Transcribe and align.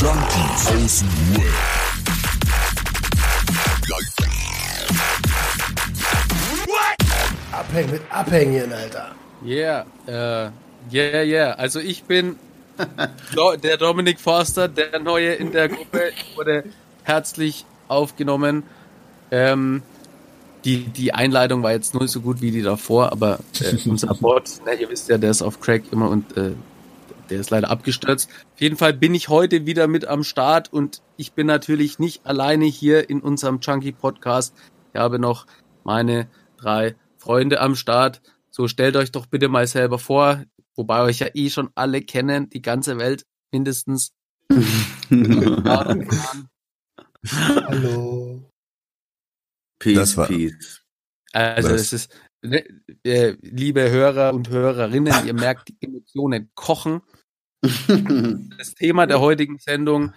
Junkies 0.00 0.66
aus 0.66 1.00
dem 1.00 1.36
Web. 1.36 1.44
Abhängen 7.52 7.90
mit 7.90 8.02
Abhängen, 8.08 8.72
Alter. 8.72 9.14
Yeah, 9.44 9.84
äh, 10.06 10.50
yeah, 10.90 11.22
yeah. 11.22 11.52
Also 11.52 11.80
ich 11.80 12.04
bin 12.04 12.36
der 13.62 13.76
Dominik 13.76 14.20
Forster, 14.20 14.68
der 14.68 15.00
Neue 15.00 15.34
in 15.34 15.52
der 15.52 15.68
Gruppe, 15.68 16.12
wurde 16.34 16.64
herzlich 17.02 17.66
aufgenommen. 17.88 18.62
Ähm, 19.30 19.82
die, 20.64 20.84
die 20.84 21.12
Einleitung 21.12 21.62
war 21.62 21.72
jetzt 21.72 21.92
nur 21.92 22.08
so 22.08 22.22
gut 22.22 22.40
wie 22.40 22.50
die 22.50 22.62
davor, 22.62 23.12
aber 23.12 23.40
äh, 23.60 23.76
unser 23.86 24.14
Bot, 24.14 24.44
ne, 24.64 24.80
ihr 24.80 24.88
wisst 24.88 25.10
ja, 25.10 25.18
der 25.18 25.30
ist 25.30 25.42
auf 25.42 25.60
Crack 25.60 25.82
immer 25.92 26.08
und 26.08 26.34
äh, 26.38 26.52
der 27.30 27.40
ist 27.40 27.50
leider 27.50 27.70
abgestürzt. 27.70 28.28
Auf 28.54 28.60
jeden 28.60 28.76
Fall 28.76 28.92
bin 28.92 29.14
ich 29.14 29.28
heute 29.28 29.64
wieder 29.66 29.86
mit 29.86 30.04
am 30.06 30.24
Start 30.24 30.72
und 30.72 31.02
ich 31.16 31.32
bin 31.32 31.46
natürlich 31.46 31.98
nicht 31.98 32.26
alleine 32.26 32.66
hier 32.66 33.08
in 33.08 33.20
unserem 33.20 33.60
Chunky 33.60 33.92
Podcast. 33.92 34.54
Ich 34.92 35.00
habe 35.00 35.18
noch 35.18 35.46
meine 35.84 36.28
drei 36.58 36.96
Freunde 37.16 37.60
am 37.60 37.76
Start. 37.76 38.20
So 38.50 38.66
stellt 38.68 38.96
euch 38.96 39.12
doch 39.12 39.26
bitte 39.26 39.48
mal 39.48 39.66
selber 39.66 39.98
vor, 39.98 40.42
wobei 40.74 41.02
euch 41.02 41.20
ja 41.20 41.28
eh 41.34 41.50
schon 41.50 41.70
alle 41.74 42.02
kennen, 42.02 42.50
die 42.50 42.62
ganze 42.62 42.98
Welt 42.98 43.24
mindestens. 43.52 44.12
Hallo. 47.66 48.50
Peace, 49.78 49.94
Das 49.94 50.16
war- 50.16 50.26
peace. 50.26 50.80
Also 51.32 51.68
es 51.68 51.92
ist, 51.92 52.12
ne, 52.42 52.64
äh, 53.04 53.36
liebe 53.40 53.88
Hörer 53.88 54.34
und 54.34 54.48
Hörerinnen, 54.48 55.26
ihr 55.26 55.34
merkt, 55.34 55.68
die 55.68 55.76
Emotionen 55.80 56.50
kochen. 56.54 57.02
Das 57.62 58.74
Thema 58.74 59.06
der 59.06 59.20
heutigen 59.20 59.58
Sendung 59.58 60.14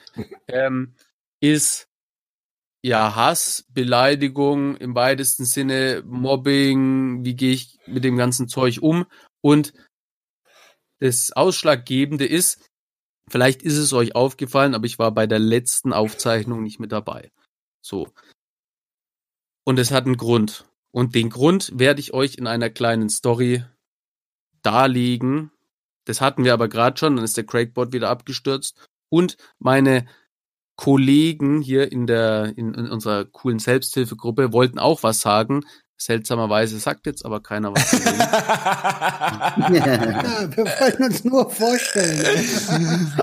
ähm, 0.47 0.95
ist 1.41 1.89
ja 2.83 3.15
Hass, 3.15 3.65
Beleidigung 3.69 4.75
im 4.77 4.95
weitesten 4.95 5.45
Sinne, 5.45 6.03
Mobbing, 6.05 7.25
wie 7.25 7.35
gehe 7.35 7.53
ich 7.53 7.79
mit 7.87 8.03
dem 8.03 8.17
ganzen 8.17 8.47
Zeug 8.47 8.79
um? 8.81 9.05
Und 9.41 9.73
das 10.99 11.31
Ausschlaggebende 11.31 12.25
ist, 12.25 12.69
vielleicht 13.29 13.61
ist 13.61 13.77
es 13.77 13.93
euch 13.93 14.15
aufgefallen, 14.15 14.75
aber 14.75 14.85
ich 14.85 14.99
war 14.99 15.11
bei 15.11 15.27
der 15.27 15.39
letzten 15.39 15.91
Aufzeichnung 15.91 16.63
nicht 16.63 16.79
mit 16.79 16.91
dabei. 16.91 17.31
So. 17.81 18.09
Und 19.65 19.79
es 19.79 19.91
hat 19.91 20.05
einen 20.05 20.17
Grund. 20.17 20.65
Und 20.91 21.15
den 21.15 21.29
Grund 21.29 21.71
werde 21.77 21.99
ich 21.99 22.13
euch 22.13 22.35
in 22.35 22.47
einer 22.47 22.69
kleinen 22.69 23.09
Story 23.09 23.63
darlegen. 24.61 25.51
Das 26.05 26.21
hatten 26.21 26.43
wir 26.43 26.53
aber 26.53 26.67
gerade 26.67 26.97
schon, 26.97 27.15
dann 27.15 27.25
ist 27.25 27.37
der 27.37 27.45
Craigbot 27.45 27.93
wieder 27.93 28.09
abgestürzt. 28.09 28.77
Und 29.09 29.37
meine 29.59 30.05
Kollegen 30.75 31.61
hier 31.61 31.91
in 31.91 32.07
der 32.07 32.53
in, 32.57 32.73
in 32.73 32.89
unserer 32.89 33.25
coolen 33.25 33.59
Selbsthilfegruppe 33.59 34.53
wollten 34.53 34.79
auch 34.79 35.03
was 35.03 35.21
sagen. 35.21 35.61
Seltsamerweise 35.97 36.79
sagt 36.79 37.05
jetzt 37.05 37.23
aber 37.23 37.41
keiner 37.41 37.71
was. 37.71 37.91
Ja, 37.91 37.99
wir 40.57 40.65
wollten 40.65 41.03
uns 41.03 41.23
nur 41.23 41.49
vorstellen. 41.49 42.25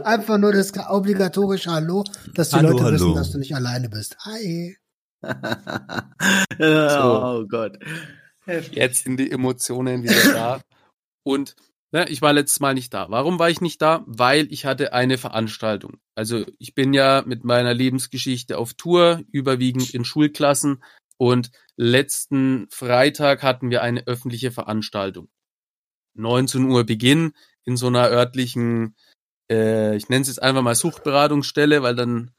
Einfach 0.04 0.38
nur 0.38 0.52
das 0.52 0.72
obligatorische 0.88 1.70
Hallo, 1.70 2.04
dass 2.34 2.50
die 2.50 2.56
Hallo, 2.56 2.70
Leute 2.70 2.84
hallo. 2.84 2.94
wissen, 2.94 3.14
dass 3.14 3.30
du 3.32 3.38
nicht 3.38 3.54
alleine 3.54 3.88
bist. 3.88 4.16
Hi. 4.24 4.76
Oh 6.62 7.44
Gott. 7.48 7.78
Jetzt 8.70 9.04
sind 9.04 9.18
die 9.18 9.30
Emotionen 9.30 10.02
wieder 10.02 10.32
da. 10.32 10.60
Und 11.22 11.56
ne, 11.92 12.08
ich 12.08 12.22
war 12.22 12.32
letztes 12.32 12.60
Mal 12.60 12.74
nicht 12.74 12.92
da. 12.94 13.10
Warum 13.10 13.38
war 13.38 13.50
ich 13.50 13.60
nicht 13.60 13.80
da? 13.82 14.04
Weil 14.06 14.46
ich 14.52 14.64
hatte 14.64 14.92
eine 14.92 15.18
Veranstaltung. 15.18 15.98
Also 16.14 16.44
ich 16.58 16.74
bin 16.74 16.92
ja 16.92 17.22
mit 17.26 17.44
meiner 17.44 17.74
Lebensgeschichte 17.74 18.58
auf 18.58 18.74
Tour, 18.74 19.22
überwiegend 19.32 19.94
in 19.94 20.04
Schulklassen. 20.04 20.82
Und 21.16 21.50
letzten 21.76 22.66
Freitag 22.70 23.42
hatten 23.42 23.70
wir 23.70 23.82
eine 23.82 24.06
öffentliche 24.06 24.52
Veranstaltung. 24.52 25.28
19 26.14 26.64
Uhr 26.64 26.84
Beginn 26.84 27.32
in 27.64 27.76
so 27.76 27.88
einer 27.88 28.08
örtlichen, 28.08 28.96
äh, 29.50 29.96
ich 29.96 30.08
nenne 30.08 30.22
es 30.22 30.28
jetzt 30.28 30.42
einfach 30.42 30.62
mal 30.62 30.74
Suchtberatungsstelle, 30.74 31.82
weil 31.82 31.94
dann 31.94 32.30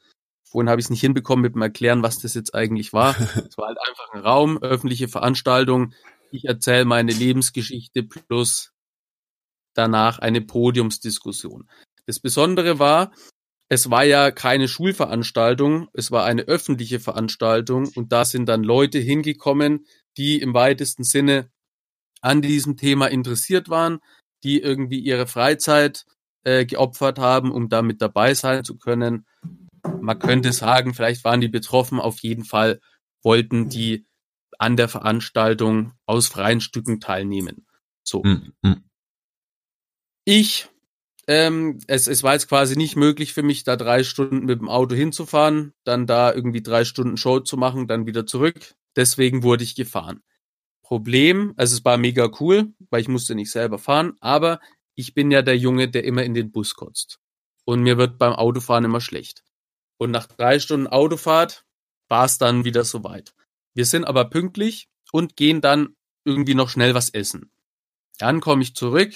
vorhin 0.44 0.68
habe 0.68 0.80
ich 0.80 0.86
es 0.86 0.90
nicht 0.90 1.00
hinbekommen 1.00 1.42
mit 1.42 1.54
dem 1.54 1.62
Erklären, 1.62 2.02
was 2.02 2.18
das 2.18 2.34
jetzt 2.34 2.54
eigentlich 2.54 2.92
war. 2.92 3.16
Es 3.48 3.56
war 3.56 3.68
halt 3.68 3.78
einfach 3.88 4.12
ein 4.12 4.20
Raum, 4.20 4.58
öffentliche 4.58 5.08
Veranstaltung. 5.08 5.94
Ich 6.30 6.44
erzähle 6.44 6.84
meine 6.84 7.12
Lebensgeschichte 7.12 8.02
plus 8.02 8.71
danach 9.74 10.18
eine 10.18 10.40
Podiumsdiskussion. 10.40 11.68
Das 12.06 12.20
Besondere 12.20 12.78
war, 12.78 13.12
es 13.68 13.90
war 13.90 14.04
ja 14.04 14.30
keine 14.30 14.68
Schulveranstaltung, 14.68 15.88
es 15.94 16.10
war 16.10 16.24
eine 16.24 16.42
öffentliche 16.42 17.00
Veranstaltung 17.00 17.88
und 17.94 18.12
da 18.12 18.24
sind 18.24 18.46
dann 18.46 18.64
Leute 18.64 18.98
hingekommen, 18.98 19.86
die 20.16 20.40
im 20.40 20.52
weitesten 20.52 21.04
Sinne 21.04 21.50
an 22.20 22.42
diesem 22.42 22.76
Thema 22.76 23.06
interessiert 23.06 23.68
waren, 23.68 24.00
die 24.44 24.60
irgendwie 24.60 24.98
ihre 24.98 25.26
Freizeit 25.26 26.04
äh, 26.44 26.66
geopfert 26.66 27.18
haben, 27.18 27.50
um 27.50 27.68
damit 27.68 28.02
dabei 28.02 28.34
sein 28.34 28.64
zu 28.64 28.76
können. 28.76 29.26
Man 30.00 30.18
könnte 30.18 30.52
sagen, 30.52 30.94
vielleicht 30.94 31.24
waren 31.24 31.40
die 31.40 31.48
betroffen, 31.48 31.98
auf 31.98 32.20
jeden 32.20 32.44
Fall 32.44 32.80
wollten 33.22 33.68
die 33.68 34.06
an 34.58 34.76
der 34.76 34.88
Veranstaltung 34.88 35.92
aus 36.06 36.28
freien 36.28 36.60
Stücken 36.60 37.00
teilnehmen. 37.00 37.66
So. 38.04 38.22
Hm, 38.22 38.52
hm. 38.64 38.84
Ich, 40.24 40.68
ähm, 41.26 41.80
es, 41.86 42.06
es 42.06 42.22
war 42.22 42.34
jetzt 42.34 42.48
quasi 42.48 42.76
nicht 42.76 42.96
möglich 42.96 43.32
für 43.32 43.42
mich, 43.42 43.64
da 43.64 43.76
drei 43.76 44.04
Stunden 44.04 44.44
mit 44.44 44.60
dem 44.60 44.68
Auto 44.68 44.94
hinzufahren, 44.94 45.72
dann 45.84 46.06
da 46.06 46.32
irgendwie 46.32 46.62
drei 46.62 46.84
Stunden 46.84 47.16
Show 47.16 47.40
zu 47.40 47.56
machen, 47.56 47.88
dann 47.88 48.06
wieder 48.06 48.26
zurück. 48.26 48.74
Deswegen 48.96 49.42
wurde 49.42 49.64
ich 49.64 49.74
gefahren. 49.74 50.22
Problem, 50.82 51.54
also 51.56 51.76
es 51.76 51.84
war 51.84 51.96
mega 51.96 52.30
cool, 52.40 52.74
weil 52.90 53.00
ich 53.00 53.08
musste 53.08 53.34
nicht 53.34 53.50
selber 53.50 53.78
fahren, 53.78 54.14
aber 54.20 54.60
ich 54.94 55.14
bin 55.14 55.30
ja 55.30 55.42
der 55.42 55.56
Junge, 55.56 55.88
der 55.88 56.04
immer 56.04 56.22
in 56.22 56.34
den 56.34 56.52
Bus 56.52 56.74
kotzt. 56.74 57.18
Und 57.64 57.82
mir 57.82 57.96
wird 57.96 58.18
beim 58.18 58.32
Autofahren 58.32 58.84
immer 58.84 59.00
schlecht. 59.00 59.42
Und 59.96 60.10
nach 60.10 60.26
drei 60.26 60.58
Stunden 60.58 60.86
Autofahrt 60.86 61.64
war 62.08 62.26
es 62.26 62.38
dann 62.38 62.64
wieder 62.64 62.84
soweit. 62.84 63.34
Wir 63.74 63.86
sind 63.86 64.04
aber 64.04 64.26
pünktlich 64.26 64.88
und 65.12 65.36
gehen 65.36 65.60
dann 65.60 65.96
irgendwie 66.24 66.54
noch 66.54 66.68
schnell 66.68 66.94
was 66.94 67.08
essen. 67.08 67.50
Dann 68.18 68.40
komme 68.40 68.62
ich 68.62 68.74
zurück, 68.74 69.14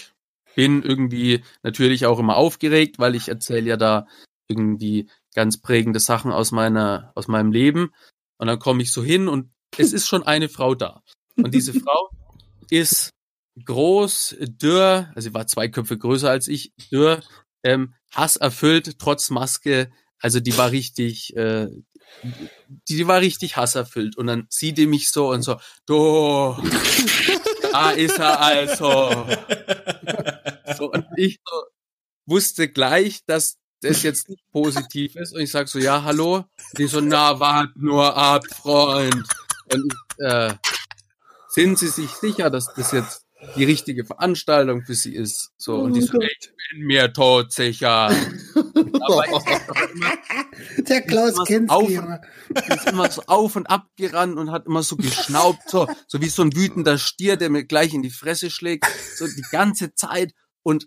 bin 0.56 0.82
irgendwie 0.82 1.44
natürlich 1.62 2.06
auch 2.06 2.18
immer 2.18 2.36
aufgeregt, 2.36 2.98
weil 2.98 3.14
ich 3.14 3.28
erzähle 3.28 3.68
ja 3.68 3.76
da 3.76 4.06
irgendwie 4.48 5.08
ganz 5.34 5.60
prägende 5.60 6.00
Sachen 6.00 6.32
aus 6.32 6.50
meiner, 6.50 7.12
aus 7.14 7.28
meinem 7.28 7.52
Leben. 7.52 7.92
Und 8.38 8.48
dann 8.48 8.58
komme 8.58 8.82
ich 8.82 8.90
so 8.90 9.04
hin 9.04 9.28
und 9.28 9.50
es 9.76 9.92
ist 9.92 10.08
schon 10.08 10.22
eine 10.22 10.48
Frau 10.48 10.74
da. 10.74 11.02
Und 11.36 11.54
diese 11.54 11.74
Frau 11.80 12.10
ist 12.70 13.10
groß, 13.64 14.36
dürr, 14.40 15.12
also 15.14 15.28
sie 15.28 15.34
war 15.34 15.46
zwei 15.46 15.68
Köpfe 15.68 15.98
größer 15.98 16.30
als 16.30 16.48
ich, 16.48 16.72
dürr, 16.90 17.22
ähm, 17.62 17.94
hasserfüllt, 18.12 18.98
trotz 18.98 19.30
Maske. 19.30 19.90
Also 20.20 20.40
die 20.40 20.56
war 20.56 20.70
richtig, 20.70 21.36
äh, 21.36 21.68
die, 22.88 22.96
die 22.96 23.06
war 23.06 23.20
richtig 23.20 23.56
hasserfüllt. 23.56 24.16
Und 24.16 24.26
dann 24.26 24.46
sieht 24.48 24.78
die 24.78 24.86
mich 24.86 25.10
so 25.10 25.30
und 25.30 25.42
so, 25.42 25.56
du, 25.84 26.56
da 27.76 27.90
ist 27.90 28.18
er 28.18 28.40
also. 28.40 29.26
So, 30.76 30.90
und 30.90 31.06
ich 31.16 31.38
so, 31.44 31.62
wusste 32.26 32.68
gleich, 32.68 33.20
dass 33.26 33.58
das 33.82 34.02
jetzt 34.02 34.28
nicht 34.28 34.42
positiv 34.50 35.16
ist. 35.16 35.34
Und 35.34 35.42
ich 35.42 35.50
sag 35.50 35.68
so, 35.68 35.78
ja, 35.78 36.02
hallo. 36.02 36.44
Die 36.78 36.86
so, 36.86 37.00
na, 37.00 37.38
wart 37.38 37.76
nur 37.76 38.16
ab, 38.16 38.44
Freund. 38.54 39.24
Und 39.72 39.94
äh, 40.18 40.54
sind 41.48 41.78
Sie 41.78 41.88
sich 41.88 42.10
sicher, 42.10 42.50
dass 42.50 42.72
das 42.74 42.92
jetzt 42.92 43.26
die 43.56 43.64
richtige 43.64 44.04
Veranstaltung 44.04 44.84
für 44.84 44.94
Sie 44.94 45.14
ist? 45.14 45.52
So, 45.58 45.76
und 45.76 45.92
die 45.92 46.02
so, 46.02 46.18
ich 46.20 46.50
bin 46.70 46.86
mir 46.86 47.12
todsicher. 47.12 48.10
Der 50.88 51.02
Klaus 51.02 51.34
so 51.36 51.44
Kinski. 51.44 51.70
auf- 51.74 51.90
ist 52.68 52.86
immer 52.88 53.10
so 53.10 53.22
auf 53.26 53.56
und 53.56 53.66
ab 53.68 53.86
gerannt 53.96 54.36
und 54.38 54.50
hat 54.50 54.66
immer 54.66 54.82
so 54.82 54.96
geschnaubt, 54.96 55.68
so, 55.68 55.86
so 56.06 56.20
wie 56.20 56.28
so 56.28 56.42
ein 56.42 56.54
wütender 56.54 56.98
Stier, 56.98 57.36
der 57.36 57.50
mir 57.50 57.64
gleich 57.64 57.94
in 57.94 58.02
die 58.02 58.10
Fresse 58.10 58.50
schlägt, 58.50 58.86
so 59.16 59.26
die 59.26 59.44
ganze 59.50 59.94
Zeit. 59.94 60.34
Und 60.62 60.86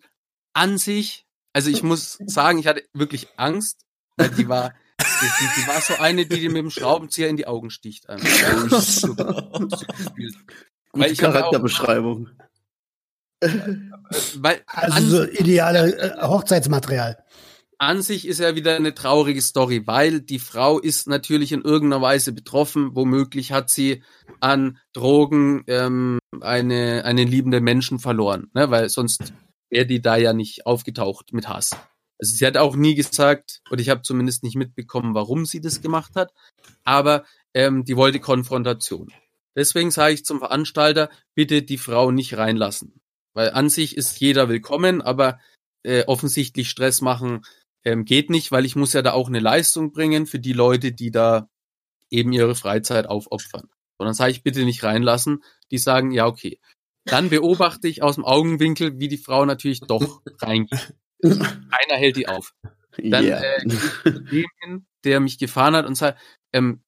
an 0.53 0.77
sich, 0.77 1.25
also 1.53 1.69
ich 1.69 1.83
muss 1.83 2.17
sagen, 2.25 2.59
ich 2.59 2.67
hatte 2.67 2.83
wirklich 2.93 3.27
Angst, 3.37 3.85
weil 4.17 4.29
die 4.29 4.49
war, 4.49 4.73
die, 4.99 5.61
die, 5.61 5.67
war 5.67 5.79
so 5.81 5.95
eine, 5.95 6.25
die 6.25 6.39
dir 6.39 6.49
mit 6.49 6.57
dem 6.57 6.71
Schraubenzieher 6.71 7.29
in 7.29 7.37
die 7.37 7.47
Augen 7.47 7.69
sticht. 7.69 8.09
Einfach. 8.09 8.27
So, 8.81 9.13
so 9.13 9.15
gefühlt. 9.15 10.35
Gute 10.91 11.03
Weil 11.05 11.11
ich 11.11 11.21
hab 11.23 11.29
auch- 11.29 11.33
Charakterbeschreibung. 11.33 12.29
weil 13.41 14.61
Also 14.65 15.09
so 15.17 15.23
ideale 15.23 15.95
äh, 15.95 16.21
Hochzeitsmaterial. 16.21 17.23
An 17.79 18.01
sich 18.01 18.27
ist 18.27 18.39
ja 18.39 18.55
wieder 18.55 18.75
eine 18.75 18.93
traurige 18.93 19.41
Story, 19.41 19.87
weil 19.87 20.19
die 20.19 20.39
Frau 20.39 20.79
ist 20.79 21.07
natürlich 21.07 21.53
in 21.53 21.61
irgendeiner 21.61 22.01
Weise 22.01 22.33
betroffen. 22.33 22.93
Womöglich 22.93 23.53
hat 23.53 23.69
sie 23.69 24.03
an 24.41 24.77
Drogen 24.93 25.63
ähm, 25.67 26.19
eine, 26.41 27.05
einen 27.05 27.27
liebenden 27.27 27.63
Menschen 27.63 27.99
verloren, 27.99 28.51
ne? 28.53 28.69
weil 28.69 28.89
sonst 28.89 29.33
wäre 29.69 29.85
die 29.85 30.01
da 30.01 30.17
ja 30.17 30.33
nicht 30.33 30.65
aufgetaucht 30.65 31.31
mit 31.31 31.47
Hass. 31.47 31.71
Also 32.21 32.35
sie 32.35 32.45
hat 32.45 32.57
auch 32.57 32.75
nie 32.75 32.95
gesagt, 32.95 33.61
oder 33.71 33.79
ich 33.79 33.89
habe 33.89 34.01
zumindest 34.01 34.43
nicht 34.43 34.57
mitbekommen, 34.57 35.15
warum 35.15 35.45
sie 35.45 35.61
das 35.61 35.81
gemacht 35.81 36.15
hat, 36.15 36.33
aber 36.83 37.23
ähm, 37.53 37.85
die 37.85 37.95
wollte 37.95 38.19
Konfrontation. 38.19 39.13
Deswegen 39.55 39.91
sage 39.91 40.15
ich 40.15 40.25
zum 40.25 40.39
Veranstalter, 40.39 41.09
bitte 41.33 41.63
die 41.63 41.77
Frau 41.77 42.11
nicht 42.11 42.35
reinlassen. 42.35 42.99
Weil 43.33 43.51
an 43.51 43.69
sich 43.69 43.95
ist 43.95 44.19
jeder 44.19 44.49
willkommen, 44.49 45.01
aber 45.01 45.39
äh, 45.83 46.03
offensichtlich 46.05 46.69
Stress 46.69 46.99
machen 46.99 47.41
ähm, 47.83 48.05
geht 48.05 48.29
nicht, 48.29 48.51
weil 48.51 48.65
ich 48.65 48.75
muss 48.75 48.93
ja 48.93 49.01
da 49.01 49.13
auch 49.13 49.27
eine 49.27 49.39
Leistung 49.39 49.91
bringen 49.91 50.25
für 50.25 50.39
die 50.39 50.53
Leute, 50.53 50.91
die 50.91 51.11
da 51.11 51.49
eben 52.09 52.31
ihre 52.31 52.55
Freizeit 52.55 53.07
aufopfern. 53.07 53.69
Und 53.97 54.05
dann 54.05 54.13
sage 54.13 54.31
ich 54.31 54.43
bitte 54.43 54.63
nicht 54.63 54.83
reinlassen. 54.83 55.43
Die 55.71 55.77
sagen, 55.77 56.11
ja, 56.11 56.25
okay. 56.25 56.59
Dann 57.05 57.29
beobachte 57.29 57.87
ich 57.87 58.01
aus 58.03 58.15
dem 58.15 58.25
Augenwinkel, 58.25 58.99
wie 58.99 59.07
die 59.07 59.17
Frau 59.17 59.45
natürlich 59.45 59.81
doch 59.81 60.21
reingeht. 60.41 60.93
Keiner 61.21 61.97
hält 61.97 62.15
die 62.17 62.27
auf. 62.27 62.53
Dann 62.97 63.25
Ja. 63.25 63.39
äh, 63.39 63.65
dem 63.65 64.45
hin, 64.61 64.85
der 65.03 65.19
mich 65.19 65.37
gefahren 65.37 65.75
hat 65.75 65.85
und 65.85 65.95
sagt, 65.95 66.19
ähm, 66.53 66.81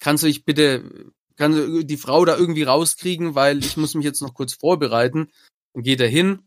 kannst 0.00 0.22
du 0.22 0.26
dich 0.26 0.44
bitte, 0.44 1.10
kannst 1.36 1.58
du 1.58 1.84
die 1.84 1.96
Frau 1.96 2.24
da 2.24 2.36
irgendwie 2.36 2.64
rauskriegen, 2.64 3.34
weil 3.34 3.58
ich 3.58 3.76
muss 3.76 3.94
mich 3.94 4.04
jetzt 4.04 4.22
noch 4.22 4.34
kurz 4.34 4.54
vorbereiten. 4.54 5.30
Dann 5.74 5.82
geht 5.82 6.00
er 6.00 6.08
hin, 6.08 6.40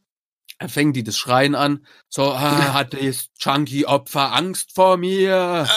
er 0.58 0.70
fängt 0.70 0.96
die 0.96 1.04
das 1.04 1.18
Schreien 1.18 1.56
an, 1.56 1.86
so, 2.10 2.32
ah, 2.32 2.74
hat 2.74 2.94
das 2.94 3.30
Chunky-Opfer 3.38 4.34
Angst 4.34 4.74
vor 4.74 4.98
mir? 4.98 5.68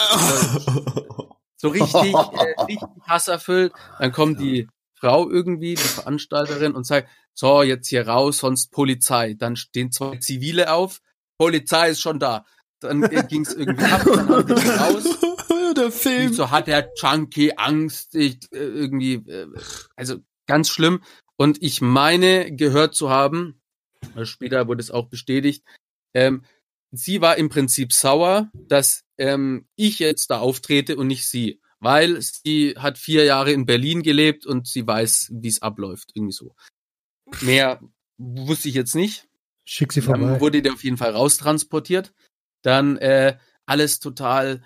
so 1.57 1.69
richtig, 1.69 2.13
äh, 2.13 2.61
richtig 2.61 2.89
hasserfüllt. 3.07 3.73
Dann 3.99 4.11
kommt 4.11 4.39
die 4.39 4.67
Frau 4.93 5.29
irgendwie, 5.29 5.75
die 5.75 5.81
Veranstalterin, 5.81 6.73
und 6.73 6.85
sagt, 6.85 7.09
so, 7.33 7.61
jetzt 7.63 7.87
hier 7.87 8.07
raus, 8.07 8.39
sonst 8.39 8.71
Polizei. 8.71 9.33
Dann 9.33 9.55
stehen 9.55 9.91
zwei 9.91 10.17
Zivile 10.17 10.73
auf, 10.73 11.01
Polizei 11.37 11.89
ist 11.89 12.01
schon 12.01 12.19
da. 12.19 12.45
Dann 12.79 13.03
äh, 13.03 13.23
ging 13.27 13.41
es 13.41 13.53
irgendwie 13.53 13.85
ab, 13.85 14.01
dann 14.05 14.29
haben 14.29 14.47
die 14.47 14.69
raus. 14.69 15.03
Der 15.77 15.91
Film. 15.91 16.33
So 16.33 16.49
hat 16.49 16.65
der 16.65 16.91
Junkie 16.95 17.55
Angst, 17.55 18.15
ich, 18.15 18.39
äh, 18.51 18.57
irgendwie, 18.57 19.13
äh, 19.13 19.47
also 19.95 20.17
ganz 20.47 20.69
schlimm. 20.69 21.03
Und 21.37 21.61
ich 21.61 21.79
meine 21.79 22.53
gehört 22.55 22.95
zu 22.95 23.11
haben, 23.11 23.58
später 24.23 24.67
wurde 24.67 24.81
es 24.81 24.91
auch 24.91 25.07
bestätigt, 25.07 25.63
ähm, 26.13 26.43
sie 26.91 27.21
war 27.21 27.37
im 27.37 27.49
Prinzip 27.49 27.93
sauer, 27.93 28.49
dass 28.53 29.03
ähm, 29.17 29.67
ich 29.75 29.99
jetzt 29.99 30.29
da 30.29 30.39
auftrete 30.39 30.95
und 30.97 31.07
nicht 31.07 31.27
sie. 31.27 31.61
Weil 31.79 32.21
sie 32.21 32.75
hat 32.77 32.97
vier 32.97 33.23
Jahre 33.23 33.53
in 33.53 33.65
Berlin 33.65 34.03
gelebt 34.03 34.45
und 34.45 34.67
sie 34.67 34.85
weiß, 34.85 35.29
wie 35.31 35.47
es 35.47 35.61
abläuft. 35.61 36.11
Irgendwie 36.13 36.33
so. 36.33 36.53
Mehr 37.41 37.79
wusste 38.17 38.67
ich 38.67 38.75
jetzt 38.75 38.95
nicht. 38.95 39.27
Schick 39.63 39.93
sie 39.93 40.01
Dann 40.01 40.19
vorbei. 40.19 40.41
wurde 40.41 40.61
der 40.61 40.73
auf 40.73 40.83
jeden 40.83 40.97
Fall 40.97 41.11
raustransportiert. 41.11 42.13
Dann 42.63 42.97
äh, 42.97 43.37
alles 43.65 43.99
total 43.99 44.63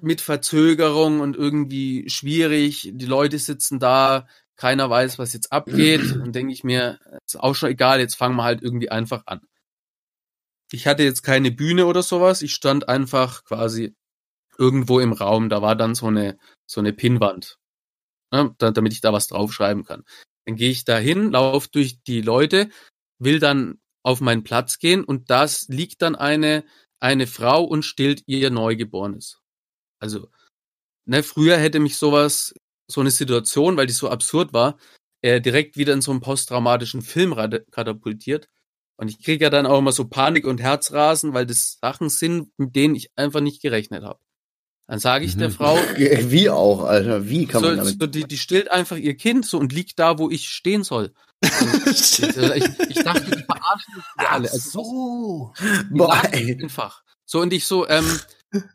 mit 0.00 0.20
Verzögerung 0.20 1.20
und 1.20 1.36
irgendwie 1.36 2.08
schwierig. 2.08 2.90
Die 2.94 3.06
Leute 3.06 3.38
sitzen 3.38 3.78
da, 3.78 4.26
keiner 4.60 4.90
weiß, 4.90 5.18
was 5.18 5.32
jetzt 5.32 5.52
abgeht. 5.52 6.00
Dann 6.20 6.32
denke 6.32 6.52
ich 6.52 6.62
mir, 6.64 6.98
ist 7.24 7.40
auch 7.40 7.54
schon 7.54 7.70
egal, 7.70 7.98
jetzt 7.98 8.14
fangen 8.14 8.36
wir 8.36 8.44
halt 8.44 8.62
irgendwie 8.62 8.90
einfach 8.90 9.22
an. 9.26 9.40
Ich 10.70 10.86
hatte 10.86 11.02
jetzt 11.02 11.22
keine 11.22 11.50
Bühne 11.50 11.86
oder 11.86 12.02
sowas. 12.02 12.42
Ich 12.42 12.54
stand 12.54 12.88
einfach 12.88 13.42
quasi 13.44 13.96
irgendwo 14.58 15.00
im 15.00 15.12
Raum. 15.12 15.48
Da 15.48 15.62
war 15.62 15.74
dann 15.74 15.94
so 15.94 16.06
eine, 16.06 16.38
so 16.66 16.80
eine 16.80 16.92
Pinnwand, 16.92 17.58
ne, 18.30 18.54
da, 18.58 18.70
damit 18.70 18.92
ich 18.92 19.00
da 19.00 19.12
was 19.12 19.26
draufschreiben 19.26 19.84
kann. 19.84 20.04
Dann 20.44 20.56
gehe 20.56 20.70
ich 20.70 20.84
da 20.84 20.98
hin, 20.98 21.32
laufe 21.32 21.68
durch 21.72 22.02
die 22.02 22.20
Leute, 22.20 22.68
will 23.18 23.40
dann 23.40 23.80
auf 24.04 24.20
meinen 24.20 24.44
Platz 24.44 24.78
gehen 24.78 25.04
und 25.04 25.30
das 25.30 25.68
liegt 25.68 26.02
dann 26.02 26.14
eine, 26.14 26.64
eine 27.00 27.26
Frau 27.26 27.64
und 27.64 27.82
stillt 27.82 28.22
ihr 28.26 28.50
Neugeborenes. 28.50 29.40
Also, 30.00 30.28
ne, 31.06 31.22
früher 31.22 31.56
hätte 31.56 31.80
mich 31.80 31.96
sowas, 31.96 32.54
so 32.90 33.00
eine 33.00 33.10
Situation, 33.10 33.76
weil 33.76 33.86
die 33.86 33.92
so 33.92 34.08
absurd 34.10 34.52
war, 34.52 34.78
äh, 35.22 35.40
direkt 35.40 35.76
wieder 35.76 35.92
in 35.92 36.02
so 36.02 36.10
einen 36.10 36.20
posttraumatischen 36.20 37.02
Film 37.02 37.34
katapultiert. 37.70 38.48
Und 38.96 39.08
ich 39.08 39.22
kriege 39.22 39.44
ja 39.44 39.50
dann 39.50 39.66
auch 39.66 39.78
immer 39.78 39.92
so 39.92 40.06
Panik 40.08 40.46
und 40.46 40.60
Herzrasen, 40.60 41.32
weil 41.32 41.46
das 41.46 41.78
Sachen 41.80 42.10
sind, 42.10 42.50
mit 42.58 42.76
denen 42.76 42.94
ich 42.94 43.10
einfach 43.16 43.40
nicht 43.40 43.62
gerechnet 43.62 44.02
habe. 44.04 44.18
Dann 44.86 44.98
sage 44.98 45.24
ich 45.24 45.36
der 45.36 45.48
Mhm. 45.48 45.52
Frau, 45.52 45.76
Wie 45.96 46.50
auch, 46.50 46.84
Alter. 46.84 47.28
Wie 47.28 47.46
kann 47.46 47.62
man 47.62 47.76
so, 47.76 47.76
damit? 47.76 48.00
so, 48.00 48.06
die, 48.06 48.24
die 48.24 48.38
stillt 48.38 48.70
einfach 48.70 48.96
ihr 48.96 49.16
Kind 49.16 49.46
so 49.46 49.58
und 49.58 49.72
liegt 49.72 49.98
da, 49.98 50.18
wo 50.18 50.28
ich 50.30 50.48
stehen 50.48 50.84
soll. 50.84 51.12
Ich, 51.86 52.22
ich 52.22 53.04
dachte, 53.04 53.24
die 53.30 53.42
verarschen 53.44 53.94
mich 53.96 54.28
alle. 54.28 54.50
Also, 54.50 54.58
so. 54.58 55.52
Boah, 55.90 56.22
ey. 56.32 56.58
einfach. 56.60 57.02
So, 57.24 57.40
und 57.40 57.52
ich 57.52 57.64
so, 57.66 57.88
ähm, 57.88 58.04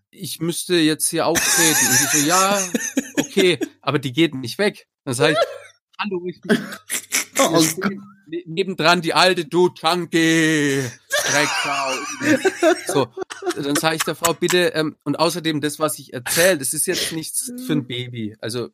ich 0.09 0.39
müsste 0.39 0.75
jetzt 0.75 1.09
hier 1.09 1.25
auftreten. 1.25 1.87
Und 1.89 2.13
die 2.13 2.17
so, 2.19 2.27
ja, 2.27 2.59
okay, 3.19 3.59
aber 3.81 3.99
die 3.99 4.13
geht 4.13 4.33
nicht 4.35 4.57
weg. 4.57 4.87
Dann 5.03 5.13
sage 5.13 5.33
ich, 5.33 5.39
hallo, 5.99 6.25
ich 6.27 6.41
bin 6.41 6.57
Oh 7.39 7.61
ne- 8.27 8.43
nebendran 8.45 9.01
die 9.01 9.13
alte, 9.13 9.45
du 9.45 9.69
Junkie, 9.75 10.81
Drecksau. 11.27 11.91
So, 12.87 13.07
dann 13.61 13.75
sage 13.75 13.97
ich 13.97 14.03
der 14.03 14.15
Frau, 14.15 14.33
bitte, 14.33 14.69
ähm, 14.73 14.95
und 15.03 15.17
außerdem 15.19 15.59
das, 15.59 15.79
was 15.79 15.99
ich 15.99 16.13
erzähle, 16.13 16.57
das 16.57 16.73
ist 16.73 16.85
jetzt 16.87 17.11
nichts 17.11 17.51
für 17.67 17.73
ein 17.73 17.85
Baby. 17.87 18.35
Also, 18.39 18.69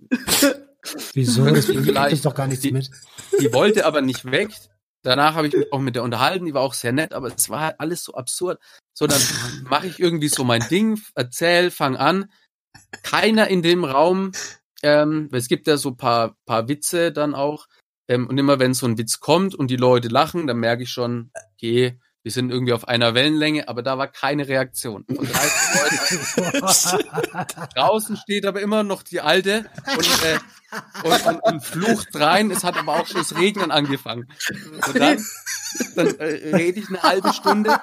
Wieso? 1.13 1.45
Das 1.45 1.65
Vielleicht 1.65 2.25
doch 2.25 2.36
gar 2.36 2.48
nichts 2.48 2.62
die- 2.63 2.71
mit. 2.71 2.89
die 3.39 3.51
wollte 3.53 3.86
aber 3.86 4.01
nicht 4.01 4.25
weg. 4.30 4.51
Danach 5.03 5.33
habe 5.33 5.48
ich 5.48 5.53
mich 5.53 5.74
auch 5.74 5.80
mit 5.80 5.95
der 5.95 6.03
unterhalten, 6.03 6.45
die 6.45 6.53
war 6.53 6.62
auch 6.62 6.75
sehr 6.75 6.92
nett, 6.92 7.12
aber 7.13 7.33
es 7.36 7.50
war 7.50 7.62
halt 7.62 7.80
alles 7.80 8.03
so 8.03 8.13
absurd. 8.13 8.59
So, 8.93 9.07
dann 9.07 9.21
mache 9.69 9.88
ich 9.88 9.99
irgendwie 9.99 10.27
so 10.27 10.43
mein 10.43 10.67
Ding, 10.69 11.01
erzähl, 11.15 11.71
fang 11.71 11.95
an. 11.95 12.31
Keiner 13.03 13.47
in 13.47 13.61
dem 13.61 13.83
Raum, 13.83 14.31
ähm, 14.83 15.29
es 15.31 15.47
gibt 15.47 15.67
ja 15.67 15.77
so 15.77 15.93
paar, 15.93 16.35
paar 16.45 16.67
Witze 16.67 17.11
dann 17.11 17.35
auch. 17.35 17.67
Ähm, 18.07 18.27
und 18.27 18.38
immer 18.38 18.59
wenn 18.59 18.73
so 18.73 18.85
ein 18.85 18.97
Witz 18.97 19.19
kommt 19.19 19.55
und 19.55 19.69
die 19.69 19.77
Leute 19.77 20.07
lachen, 20.07 20.47
dann 20.47 20.57
merke 20.57 20.83
ich 20.83 20.89
schon, 20.89 21.31
okay, 21.53 21.99
wir 22.23 22.31
sind 22.31 22.51
irgendwie 22.51 22.73
auf 22.73 22.88
einer 22.88 23.15
Wellenlänge, 23.15 23.67
aber 23.67 23.81
da 23.81 23.97
war 23.97 24.07
keine 24.07 24.47
Reaktion. 24.47 25.05
Von 25.07 25.25
30 25.25 26.21
Leuten 26.35 27.67
Draußen 27.75 28.17
steht 28.17 28.45
aber 28.45 28.61
immer 28.61 28.83
noch 28.83 29.01
die 29.01 29.21
alte 29.21 29.65
und, 29.97 30.23
äh, 30.23 30.39
und, 31.03 31.25
und, 31.25 31.39
und 31.39 31.65
flucht 31.65 32.09
rein. 32.15 32.51
Es 32.51 32.63
hat 32.63 32.77
aber 32.77 32.99
auch 32.99 33.07
schon 33.07 33.21
das 33.21 33.35
Regnen 33.38 33.71
angefangen. 33.71 34.27
Und 34.88 35.00
dann, 35.00 35.25
dann 35.95 36.07
äh, 36.19 36.55
rede 36.55 36.79
ich 36.79 36.89
eine 36.89 37.01
halbe 37.01 37.33
Stunde 37.33 37.79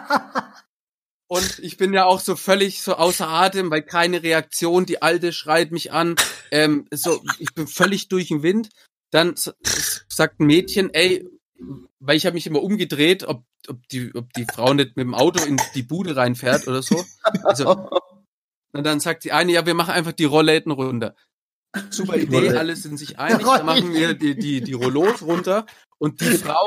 und 1.29 1.59
ich 1.61 1.77
bin 1.77 1.93
ja 1.93 2.05
auch 2.07 2.21
so 2.21 2.37
völlig 2.37 2.83
so 2.83 2.95
außer 2.95 3.29
Atem, 3.29 3.71
weil 3.71 3.83
keine 3.83 4.23
Reaktion. 4.23 4.87
Die 4.87 5.03
alte 5.03 5.33
schreit 5.33 5.71
mich 5.71 5.93
an. 5.93 6.17
Ähm, 6.51 6.87
so, 6.93 7.23
ich 7.39 7.55
bin 7.55 7.67
völlig 7.67 8.09
durch 8.09 8.29
den 8.29 8.43
Wind. 8.43 8.71
Dann 9.11 9.35
s- 9.35 9.55
s- 9.63 10.05
sagt 10.09 10.41
ein 10.41 10.47
Mädchen, 10.47 10.93
ey, 10.93 11.27
weil 12.01 12.17
ich 12.17 12.27
habe 12.27 12.35
mich 12.35 12.47
immer 12.47 12.63
umgedreht, 12.63 13.25
ob, 13.25 13.45
ob, 13.69 13.87
die, 13.89 14.15
ob 14.15 14.33
die 14.33 14.47
Frau 14.47 14.73
nicht 14.75 14.97
mit 14.97 15.05
dem 15.05 15.15
Auto 15.15 15.45
in 15.45 15.59
die 15.75 15.83
Bude 15.83 16.17
reinfährt 16.17 16.67
oder 16.67 16.83
so. 16.83 17.05
Also, 17.45 17.89
und 18.73 18.85
dann 18.87 19.01
sagt 19.01 19.25
die 19.25 19.33
eine, 19.33 19.53
ja, 19.53 19.67
wir 19.67 19.75
machen 19.75 19.93
einfach 19.93 20.13
die 20.13 20.25
Rollläden 20.25 20.73
runter. 20.73 21.15
Super 21.91 22.17
Idee, 22.17 22.37
alle 22.59 22.77
sind 22.77 22.97
sich 22.97 23.19
einig, 23.19 23.45
dann 23.45 23.67
machen 23.67 23.93
wir 23.93 24.15
die, 24.15 24.39
die, 24.39 24.63
die 24.63 24.73
Rollos 24.73 25.21
runter 25.23 25.67
und 25.99 26.21
die 26.23 26.27
Frau 26.39 26.67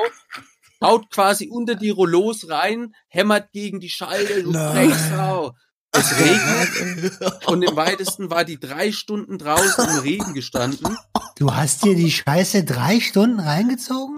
haut 0.82 1.10
quasi 1.10 1.48
unter 1.48 1.74
die 1.74 1.90
Rollos 1.90 2.48
rein, 2.50 2.94
hämmert 3.08 3.52
gegen 3.52 3.80
die 3.80 3.88
Scheibe, 3.88 4.42
du. 4.42 4.52
Drecksau. 4.52 5.54
Es 5.94 6.18
regnet 6.18 7.46
und 7.46 7.62
im 7.62 7.76
weitesten 7.76 8.30
war 8.30 8.44
die 8.44 8.58
drei 8.58 8.92
Stunden 8.92 9.38
draußen 9.38 9.88
im 9.90 9.98
Regen 10.00 10.32
gestanden. 10.32 10.96
Du 11.36 11.54
hast 11.54 11.84
dir 11.84 11.94
die 11.94 12.10
Scheiße 12.10 12.64
drei 12.64 13.00
Stunden 13.00 13.40
reingezogen? 13.40 14.16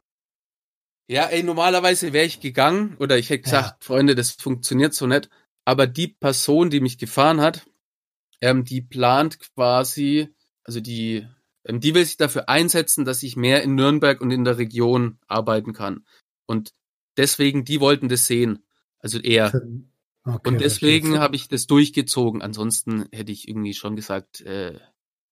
Ja, 1.09 1.26
ey, 1.26 1.42
normalerweise 1.42 2.12
wäre 2.12 2.26
ich 2.26 2.40
gegangen 2.40 2.97
oder 2.99 3.18
ich 3.18 3.28
hätte 3.28 3.42
gesagt, 3.42 3.85
Freunde, 3.85 4.14
das 4.14 4.33
funktioniert 4.33 4.94
so 4.94 5.06
nicht. 5.06 5.28
Aber 5.66 5.87
die 5.87 6.09
Person, 6.09 6.71
die 6.71 6.80
mich 6.80 6.99
gefahren 6.99 7.40
hat, 7.40 7.66
ähm, 8.40 8.64
die 8.64 8.80
plant 8.80 9.38
quasi, 9.40 10.28
also 10.64 10.80
die, 10.80 11.26
ähm, 11.66 11.80
die 11.80 11.94
will 11.94 12.04
sich 12.04 12.16
dafür 12.16 12.49
einsetzen, 12.49 13.04
dass 13.04 13.23
ich 13.23 13.37
mehr 13.37 13.62
in 13.62 13.75
Nürnberg 13.75 14.21
und 14.21 14.30
in 14.30 14.44
der 14.44 14.59
Region 14.59 15.18
arbeiten 15.26 15.73
kann. 15.73 16.04
Und 16.47 16.73
deswegen, 17.17 17.65
die 17.65 17.81
wollten 17.81 18.09
das 18.09 18.27
sehen. 18.27 18.65
Also 18.99 19.19
er. 19.19 19.53
Okay, 20.27 20.49
Und 20.49 20.61
deswegen 20.61 21.19
habe 21.19 21.37
ich 21.37 21.49
das 21.49 21.67
durchgezogen. 21.67 22.41
Ansonsten 22.41 23.07
hätte 23.13 23.33
ich 23.33 23.47
irgendwie 23.49 23.75
schon 23.75 23.95
gesagt, 23.95 24.41
äh, 24.41 24.79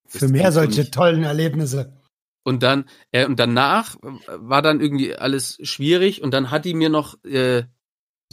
Für 0.07 0.29
mehr 0.29 0.53
solche 0.53 0.91
tollen 0.91 1.25
Erlebnisse. 1.25 1.97
Und 2.45 2.63
dann, 2.63 2.89
äh, 3.13 3.25
und 3.25 3.39
danach 3.39 3.97
war 4.03 4.63
dann 4.63 4.81
irgendwie 4.81 5.15
alles 5.15 5.59
schwierig 5.63 6.23
und 6.23 6.35
dann 6.35 6.51
hat 6.51 6.65
die 6.65 6.75
mir 6.75 6.89
noch, 6.89 7.23
äh, 7.25 7.65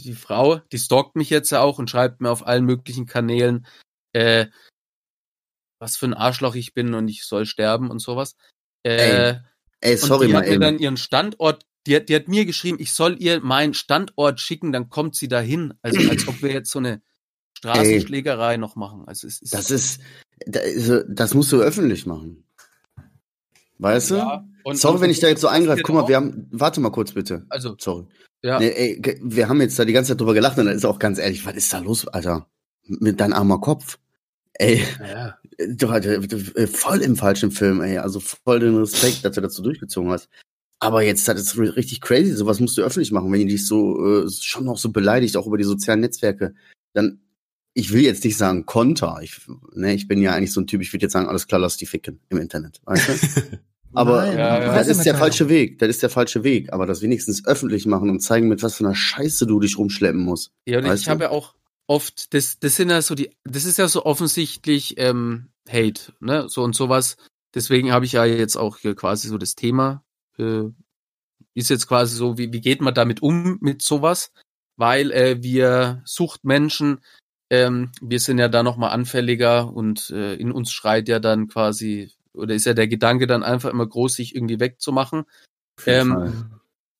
die 0.00 0.14
Frau, 0.14 0.58
die 0.72 0.78
stalkt 0.78 1.14
mich 1.14 1.30
jetzt 1.30 1.50
ja 1.50 1.60
auch 1.60 1.78
und 1.78 1.88
schreibt 1.88 2.20
mir 2.20 2.30
auf 2.30 2.46
allen 2.46 2.64
möglichen 2.64 3.06
Kanälen, 3.06 3.66
äh, 4.12 4.46
was 5.78 5.96
für 5.96 6.06
ein 6.06 6.14
Arschloch 6.14 6.54
ich 6.54 6.74
bin 6.74 6.94
und 6.94 7.08
ich 7.08 7.24
soll 7.24 7.46
sterben 7.46 7.90
und 7.90 8.00
sowas. 8.00 8.34
Äh, 8.82 9.36
Ey, 9.80 9.92
und 9.92 9.98
sorry 9.98 10.26
die 10.26 10.32
mal 10.32 10.40
hat 10.40 10.46
mir 10.46 10.52
eben. 10.54 10.60
dann 10.60 10.78
ihren 10.78 10.96
Standort 10.96 11.64
die 11.86 11.96
hat, 11.96 12.08
die 12.08 12.14
hat 12.14 12.28
mir 12.28 12.44
geschrieben, 12.44 12.78
ich 12.80 12.92
soll 12.92 13.16
ihr 13.20 13.40
meinen 13.40 13.74
Standort 13.74 14.40
schicken, 14.40 14.72
dann 14.72 14.88
kommt 14.90 15.16
sie 15.16 15.28
dahin. 15.28 15.74
Also 15.82 16.08
als 16.10 16.26
ob 16.28 16.42
wir 16.42 16.52
jetzt 16.52 16.70
so 16.70 16.78
eine 16.78 17.00
Straßenschlägerei 17.56 18.56
noch 18.56 18.76
machen. 18.76 19.04
Also 19.06 19.26
es 19.26 19.40
ist 19.42 19.52
Das 19.54 19.70
ist, 19.70 20.00
also, 20.54 21.02
das 21.08 21.34
musst 21.34 21.52
du 21.52 21.60
öffentlich 21.60 22.06
machen. 22.06 22.44
Weißt 23.78 24.10
du? 24.10 24.16
Ja, 24.16 24.44
und- 24.64 24.76
Sorry, 24.78 24.96
und- 24.96 25.00
wenn 25.02 25.10
ich 25.10 25.20
da 25.20 25.28
jetzt 25.28 25.40
so 25.40 25.48
eingreife. 25.48 25.82
Guck 25.82 25.94
mal, 25.94 26.08
wir 26.08 26.16
haben, 26.16 26.46
warte 26.50 26.80
mal 26.80 26.90
kurz 26.90 27.12
bitte. 27.12 27.46
also 27.48 27.76
Sorry. 27.78 28.06
ja, 28.42 28.58
Nee, 28.58 28.68
ey, 28.70 29.18
wir 29.22 29.48
haben 29.48 29.60
jetzt 29.60 29.78
da 29.78 29.84
die 29.84 29.92
ganze 29.92 30.12
Zeit 30.12 30.20
drüber 30.20 30.34
gelacht 30.34 30.58
und 30.58 30.66
dann 30.66 30.74
ist 30.76 30.84
auch 30.84 30.98
ganz 30.98 31.18
ehrlich, 31.18 31.44
was 31.46 31.54
ist 31.56 31.72
da 31.72 31.78
los, 31.78 32.06
Alter? 32.08 32.46
Mit 32.86 33.20
deinem 33.20 33.32
armer 33.32 33.60
Kopf. 33.60 33.98
Ey, 34.54 34.84
Ja. 35.00 35.38
du, 35.58 35.86
du, 36.00 36.20
du, 36.28 36.66
voll 36.66 37.00
im 37.00 37.16
falschen 37.16 37.50
Film, 37.50 37.80
ey. 37.80 37.96
Also 37.98 38.20
voll 38.20 38.60
den 38.60 38.76
Respekt, 38.76 39.24
dass 39.24 39.34
du 39.34 39.40
dazu 39.40 39.62
durchgezogen 39.62 40.10
hast. 40.10 40.28
Aber 40.80 41.02
jetzt, 41.02 41.28
das 41.28 41.40
ist 41.40 41.58
richtig 41.58 42.00
crazy. 42.00 42.32
Sowas 42.32 42.58
musst 42.58 42.76
du 42.78 42.82
öffentlich 42.82 43.12
machen, 43.12 43.30
wenn 43.30 43.40
die 43.40 43.54
dich 43.54 43.66
so, 43.66 44.24
äh, 44.24 44.30
schon 44.30 44.64
noch 44.64 44.78
so 44.78 44.90
beleidigt, 44.90 45.36
auch 45.36 45.46
über 45.46 45.58
die 45.58 45.64
sozialen 45.64 46.00
Netzwerke. 46.00 46.54
Dann, 46.94 47.20
ich 47.74 47.92
will 47.92 48.02
jetzt 48.02 48.24
nicht 48.24 48.38
sagen 48.38 48.64
Konter. 48.64 49.20
Ich, 49.22 49.40
ne, 49.74 49.94
ich 49.94 50.08
bin 50.08 50.22
ja 50.22 50.32
eigentlich 50.32 50.52
so 50.52 50.60
ein 50.60 50.66
Typ, 50.66 50.80
ich 50.80 50.92
würde 50.92 51.04
jetzt 51.04 51.12
sagen, 51.12 51.28
alles 51.28 51.46
klar, 51.46 51.60
lass 51.60 51.76
die 51.76 51.86
ficken 51.86 52.20
im 52.30 52.38
Internet. 52.38 52.80
Weißt 52.84 53.08
du? 53.08 53.60
Aber 53.92 54.24
Nein, 54.24 54.38
Ja, 54.38 54.60
ja. 54.62 54.74
das 54.74 54.88
ist 54.88 55.04
der 55.04 55.16
falsche 55.16 55.48
Weg. 55.48 55.78
Das 55.80 55.88
ist 55.88 56.02
der 56.02 56.10
falsche 56.10 56.44
Weg. 56.44 56.72
Aber 56.72 56.86
das 56.86 57.02
wenigstens 57.02 57.44
öffentlich 57.46 57.86
machen 57.86 58.08
und 58.08 58.20
zeigen, 58.20 58.48
mit 58.48 58.62
was 58.62 58.76
für 58.76 58.84
einer 58.84 58.94
Scheiße 58.94 59.46
du 59.46 59.60
dich 59.60 59.76
rumschleppen 59.76 60.20
musst. 60.20 60.52
Ja, 60.66 60.78
und 60.78 60.84
Weißt 60.84 61.02
ich 61.02 61.08
habe 61.08 61.24
ja 61.24 61.30
auch 61.30 61.54
oft, 61.86 62.32
das, 62.32 62.58
das 62.58 62.76
sind 62.76 62.90
ja 62.90 63.02
so 63.02 63.14
die, 63.14 63.30
das 63.44 63.64
ist 63.64 63.78
ja 63.78 63.88
so 63.88 64.04
offensichtlich 64.04 64.94
ähm, 64.98 65.48
Hate, 65.68 66.12
ne? 66.20 66.48
So 66.48 66.62
und 66.62 66.74
sowas. 66.74 67.16
Deswegen 67.54 67.92
habe 67.92 68.04
ich 68.04 68.12
ja 68.12 68.24
jetzt 68.24 68.56
auch 68.56 68.78
hier 68.78 68.94
quasi 68.94 69.28
so 69.28 69.36
das 69.36 69.56
Thema. 69.56 70.04
Äh, 70.40 70.70
ist 71.54 71.70
jetzt 71.70 71.86
quasi 71.86 72.16
so, 72.16 72.38
wie, 72.38 72.52
wie 72.52 72.60
geht 72.60 72.80
man 72.80 72.94
damit 72.94 73.22
um 73.22 73.58
mit 73.60 73.82
sowas? 73.82 74.32
Weil 74.76 75.12
äh, 75.12 75.42
wir 75.42 76.02
Suchtmenschen, 76.04 77.00
ähm, 77.50 77.92
wir 78.00 78.20
sind 78.20 78.38
ja 78.38 78.48
da 78.48 78.62
nochmal 78.62 78.90
anfälliger 78.90 79.72
und 79.72 80.10
äh, 80.10 80.34
in 80.34 80.52
uns 80.52 80.72
schreit 80.72 81.08
ja 81.08 81.18
dann 81.18 81.48
quasi, 81.48 82.12
oder 82.32 82.54
ist 82.54 82.66
ja 82.66 82.74
der 82.74 82.88
Gedanke 82.88 83.26
dann 83.26 83.42
einfach 83.42 83.70
immer 83.70 83.86
groß, 83.86 84.14
sich 84.14 84.34
irgendwie 84.34 84.60
wegzumachen. 84.60 85.24
Ähm. 85.86 86.50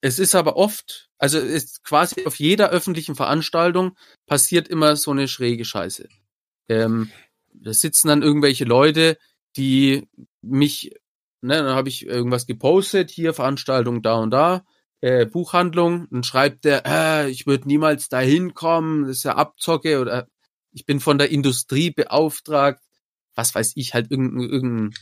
Es 0.02 0.18
ist 0.18 0.34
aber 0.34 0.56
oft, 0.56 1.10
also 1.18 1.38
es 1.38 1.64
ist 1.64 1.84
quasi 1.84 2.24
auf 2.24 2.36
jeder 2.36 2.70
öffentlichen 2.70 3.14
Veranstaltung 3.14 3.96
passiert 4.26 4.68
immer 4.68 4.96
so 4.96 5.10
eine 5.10 5.28
schräge 5.28 5.64
Scheiße. 5.64 6.08
Ähm, 6.68 7.10
da 7.52 7.74
sitzen 7.74 8.08
dann 8.08 8.22
irgendwelche 8.22 8.64
Leute, 8.64 9.18
die 9.56 10.08
mich, 10.40 10.94
ne, 11.42 11.56
dann 11.62 11.74
habe 11.74 11.88
ich 11.88 12.06
irgendwas 12.06 12.46
gepostet, 12.46 13.10
hier 13.10 13.34
Veranstaltung 13.34 14.02
da 14.02 14.14
und 14.14 14.30
da, 14.30 14.64
äh, 15.00 15.26
Buchhandlung, 15.26 16.06
dann 16.10 16.22
schreibt 16.24 16.64
der, 16.64 16.82
äh, 16.86 17.30
ich 17.30 17.46
würde 17.46 17.66
niemals 17.66 18.08
da 18.08 18.20
hinkommen, 18.20 19.04
das 19.06 19.18
ist 19.18 19.22
ja 19.24 19.36
Abzocke 19.36 20.00
oder 20.00 20.28
ich 20.72 20.86
bin 20.86 21.00
von 21.00 21.18
der 21.18 21.30
Industrie 21.30 21.90
beauftragt, 21.90 22.80
was 23.34 23.54
weiß 23.54 23.72
ich, 23.76 23.94
halt 23.94 24.10
irgendein, 24.10 24.48
irgendein 24.48 24.94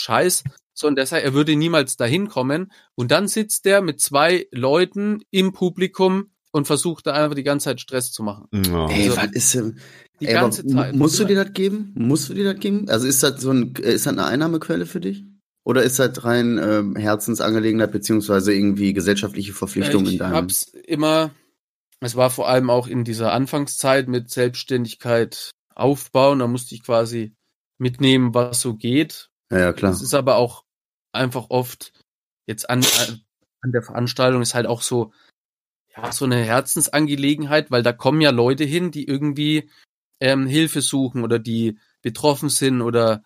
Scheiß. 0.00 0.44
So, 0.74 0.86
und 0.86 0.96
der 0.96 1.06
sagt, 1.06 1.22
er 1.22 1.34
würde 1.34 1.54
niemals 1.54 1.96
dahin 1.96 2.28
kommen. 2.28 2.72
Und 2.94 3.10
dann 3.10 3.28
sitzt 3.28 3.66
der 3.66 3.82
mit 3.82 4.00
zwei 4.00 4.46
Leuten 4.50 5.20
im 5.30 5.52
Publikum 5.52 6.30
und 6.50 6.66
versucht 6.66 7.06
da 7.06 7.12
einfach 7.12 7.34
die 7.34 7.42
ganze 7.42 7.64
Zeit 7.64 7.80
Stress 7.80 8.10
zu 8.10 8.22
machen. 8.22 8.46
Ja. 8.52 8.88
Ey, 8.88 9.10
also, 9.10 9.16
was 9.18 9.32
ist 9.32 9.54
denn? 9.54 9.78
Die 10.20 10.26
Ey, 10.26 10.32
ganze 10.32 10.66
Zeit. 10.66 10.92
mu- 10.94 10.98
Musst 10.98 11.18
du 11.20 11.24
dir 11.24 11.44
das 11.44 11.52
geben? 11.52 11.92
Musst 11.94 12.28
du 12.30 12.34
dir 12.34 12.52
das 12.52 12.60
geben? 12.60 12.88
Also 12.88 13.06
ist 13.06 13.22
das 13.22 13.40
so 13.40 13.50
ein, 13.50 13.74
ist 13.74 14.06
das 14.06 14.12
eine 14.12 14.24
Einnahmequelle 14.24 14.86
für 14.86 15.00
dich? 15.00 15.24
Oder 15.64 15.82
ist 15.82 15.98
das 15.98 16.24
rein 16.24 16.58
ähm, 16.58 16.96
Herzensangelegenheit 16.96 17.92
beziehungsweise 17.92 18.52
irgendwie 18.52 18.92
gesellschaftliche 18.92 19.52
Verpflichtung 19.52 20.04
in 20.06 20.12
ich 20.12 20.18
deinem? 20.18 20.34
hab's 20.34 20.64
immer, 20.64 21.30
es 22.00 22.16
war 22.16 22.30
vor 22.30 22.48
allem 22.48 22.68
auch 22.68 22.88
in 22.88 23.04
dieser 23.04 23.32
Anfangszeit 23.32 24.08
mit 24.08 24.28
Selbstständigkeit 24.30 25.52
aufbauen, 25.74 26.40
da 26.40 26.48
musste 26.48 26.74
ich 26.74 26.82
quasi 26.82 27.34
mitnehmen, 27.78 28.34
was 28.34 28.60
so 28.60 28.74
geht. 28.74 29.30
Ja, 29.50 29.58
ja 29.58 29.72
klar. 29.72 29.92
Das 29.92 30.02
ist 30.02 30.14
aber 30.14 30.36
auch 30.36 30.64
einfach 31.12 31.46
oft 31.50 31.92
jetzt 32.46 32.68
an, 32.68 32.80
an, 32.80 33.20
an 33.60 33.72
der 33.72 33.82
Veranstaltung 33.82 34.42
ist 34.42 34.54
halt 34.54 34.66
auch 34.66 34.82
so, 34.82 35.12
ja, 35.96 36.10
so 36.10 36.24
eine 36.24 36.42
Herzensangelegenheit, 36.42 37.70
weil 37.70 37.82
da 37.82 37.92
kommen 37.92 38.20
ja 38.20 38.30
Leute 38.30 38.64
hin, 38.64 38.90
die 38.90 39.06
irgendwie 39.06 39.70
ähm, 40.20 40.46
Hilfe 40.46 40.80
suchen 40.80 41.22
oder 41.22 41.38
die 41.38 41.78
betroffen 42.00 42.48
sind 42.48 42.82
oder 42.82 43.22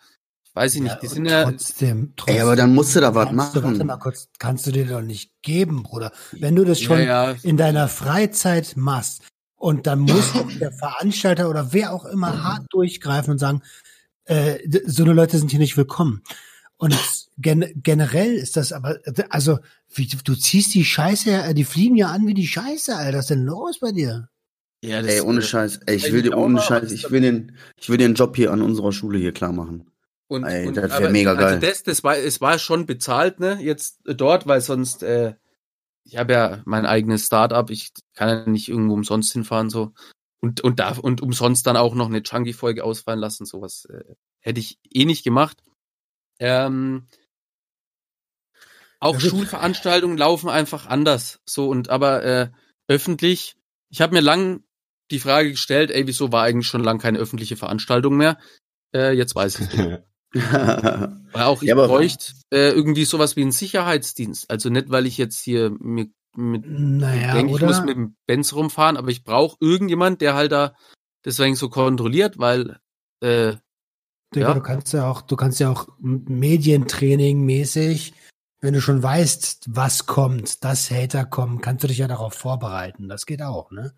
weiß 0.56 0.74
ich 0.74 0.80
nicht, 0.80 1.02
die 1.02 1.06
sind 1.06 1.26
ja, 1.26 1.44
trotzdem, 1.44 2.14
trotzdem. 2.16 2.34
Ey, 2.34 2.40
aber 2.40 2.56
dann 2.56 2.74
musst 2.74 2.96
du 2.96 3.00
da 3.00 3.14
was 3.14 3.26
kannst 3.26 3.54
du, 3.54 3.62
warte 3.62 3.76
machen. 3.76 3.86
mal 3.86 3.96
kurz, 3.98 4.28
kannst 4.38 4.66
du 4.66 4.72
dir 4.72 4.86
doch 4.86 5.02
nicht 5.02 5.30
geben, 5.42 5.82
Bruder. 5.82 6.12
Wenn 6.32 6.56
du 6.56 6.64
das 6.64 6.80
schon 6.80 6.98
ja, 6.98 7.32
ja, 7.32 7.36
in 7.42 7.58
deiner 7.58 7.88
Freizeit 7.88 8.72
machst 8.76 9.22
und 9.54 9.86
dann 9.86 10.00
muss 10.00 10.32
der 10.58 10.72
Veranstalter 10.72 11.50
oder 11.50 11.72
wer 11.72 11.92
auch 11.92 12.06
immer 12.06 12.42
hart 12.42 12.66
durchgreifen 12.70 13.32
und 13.32 13.38
sagen, 13.38 13.62
äh, 14.24 14.58
so 14.86 15.04
eine 15.04 15.12
Leute 15.12 15.38
sind 15.38 15.50
hier 15.50 15.60
nicht 15.60 15.76
willkommen. 15.76 16.22
Und 16.78 16.96
gen 17.36 17.70
generell 17.76 18.34
ist 18.34 18.56
das 18.56 18.72
aber, 18.72 18.98
also 19.28 19.58
wie, 19.94 20.06
du 20.06 20.34
ziehst 20.34 20.74
die 20.74 20.84
Scheiße, 20.84 21.30
ja- 21.30 21.52
die 21.52 21.64
fliegen 21.64 21.96
ja 21.96 22.08
an 22.08 22.26
wie 22.26 22.34
die 22.34 22.46
Scheiße, 22.46 22.96
Alter. 22.96 23.18
Was 23.18 23.24
ist 23.26 23.30
denn 23.30 23.44
los 23.44 23.78
bei 23.80 23.92
dir? 23.92 24.28
ja, 24.82 25.02
das, 25.02 25.10
Ey, 25.10 25.20
ohne 25.20 25.40
äh, 25.40 25.42
Scheiß. 25.42 25.80
Ey, 25.86 25.96
ich 25.96 26.12
will 26.12 26.22
dir 26.22 26.36
ohne 26.36 26.60
Scheiß, 26.60 26.92
ich 26.92 27.10
will 27.10 27.20
den, 27.20 27.56
ich 27.78 27.88
will 27.88 27.98
den 27.98 28.14
Job 28.14 28.36
hier 28.36 28.52
an 28.52 28.62
unserer 28.62 28.92
Schule 28.92 29.18
hier 29.18 29.32
klar 29.32 29.52
machen. 29.52 29.90
Und, 30.28 30.44
Ey, 30.44 30.66
und, 30.66 30.76
das 30.76 30.90
wär 30.90 30.96
aber- 30.96 31.10
mega 31.10 31.34
geil. 31.34 31.44
Also 31.44 31.60
das, 31.66 31.82
das 31.84 32.02
war, 32.04 32.16
es 32.16 32.40
war 32.40 32.58
schon 32.58 32.86
bezahlt, 32.86 33.38
ne, 33.40 33.58
jetzt 33.60 34.06
äh, 34.08 34.14
dort, 34.14 34.46
weil 34.46 34.60
sonst, 34.60 35.02
äh, 35.02 35.34
ich 36.04 36.16
habe 36.16 36.32
ja 36.32 36.62
mein 36.64 36.84
eigenes 36.86 37.26
Startup, 37.26 37.68
ich 37.70 37.92
kann 38.14 38.28
ja 38.28 38.46
nicht 38.48 38.68
irgendwo 38.68 38.94
umsonst 38.94 39.32
hinfahren, 39.32 39.70
so. 39.70 39.92
Und, 40.40 40.60
und 40.62 40.78
darf, 40.80 40.98
und 40.98 41.22
umsonst 41.22 41.66
dann 41.66 41.76
auch 41.76 41.94
noch 41.94 42.06
eine 42.08 42.22
Chunky-Folge 42.22 42.84
ausfallen 42.84 43.18
lassen, 43.20 43.46
sowas 43.46 43.86
äh, 43.86 44.14
hätte 44.40 44.60
ich 44.60 44.78
eh 44.92 45.04
nicht 45.04 45.24
gemacht. 45.24 45.62
Ähm, 46.38 47.06
auch 49.00 49.14
Ja. 49.14 49.20
Schulveranstaltungen 49.30 50.18
laufen 50.18 50.48
einfach 50.48 50.86
anders, 50.86 51.40
so 51.46 51.68
und 51.68 51.88
aber 51.90 52.22
äh, 52.24 52.50
öffentlich. 52.88 53.56
Ich 53.90 54.00
habe 54.00 54.14
mir 54.14 54.20
lang 54.20 54.62
die 55.10 55.20
Frage 55.20 55.50
gestellt, 55.52 55.90
ey, 55.90 56.06
wieso 56.06 56.32
war 56.32 56.42
eigentlich 56.44 56.66
schon 56.66 56.82
lang 56.84 56.98
keine 56.98 57.18
öffentliche 57.18 57.56
Veranstaltung 57.56 58.16
mehr? 58.16 58.38
Äh, 58.94 59.12
jetzt 59.12 59.34
weiß 59.34 59.60
ich. 59.60 59.68
Weil 60.40 61.42
auch 61.44 61.62
ich 61.62 61.68
Ja, 61.68 61.74
aber- 61.74 61.88
bräuchte 61.88 62.32
äh, 62.52 62.70
irgendwie 62.70 63.04
sowas 63.04 63.36
wie 63.36 63.42
einen 63.42 63.52
Sicherheitsdienst. 63.52 64.50
Also 64.50 64.68
nicht, 64.70 64.90
weil 64.90 65.06
ich 65.06 65.18
jetzt 65.18 65.40
hier 65.40 65.70
mit, 65.78 66.12
mit 66.36 66.64
Naja, 66.66 67.34
denke, 67.34 67.54
ich 67.54 67.62
muss 67.62 67.82
mit 67.82 67.96
dem 67.96 68.16
Benz 68.26 68.52
rumfahren, 68.52 68.96
aber 68.96 69.08
ich 69.10 69.24
brauche 69.24 69.56
irgendjemand, 69.60 70.20
der 70.20 70.34
halt 70.34 70.52
da 70.52 70.74
deswegen 71.24 71.56
so 71.56 71.68
kontrolliert, 71.68 72.38
weil 72.38 72.78
äh, 73.20 73.54
Digga, 74.34 74.48
Ja. 74.48 74.54
du 74.54 74.60
kannst 74.60 74.92
ja 74.92 75.10
auch, 75.10 75.22
du 75.22 75.36
kannst 75.36 75.60
ja 75.60 75.70
auch 75.70 75.88
Medientraining 76.00 77.44
mäßig, 77.44 78.12
wenn 78.60 78.74
du 78.74 78.80
schon 78.80 79.02
weißt, 79.02 79.66
was 79.68 80.06
kommt, 80.06 80.64
dass 80.64 80.90
Hater 80.90 81.24
kommen, 81.24 81.60
kannst 81.60 81.84
du 81.84 81.88
dich 81.88 81.98
ja 81.98 82.08
darauf 82.08 82.34
vorbereiten. 82.34 83.08
Das 83.08 83.26
geht 83.26 83.42
auch, 83.42 83.70
ne? 83.70 83.94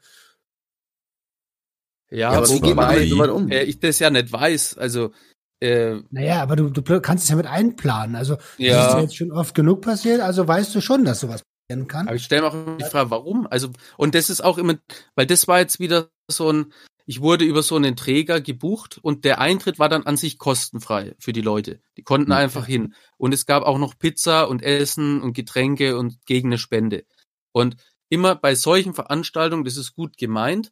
ja, 2.11 2.33
Ja, 2.33 2.39
aber 2.39 2.49
wie 2.49 2.61
geht 2.61 2.75
man 2.77 2.95
damit 3.09 3.31
um? 3.31 3.51
äh, 3.51 3.65
ich 3.65 3.81
das 3.81 3.99
ja 3.99 4.11
nicht 4.11 4.33
weiß. 4.33 4.79
Also 4.79 5.13
äh, 5.61 5.97
Naja, 6.11 6.43
aber 6.43 6.57
du, 6.57 6.71
du 6.71 6.83
kannst 7.01 7.25
es 7.25 7.31
ja 7.31 7.37
mit 7.37 7.47
einplanen. 7.47 8.17
Also, 8.17 8.37
das 8.37 8.45
ist 8.59 8.59
ja, 8.59 8.97
ja 8.97 9.01
jetzt 9.01 9.17
schon 9.17 9.33
oft 9.33 9.55
genug 9.55 9.83
passiert, 9.83 10.21
also 10.21 10.47
weißt 10.47 10.75
du 10.75 10.81
schon, 10.81 11.05
dass 11.05 11.21
sowas 11.21 11.43
passieren 11.69 11.89
kann. 11.89 12.07
aber 12.07 12.17
ich 12.17 12.25
stelle 12.25 12.43
mir 12.43 12.49
auch 12.49 12.55
immer 12.55 12.77
die 12.77 12.85
Frage, 12.85 13.11
warum? 13.11 13.47
Also 13.51 13.71
und 13.97 14.15
das 14.15 14.31
ist 14.31 14.43
auch 14.43 14.59
immer, 14.59 14.75
weil 15.15 15.27
das 15.27 15.49
war 15.49 15.59
jetzt 15.59 15.81
wieder 15.81 16.09
so 16.31 16.51
ein, 16.53 16.73
ich 17.07 17.21
wurde 17.21 17.45
über 17.45 17.63
so 17.63 17.77
einen 17.77 17.97
Träger 17.97 18.41
gebucht 18.41 18.99
und 19.03 19.25
der 19.25 19.41
Eintritt 19.41 19.79
war 19.79 19.89
dann 19.89 20.05
an 20.05 20.17
sich 20.17 20.39
kostenfrei 20.39 21.15
für 21.19 21.33
die 21.33 21.41
Leute. 21.41 21.81
Die 21.97 22.03
konnten 22.03 22.31
Mhm. 22.31 22.37
einfach 22.37 22.67
hin. 22.67 22.95
Und 23.17 23.33
es 23.35 23.47
gab 23.47 23.63
auch 23.65 23.79
noch 23.79 23.99
Pizza 23.99 24.49
und 24.49 24.63
Essen 24.63 25.23
und 25.23 25.33
Getränke 25.33 25.97
und 25.99 26.25
gegen 26.27 26.49
eine 26.49 26.59
Spende. 26.59 27.05
Und 27.53 27.77
immer 28.11 28.35
bei 28.35 28.55
solchen 28.55 28.95
Veranstaltungen, 28.95 29.65
das 29.65 29.77
ist 29.77 29.95
gut 29.95 30.17
gemeint, 30.19 30.71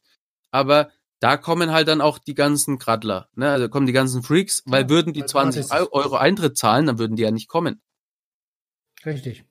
aber 0.50 0.90
da 1.20 1.37
kommen 1.37 1.70
halt 1.73 1.88
dann 1.88 2.00
auch 2.00 2.18
die 2.18 2.35
ganzen 2.35 2.78
Gradler, 2.78 3.28
ne? 3.35 3.50
Also 3.50 3.68
kommen 3.68 3.87
die 3.87 3.92
ganzen 3.92 4.23
Freaks, 4.23 4.62
weil 4.66 4.82
Ja, 4.82 4.88
würden 4.90 5.12
die 5.12 5.20
weil 5.23 5.28
20 5.28 5.68
gratis 5.68 5.87
ist. 5.87 5.92
Euro 5.92 6.16
Eintritt 6.16 6.56
zahlen, 6.58 6.87
dann 6.87 6.99
würden 6.99 7.16
die 7.16 7.23
ja 7.23 7.30
nicht 7.30 7.49
kommen. 7.49 7.80
Richtig. 9.04 9.44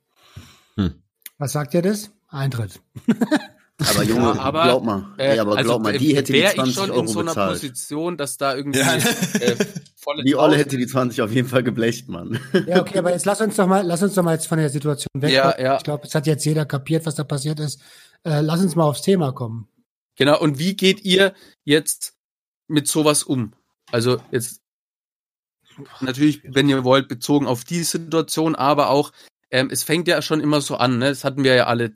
Hm. 0.75 1.01
Was 1.37 1.53
sagt 1.53 1.73
ihr 1.73 1.81
das? 1.81 2.11
Eintritt. 2.27 2.81
aber 3.79 4.03
Junge, 4.03 4.21
Ja, 4.35 4.39
aber, 4.39 4.63
glaub 4.63 4.83
mal. 4.83 5.05
Ey, 5.17 5.39
aber 5.39 5.55
glaub 5.63 5.81
mal, 5.81 5.97
die 5.97 6.15
hätte 6.15 6.33
die 6.33 6.39
wär 6.39 6.49
ich 6.49 6.55
20 6.55 6.75
schon 6.75 6.85
in 6.89 6.91
Euro 6.91 7.07
so 7.07 7.19
einer 7.19 7.31
bezahlt. 7.31 7.53
Position, 7.53 8.17
dass 8.17 8.37
da 8.37 8.55
irgendwie 8.55 8.79
Ja. 8.79 8.95
äh, 8.95 9.55
volle 9.95 10.23
Die 10.23 10.35
Olle 10.35 10.57
hätte 10.57 10.77
die 10.77 10.87
20 10.87 11.21
auf 11.21 11.31
jeden 11.31 11.47
Fall 11.47 11.63
geblecht, 11.63 12.09
Mann. 12.09 12.39
Ja, 12.67 12.81
okay, 12.81 12.97
aber 12.99 13.11
jetzt 13.11 13.25
lass 13.25 13.41
uns 13.41 13.55
doch 13.55 13.67
mal, 13.67 13.85
lass 13.85 14.03
uns 14.03 14.13
doch 14.13 14.23
mal 14.23 14.33
jetzt 14.33 14.47
von 14.47 14.57
der 14.57 14.69
Situation 14.69 15.09
weg. 15.15 15.31
Ja, 15.31 15.59
ja. 15.59 15.77
Ich 15.77 15.83
glaube, 15.83 16.05
es 16.05 16.13
hat 16.15 16.27
jetzt 16.27 16.45
jeder 16.45 16.65
kapiert, 16.65 17.05
was 17.05 17.15
da 17.15 17.23
passiert 17.23 17.59
ist. 17.59 17.79
Äh, 18.23 18.41
lass 18.41 18.61
uns 18.61 18.75
mal 18.75 18.83
aufs 18.85 19.01
Thema 19.01 19.31
kommen. 19.31 19.67
Genau, 20.15 20.39
und 20.39 20.59
wie 20.59 20.75
geht 20.75 21.03
ihr 21.03 21.33
jetzt 21.65 22.15
mit 22.67 22.87
sowas 22.87 23.23
um? 23.23 23.53
Also 23.91 24.21
jetzt 24.31 24.61
natürlich, 26.01 26.41
wenn 26.43 26.69
ihr 26.69 26.83
wollt, 26.83 27.07
bezogen 27.07 27.47
auf 27.47 27.63
die 27.63 27.83
Situation, 27.83 28.55
aber 28.55 28.89
auch, 28.89 29.11
ähm, 29.51 29.69
es 29.71 29.83
fängt 29.83 30.07
ja 30.07 30.21
schon 30.21 30.39
immer 30.39 30.61
so 30.61 30.77
an, 30.77 30.97
ne? 30.97 31.09
Das 31.09 31.23
hatten 31.23 31.43
wir 31.43 31.55
ja 31.55 31.65
alle, 31.67 31.95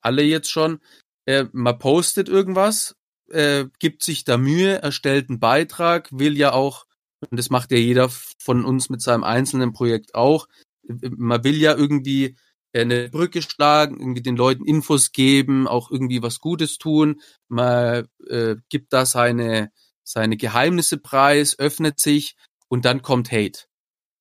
alle 0.00 0.22
jetzt 0.22 0.50
schon. 0.50 0.80
Äh, 1.26 1.46
man 1.52 1.78
postet 1.78 2.28
irgendwas, 2.28 2.96
äh, 3.30 3.66
gibt 3.78 4.02
sich 4.02 4.24
da 4.24 4.38
Mühe, 4.38 4.80
erstellt 4.82 5.28
einen 5.28 5.40
Beitrag, 5.40 6.08
will 6.12 6.36
ja 6.36 6.52
auch, 6.52 6.86
und 7.30 7.36
das 7.38 7.50
macht 7.50 7.72
ja 7.72 7.78
jeder 7.78 8.08
von 8.38 8.64
uns 8.64 8.88
mit 8.90 9.02
seinem 9.02 9.24
einzelnen 9.24 9.72
Projekt 9.72 10.14
auch, 10.14 10.48
man 10.84 11.44
will 11.44 11.56
ja 11.56 11.74
irgendwie 11.74 12.36
eine 12.82 13.08
Brücke 13.08 13.42
schlagen, 13.42 13.98
irgendwie 13.98 14.22
den 14.22 14.36
Leuten 14.36 14.64
Infos 14.64 15.12
geben, 15.12 15.66
auch 15.68 15.90
irgendwie 15.90 16.22
was 16.22 16.40
Gutes 16.40 16.78
tun. 16.78 17.20
Man 17.48 18.08
äh, 18.28 18.56
gibt 18.68 18.92
da 18.92 19.06
seine, 19.06 19.70
seine 20.04 20.36
Geheimnisse 20.36 20.98
preis, 20.98 21.58
öffnet 21.58 21.98
sich 22.00 22.36
und 22.68 22.84
dann 22.84 23.02
kommt 23.02 23.32
Hate. 23.32 23.60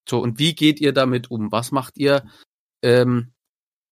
So, 0.09 0.19
und 0.19 0.39
wie 0.39 0.55
geht 0.55 0.79
ihr 0.79 0.93
damit 0.93 1.29
um? 1.31 1.51
Was 1.51 1.71
macht 1.71 1.97
ihr? 1.97 2.25
Ähm, 2.81 3.33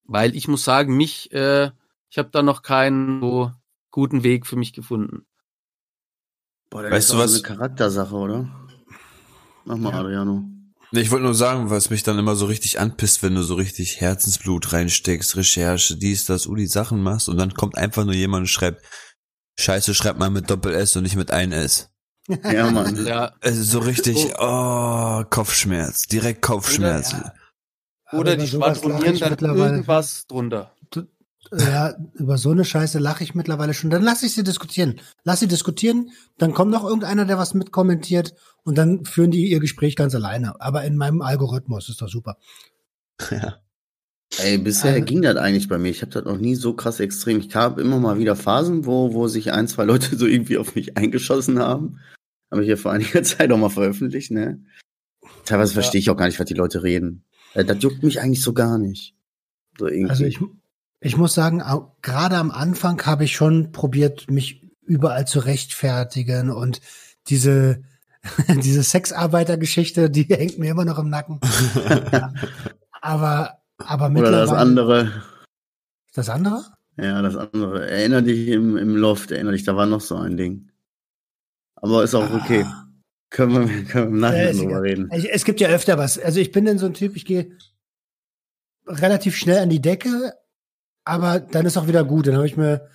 weil 0.06 0.36
ich 0.36 0.48
muss 0.48 0.64
sagen, 0.64 0.96
mich, 0.96 1.32
äh, 1.34 1.72
ich 2.10 2.18
habe 2.18 2.30
da 2.32 2.42
noch 2.42 2.62
keinen 2.62 3.20
so 3.22 3.52
guten 3.92 4.24
Weg 4.24 4.46
für 4.48 4.56
mich 4.56 4.72
gefunden. 4.74 5.26
Boah, 6.70 6.84
Weißt 6.84 7.10
ist 7.10 7.14
du 7.14 7.18
auch 7.18 7.24
was? 7.24 7.34
eine 7.34 7.44
Charaktersache, 7.44 8.16
oder? 8.16 8.50
Mach 9.66 9.78
mal, 9.78 9.92
Ja. 9.92 10.00
Adriano. 10.00 10.44
Ich 10.98 11.12
wollte 11.12 11.26
nur 11.26 11.36
sagen, 11.36 11.70
was 11.70 11.90
mich 11.90 12.04
dann 12.04 12.20
immer 12.20 12.36
so 12.36 12.46
richtig 12.46 12.80
anpisst, 12.80 13.24
wenn 13.24 13.36
du 13.36 13.44
so 13.44 13.56
richtig 13.56 14.02
Herzensblut 14.02 14.74
reinsteckst, 14.74 15.36
Recherche, 15.36 15.98
dies, 15.98 16.26
das, 16.26 16.48
Uli 16.48 16.68
Sachen 16.68 17.02
machst 17.02 17.30
und 17.30 17.38
dann 17.38 17.54
kommt 17.54 17.78
einfach 17.78 18.06
nur 18.06 18.14
jemand 18.14 18.44
und 18.44 18.48
schreibt, 18.48 18.84
Scheiße, 19.58 19.94
schreibt 19.94 20.20
mal 20.20 20.30
mit 20.30 20.50
Doppel 20.50 20.74
S 20.74 20.96
und 20.96 21.04
nicht 21.04 21.16
mit 21.16 21.32
ein 21.32 21.52
S. 21.52 21.90
Ja, 22.28 22.70
Mann. 22.72 23.06
Ja, 23.06 23.34
Also 23.42 23.64
so 23.64 23.80
richtig, 23.80 24.34
oh, 24.38 25.24
Kopfschmerz, 25.30 26.08
direkt 26.08 26.42
Kopfschmerz. 26.42 27.12
Ja. 27.12 27.34
oder 28.12 28.36
die 28.36 28.48
schwadronieren 28.48 29.18
dann 29.20 29.58
irgendwas 29.58 30.28
drunter. 30.28 30.75
Ja, 31.54 31.96
über 32.14 32.38
so 32.38 32.52
eine 32.52 32.66
Scheiße 32.66 33.00
lache 33.00 33.24
ich 33.24 33.36
mittlerweile 33.36 33.74
schon. 33.74 33.90
Dann 33.90 34.02
lass 34.04 34.24
ich 34.24 34.34
sie 34.34 34.44
diskutieren. 34.44 35.00
Lass 35.24 35.40
sie 35.42 35.48
diskutieren, 35.48 36.10
dann 36.38 36.54
kommt 36.54 36.72
noch 36.72 36.84
irgendeiner, 36.84 37.26
der 37.26 37.38
was 37.38 37.54
mitkommentiert 37.54 38.34
und 38.64 38.78
dann 38.78 39.06
führen 39.06 39.32
die 39.32 39.50
ihr 39.50 39.60
Gespräch 39.60 39.96
ganz 39.96 40.16
alleine. 40.16 40.60
Aber 40.60 40.84
in 40.84 40.98
meinem 40.98 41.22
Algorithmus 41.22 41.90
ist 41.90 42.02
das 42.02 42.12
super. 42.12 42.38
Ja. 43.32 43.56
Ey, 44.40 44.58
bisher 44.58 44.94
Also- 44.94 45.06
ging 45.06 45.22
das 45.22 45.38
eigentlich 45.38 45.70
bei 45.70 45.78
mir. 45.78 45.90
Ich 45.90 46.02
habe 46.02 46.12
das 46.12 46.26
noch 46.26 46.38
nie 46.38 46.56
so 46.56 46.74
krass 46.74 47.00
extrem. 47.00 47.40
Ich 47.40 47.56
habe 47.56 47.80
immer 47.82 48.00
mal 48.00 48.18
wieder 48.18 48.36
Phasen, 48.36 48.86
wo, 48.86 49.14
wo 49.14 49.28
sich 49.28 49.52
ein, 49.54 49.68
zwei 49.68 49.86
Leute 49.86 50.18
so 50.18 50.26
irgendwie 50.26 50.58
auf 50.58 50.76
mich 50.76 50.98
eingeschossen 50.98 51.60
haben. 51.60 52.00
Habe 52.52 52.64
ich 52.64 52.70
ja 52.70 52.76
vor 52.76 52.92
einiger 52.92 53.22
Zeit 53.24 53.52
auch 53.52 53.58
mal 53.58 53.70
veröffentlicht, 53.70 54.32
ne? 54.32 54.64
Teilweise 55.46 55.72
Ja. 55.74 55.76
verstehe 55.76 56.00
ich 56.00 56.10
auch 56.10 56.18
gar 56.18 56.26
nicht, 56.26 56.40
was 56.40 56.48
die 56.48 56.54
Leute 56.56 56.82
reden. 56.84 57.24
Äh, 57.54 57.64
Das 57.66 57.78
juckt 57.82 58.02
mich 58.04 58.20
eigentlich 58.20 58.42
so 58.42 58.52
gar 58.54 58.78
nicht. 58.80 59.16
So 59.78 59.88
irgendwie. 59.88 60.10
Also 60.10 60.26
ich, 60.26 60.40
ich 61.00 61.18
muss 61.18 61.34
sagen, 61.34 61.62
gerade 62.02 62.38
am 62.38 62.52
Anfang 62.52 63.02
habe 63.06 63.26
ich 63.26 63.36
schon 63.36 63.72
probiert, 63.72 64.30
mich 64.30 64.64
überall 64.82 65.26
zu 65.26 65.40
rechtfertigen 65.40 66.50
und 66.50 66.82
diese, 67.28 67.84
diese 68.64 68.84
Sexarbeitergeschichte, 68.84 70.10
die 70.10 70.24
hängt 70.30 70.58
mir 70.58 70.72
immer 70.72 70.86
noch 70.86 71.00
im 71.00 71.10
Nacken. 71.10 71.40
Ja. 72.12 72.34
aber, 73.02 73.60
aber 73.78 74.06
Oder 74.06 74.10
mittlerweile. 74.10 74.42
das 74.42 74.52
andere. 74.52 75.24
Das 76.14 76.30
andere? 76.30 76.64
Ja, 76.98 77.22
das 77.22 77.36
andere. 77.36 77.90
Erinner 77.90 78.22
dich 78.22 78.48
im, 78.48 78.78
im 78.78 78.96
Loft, 78.96 79.32
erinner 79.32 79.52
dich, 79.52 79.64
da 79.64 79.76
war 79.76 79.86
noch 79.86 80.02
so 80.02 80.16
ein 80.16 80.38
Ding. 80.38 80.72
Aber 81.76 82.04
ist 82.04 82.16
auch 82.16 82.32
okay. 82.34 82.64
Ah. 82.66 82.86
Können 83.30 83.68
wir, 83.68 83.84
können 83.86 84.06
wir 84.06 84.14
im 84.14 84.20
Nachhinein 84.20 84.58
drüber 84.58 84.82
reden. 84.82 85.10
Es 85.12 85.44
gibt 85.44 85.60
ja 85.60 85.68
öfter 85.68 85.98
was. 85.98 86.18
Also 86.18 86.40
ich 86.40 86.52
bin 86.52 86.66
dann 86.66 86.78
so 86.78 86.86
ein 86.86 86.94
Typ, 86.94 87.16
ich 87.16 87.26
gehe 87.26 87.52
relativ 88.88 89.36
schnell 89.36 89.60
an 89.60 89.70
die 89.70 89.82
Decke, 89.82 90.34
aber 91.06 91.40
dann 91.40 91.66
ist 91.66 91.78
auch 91.78 91.88
wieder 91.88 92.04
gut. 92.04 92.28
Dann 92.28 92.36
habe 92.36 92.48
ich 92.48 92.58
mir, 92.58 92.90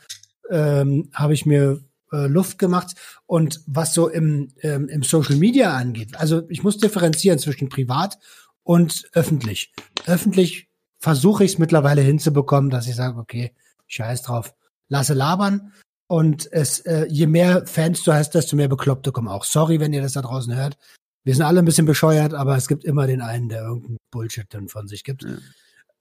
ähm, 0.51 1.09
habe 1.15 1.33
ich 1.33 1.47
mir 1.47 1.81
äh, 2.13 2.27
Luft 2.27 2.59
gemacht. 2.59 2.95
Und 3.27 3.63
was 3.67 3.95
so 3.95 4.09
im, 4.09 4.53
ähm, 4.63 4.89
im 4.89 5.03
Social 5.03 5.37
Media 5.37 5.75
angeht, 5.75 6.17
also 6.17 6.43
ich 6.49 6.63
muss 6.63 6.79
differenzieren 6.79 7.39
zwischen 7.39 7.69
privat 7.69 8.19
und 8.63 9.09
öffentlich. 9.13 9.73
Öffentlich 10.07 10.69
versuche 10.99 11.45
ich 11.45 11.53
es 11.53 11.59
mittlerweile 11.59 12.03
hinzubekommen, 12.03 12.71
dass 12.71 12.87
ich 12.87 12.97
sage, 12.97 13.19
okay, 13.19 13.55
scheiß 13.87 14.23
drauf, 14.23 14.55
lasse 14.89 15.15
labern. 15.15 15.73
Und 16.09 16.53
es, 16.53 16.81
äh, 16.81 17.07
je 17.09 17.29
mehr 17.29 17.65
Fans 17.67 18.03
du 18.03 18.13
hast, 18.13 18.35
desto 18.35 18.57
mehr 18.57 18.69
Bekloppte 18.69 19.13
kommen 19.13 19.29
auch. 19.29 19.45
Sorry, 19.45 19.79
wenn 19.79 19.93
ihr 19.93 20.03
das 20.03 20.15
da 20.15 20.23
draußen 20.23 20.55
hört. 20.55 20.77
Wir 21.23 21.35
sind 21.35 21.45
alle 21.45 21.61
ein 21.61 21.65
bisschen 21.65 21.87
bescheuert, 21.87 22.35
aber 22.35 22.57
es 22.57 22.67
gibt 22.67 22.85
immer 22.85 23.07
den 23.07 23.21
einen, 23.21 23.49
der 23.49 23.63
irgendeinen 23.63 23.99
Bullshit 24.11 24.47
dann 24.51 24.69
von 24.69 24.89
sich 24.89 25.05
gibt. 25.05 25.23
Ja. 25.23 25.37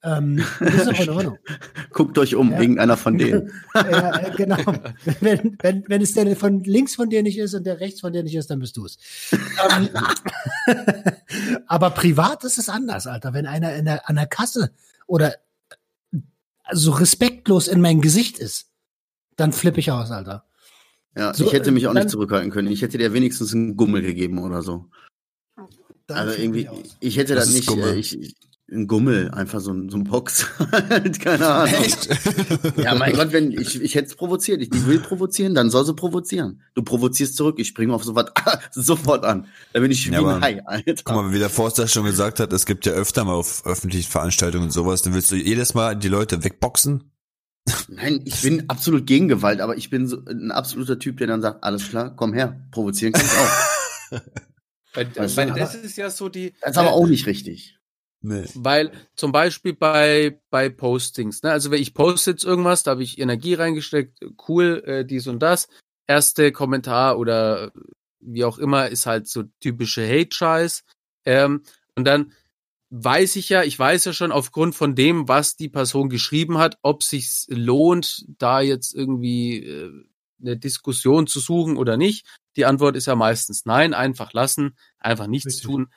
Ähm, 0.01 0.41
das 0.59 0.75
ist 0.75 0.87
auch 0.87 0.99
in 1.01 1.09
Ordnung. 1.09 1.37
Guckt 1.91 2.17
euch 2.17 2.35
um, 2.35 2.51
Ja. 2.51 2.61
irgendeiner 2.61 2.95
von 2.95 3.17
denen. 3.17 3.51
ja, 3.75 4.29
genau. 4.29 4.57
Wenn, 5.19 5.57
wenn, 5.61 5.83
wenn 5.87 6.01
es 6.01 6.13
der 6.13 6.35
von 6.37 6.63
links 6.63 6.95
von 6.95 7.09
dir 7.09 7.21
nicht 7.21 7.37
ist 7.37 7.53
und 7.53 7.65
der 7.65 7.79
rechts 7.81 7.99
von 8.01 8.13
dir 8.13 8.23
nicht 8.23 8.35
ist, 8.35 8.49
dann 8.49 8.59
bist 8.59 8.77
du 8.77 8.85
es. 8.85 8.97
ähm, 9.31 9.89
aber 11.67 11.89
privat 11.91 12.43
ist 12.43 12.57
es 12.57 12.69
anders, 12.69 13.07
Alter. 13.07 13.33
Wenn 13.33 13.45
einer 13.45 13.75
in 13.75 13.85
der, 13.85 14.07
an 14.09 14.15
der 14.15 14.27
Kasse 14.27 14.71
oder 15.07 15.35
so 16.71 16.91
respektlos 16.91 17.67
in 17.67 17.81
mein 17.81 17.99
Gesicht 18.01 18.39
ist, 18.39 18.67
dann 19.35 19.51
flippe 19.53 19.79
ich 19.79 19.91
aus, 19.91 20.11
Alter. 20.11 20.45
Ja, 21.17 21.33
So, 21.33 21.45
ich 21.45 21.53
hätte 21.53 21.71
mich 21.71 21.87
auch 21.87 21.93
dann- 21.93 22.03
nicht 22.03 22.11
zurückhalten 22.11 22.51
können. 22.51 22.69
Ich 22.71 22.81
hätte 22.81 22.97
dir 22.97 23.11
wenigstens 23.13 23.53
einen 23.53 23.75
Gummel 23.75 24.01
gegeben 24.01 24.37
oder 24.39 24.61
so. 24.61 24.85
Also 26.07 26.39
irgendwie, 26.39 26.69
ich 26.99 27.17
hätte 27.17 27.35
das 27.35 27.49
ist 27.49 27.55
nicht, 27.69 27.69
äh, 27.77 27.95
ich, 27.95 28.19
ich, 28.19 28.35
ein 28.71 28.87
Gummel, 28.87 29.31
einfach 29.31 29.59
so 29.59 29.71
ein, 29.71 29.89
so 29.89 29.97
ein 29.97 30.03
Box. 30.03 30.45
Halt, 30.89 31.19
Keine 31.19 31.47
Ahnung. 31.47 31.73
Echt? 31.73 32.07
Ja, 32.77 32.95
mein 32.95 33.13
Gott, 33.13 33.31
wenn 33.31 33.51
ich, 33.51 33.81
ich 33.81 33.95
hätte 33.95 34.07
es 34.07 34.15
provoziert. 34.15 34.61
Ich, 34.61 34.69
die 34.69 34.85
will 34.85 34.99
provozieren, 34.99 35.55
dann 35.55 35.69
soll 35.69 35.85
sie 35.85 35.93
provozieren. 35.93 36.61
Du 36.75 36.83
provozierst 36.83 37.35
zurück, 37.35 37.55
ich 37.59 37.67
springe 37.67 37.93
auf 37.93 38.03
sowas 38.03 38.27
sofort 38.71 39.25
an. 39.25 39.47
Da 39.73 39.79
bin 39.79 39.91
ich 39.91 40.05
wie 40.07 40.13
Ja, 40.13 40.19
ein 40.19 40.25
aber- 40.25 40.41
Hai, 40.41 40.61
Alter. 40.65 40.93
Guck 41.03 41.15
mal, 41.15 41.33
wie 41.33 41.39
der 41.39 41.49
Forster 41.49 41.87
schon 41.87 42.05
gesagt 42.05 42.39
hat, 42.39 42.53
es 42.53 42.65
gibt 42.65 42.85
ja 42.85 42.93
öfter 42.93 43.23
mal 43.25 43.33
auf 43.33 43.65
öffentlichen 43.65 44.09
Veranstaltungen 44.09 44.65
und 44.65 44.71
sowas, 44.71 45.01
dann 45.01 45.13
willst 45.13 45.31
du 45.31 45.35
jedes 45.35 45.73
Mal 45.73 45.95
die 45.95 46.07
Leute 46.09 46.43
wegboxen? 46.43 47.11
Nein, 47.87 48.21
ich 48.25 48.41
bin 48.41 48.63
absolut 48.69 49.05
gegen 49.05 49.27
Gewalt, 49.27 49.61
aber 49.61 49.77
ich 49.77 49.89
bin 49.89 50.07
so 50.07 50.23
ein 50.25 50.51
absoluter 50.51 50.97
Typ, 50.99 51.17
der 51.17 51.27
dann 51.27 51.41
sagt, 51.41 51.63
alles 51.63 51.89
klar, 51.89 52.15
komm 52.15 52.33
her, 52.33 52.65
provozieren 52.71 53.13
kannst 53.13 53.35
auch. 53.37 54.19
Weil, 54.93 55.07
Weißt 55.15 55.33
du, 55.33 55.37
weil 55.41 55.49
aber- 55.51 55.59
das 55.59 55.75
ist 55.75 55.97
ja 55.97 56.09
so 56.09 56.29
die. 56.29 56.53
Das 56.61 56.71
ist 56.71 56.77
aber 56.77 56.89
äh, 56.89 56.93
auch 56.93 57.07
nicht 57.07 57.27
richtig. 57.27 57.78
Nee. 58.21 58.45
Weil 58.53 58.91
zum 59.15 59.31
Beispiel 59.31 59.73
bei, 59.73 60.39
bei 60.49 60.69
Postings, 60.69 61.41
ne, 61.41 61.51
also 61.51 61.71
wenn 61.71 61.81
ich 61.81 61.93
poste 61.93 62.31
jetzt 62.31 62.43
irgendwas, 62.43 62.83
da 62.83 62.91
habe 62.91 63.03
ich 63.03 63.17
Energie 63.17 63.53
reingesteckt, 63.53 64.19
cool, 64.47 64.83
äh, 64.85 65.05
dies 65.05 65.27
und 65.27 65.39
das. 65.39 65.67
Erste 66.05 66.51
Kommentar 66.51 67.17
oder 67.17 67.71
wie 68.19 68.43
auch 68.43 68.57
immer 68.57 68.89
ist 68.89 69.05
halt 69.05 69.27
so 69.27 69.43
typische 69.61 70.05
Hate-Scheiß. 70.07 70.83
Ähm, 71.25 71.63
und 71.95 72.05
dann 72.05 72.33
weiß 72.89 73.35
ich 73.35 73.49
ja, 73.49 73.63
ich 73.63 73.77
weiß 73.77 74.05
ja 74.05 74.13
schon 74.13 74.31
aufgrund 74.31 74.75
von 74.75 74.95
dem, 74.95 75.27
was 75.27 75.55
die 75.55 75.69
Person 75.69 76.09
geschrieben 76.09 76.57
hat, 76.57 76.77
ob 76.81 77.03
sich's 77.03 77.45
lohnt, 77.49 78.25
da 78.27 78.61
jetzt 78.61 78.95
irgendwie 78.95 79.63
äh, 79.63 79.91
eine 80.41 80.57
Diskussion 80.57 81.27
zu 81.27 81.39
suchen 81.39 81.77
oder 81.77 81.97
nicht. 81.97 82.25
Die 82.55 82.65
Antwort 82.65 82.95
ist 82.95 83.05
ja 83.05 83.15
meistens 83.15 83.65
nein, 83.65 83.93
einfach 83.93 84.33
lassen, 84.33 84.75
einfach 84.97 85.27
nichts 85.27 85.47
Richtig. 85.47 85.65
tun. 85.65 85.87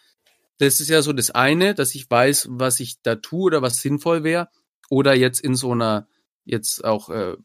Das 0.63 0.79
ist 0.79 0.91
ja 0.91 1.03
so 1.03 1.13
das 1.13 1.33
eine, 1.33 1.75
dass 1.75 1.93
ich 1.97 2.09
weiß, 2.09 2.47
was 2.53 2.79
ich 2.79 3.03
da 3.03 3.17
tue 3.17 3.47
oder 3.47 3.63
was 3.63 3.81
sinnvoll 3.81 4.23
wäre. 4.23 4.49
Oder 4.89 5.13
jetzt 5.13 5.41
in 5.41 5.57
so 5.57 5.73
einer, 5.73 6.07
jetzt 6.45 6.85
auch 6.85 7.09
äh, 7.09 7.37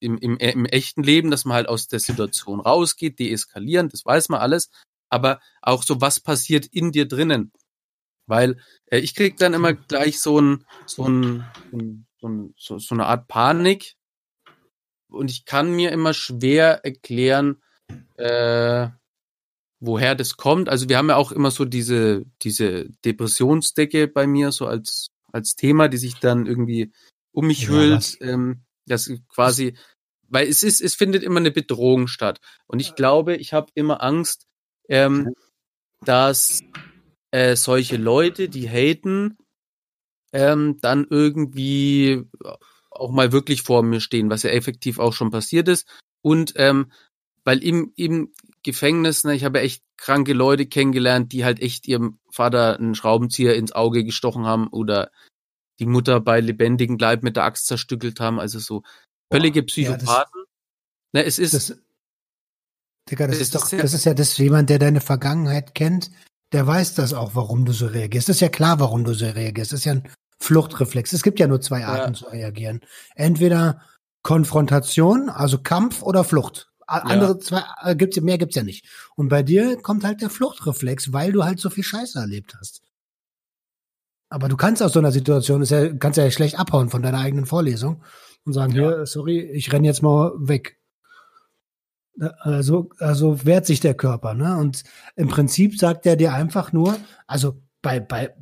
im, 0.00 0.16
im, 0.16 0.38
im 0.38 0.64
echten 0.64 1.02
Leben, 1.02 1.30
dass 1.30 1.44
man 1.44 1.56
halt 1.56 1.68
aus 1.68 1.88
der 1.88 2.00
Situation 2.00 2.60
rausgeht, 2.60 3.18
deeskalieren, 3.18 3.90
das 3.90 4.06
weiß 4.06 4.30
man 4.30 4.40
alles. 4.40 4.70
Aber 5.10 5.40
auch 5.60 5.82
so, 5.82 6.00
was 6.00 6.18
passiert 6.18 6.64
in 6.64 6.92
dir 6.92 7.06
drinnen? 7.06 7.52
Weil 8.26 8.58
äh, 8.86 9.00
ich 9.00 9.14
krieg 9.14 9.36
dann 9.36 9.52
immer 9.52 9.74
gleich 9.74 10.18
so 10.18 10.40
ein, 10.40 10.64
so 10.86 11.06
ein, 11.06 11.44
so, 12.22 12.28
ein, 12.28 12.54
so, 12.56 12.78
so 12.78 12.94
eine 12.94 13.04
Art 13.04 13.28
Panik. 13.28 13.96
Und 15.10 15.30
ich 15.30 15.44
kann 15.44 15.72
mir 15.72 15.92
immer 15.92 16.14
schwer 16.14 16.86
erklären, 16.86 17.60
äh, 18.16 18.88
woher 19.82 20.14
das 20.14 20.36
kommt. 20.36 20.68
Also 20.68 20.88
wir 20.88 20.96
haben 20.96 21.08
ja 21.08 21.16
auch 21.16 21.32
immer 21.32 21.50
so 21.50 21.64
diese, 21.64 22.24
diese 22.42 22.88
Depressionsdecke 23.04 24.06
bei 24.06 24.26
mir 24.26 24.52
so 24.52 24.66
als, 24.66 25.08
als 25.32 25.56
Thema, 25.56 25.88
die 25.88 25.96
sich 25.98 26.14
dann 26.20 26.46
irgendwie 26.46 26.92
um 27.32 27.48
mich 27.48 27.64
Ja, 27.64 27.70
hüllt. 27.70 27.92
was? 27.96 28.18
Ähm, 28.20 28.62
das 28.86 29.10
quasi, 29.34 29.76
weil 30.28 30.48
es 30.48 30.62
ist, 30.62 30.80
es 30.80 30.94
findet 30.94 31.22
immer 31.22 31.40
eine 31.40 31.50
Bedrohung 31.50 32.06
statt. 32.06 32.40
Und 32.66 32.80
ich 32.80 32.94
glaube, 32.94 33.36
ich 33.36 33.52
habe 33.52 33.70
immer 33.74 34.02
Angst, 34.02 34.46
ähm, 34.88 35.34
dass 36.04 36.60
äh, 37.32 37.56
solche 37.56 37.96
Leute, 37.96 38.48
die 38.48 38.68
haten, 38.68 39.36
ähm, 40.32 40.78
dann 40.80 41.06
irgendwie 41.10 42.22
auch 42.90 43.10
mal 43.10 43.32
wirklich 43.32 43.62
vor 43.62 43.82
mir 43.82 44.00
stehen, 44.00 44.30
was 44.30 44.42
ja 44.44 44.50
effektiv 44.50 44.98
auch 44.98 45.12
schon 45.12 45.30
passiert 45.30 45.68
ist. 45.68 45.88
Und 46.22 46.54
ähm, 46.56 46.92
weil 47.44 47.62
im, 47.62 47.92
im 47.96 48.32
Gefängnis, 48.64 49.24
ne, 49.24 49.34
ich 49.34 49.44
habe 49.44 49.60
echt 49.60 49.82
kranke 49.96 50.32
Leute 50.32 50.66
kennengelernt, 50.66 51.32
die 51.32 51.44
halt 51.44 51.60
echt 51.60 51.86
ihrem 51.88 52.18
Vater 52.30 52.76
einen 52.78 52.94
Schraubenzieher 52.94 53.54
ins 53.56 53.72
Auge 53.72 54.04
gestochen 54.04 54.46
haben 54.46 54.68
oder 54.68 55.10
die 55.80 55.86
Mutter 55.86 56.20
bei 56.20 56.40
lebendigem 56.40 56.98
Leib 56.98 57.22
mit 57.22 57.36
der 57.36 57.44
Axt 57.44 57.66
zerstückelt 57.66 58.20
haben. 58.20 58.38
Also 58.38 58.58
so 58.58 58.82
völlige 59.32 59.60
Ja, 59.60 59.62
das- 59.64 59.72
Psychopathen. 59.72 60.44
ne, 61.12 61.24
es 61.24 61.38
ist, 61.38 61.54
Das, 61.54 61.76
Digga, 63.10 63.26
das 63.26 63.38
Das 63.38 63.42
ist 63.48 63.54
doch, 63.54 63.64
ist 63.64 63.72
ja- 63.72 63.78
das 63.82 63.94
ist 63.94 64.04
ja 64.04 64.14
das 64.14 64.36
jemand, 64.38 64.70
der 64.70 64.78
deine 64.78 65.00
Vergangenheit 65.00 65.74
kennt, 65.74 66.10
der 66.52 66.66
weiß 66.66 66.94
das 66.94 67.14
auch, 67.14 67.34
warum 67.34 67.64
du 67.64 67.72
so 67.72 67.86
reagierst. 67.86 68.28
Das 68.28 68.36
ist 68.36 68.40
ja 68.40 68.48
klar, 68.48 68.78
warum 68.78 69.04
du 69.04 69.14
so 69.14 69.24
reagierst. 69.26 69.72
Das 69.72 69.80
ist 69.80 69.84
ja 69.86 69.92
ein 69.92 70.08
Fluchtreflex. 70.38 71.12
Es 71.12 71.22
gibt 71.22 71.40
ja 71.40 71.46
nur 71.48 71.60
zwei 71.60 71.84
Arten 71.84 72.12
Ja. 72.14 72.18
zu 72.18 72.24
reagieren. 72.26 72.80
Entweder 73.16 73.80
Konfrontation, 74.22 75.28
also 75.30 75.58
Kampf 75.62 76.02
oder 76.02 76.22
Flucht. 76.24 76.71
Andere 76.86 77.38
zwei 77.38 77.62
äh, 77.82 77.94
gibt's 77.96 78.20
mehr 78.20 78.38
gibt's 78.38 78.56
ja 78.56 78.62
nicht. 78.62 78.86
Und 79.16 79.28
bei 79.28 79.42
dir 79.42 79.76
kommt 79.80 80.04
halt 80.04 80.20
der 80.20 80.30
Fluchtreflex, 80.30 81.12
weil 81.12 81.32
du 81.32 81.44
halt 81.44 81.58
so 81.60 81.70
viel 81.70 81.84
Scheiße 81.84 82.18
erlebt 82.18 82.54
hast. 82.58 82.82
Aber 84.28 84.48
du 84.48 84.56
kannst 84.56 84.82
aus 84.82 84.92
so 84.94 84.98
einer 84.98 85.12
Situation, 85.12 85.60
ist 85.62 85.70
ja, 85.70 85.92
kannst 85.94 86.16
ja 86.16 86.30
schlecht 86.30 86.58
abhauen 86.58 86.88
von 86.88 87.02
deiner 87.02 87.18
eigenen 87.18 87.44
Vorlesung 87.46 88.02
und 88.44 88.52
sagen, 88.54 88.72
Ja. 88.72 88.82
hier, 88.88 89.06
sorry, 89.06 89.40
ich 89.40 89.72
renn 89.72 89.84
jetzt 89.84 90.02
mal 90.02 90.32
weg. 90.36 90.78
Also, 92.40 92.90
also 92.98 93.44
wehrt 93.46 93.66
sich 93.66 93.80
der 93.80 93.94
Körper, 93.94 94.34
ne? 94.34 94.56
Und 94.58 94.84
im 95.16 95.28
Prinzip 95.28 95.78
sagt 95.78 96.04
er 96.06 96.16
dir 96.16 96.34
einfach 96.34 96.72
nur, 96.72 96.96
also 97.26 97.62
bei, 97.80 98.00
bei, 98.00 98.34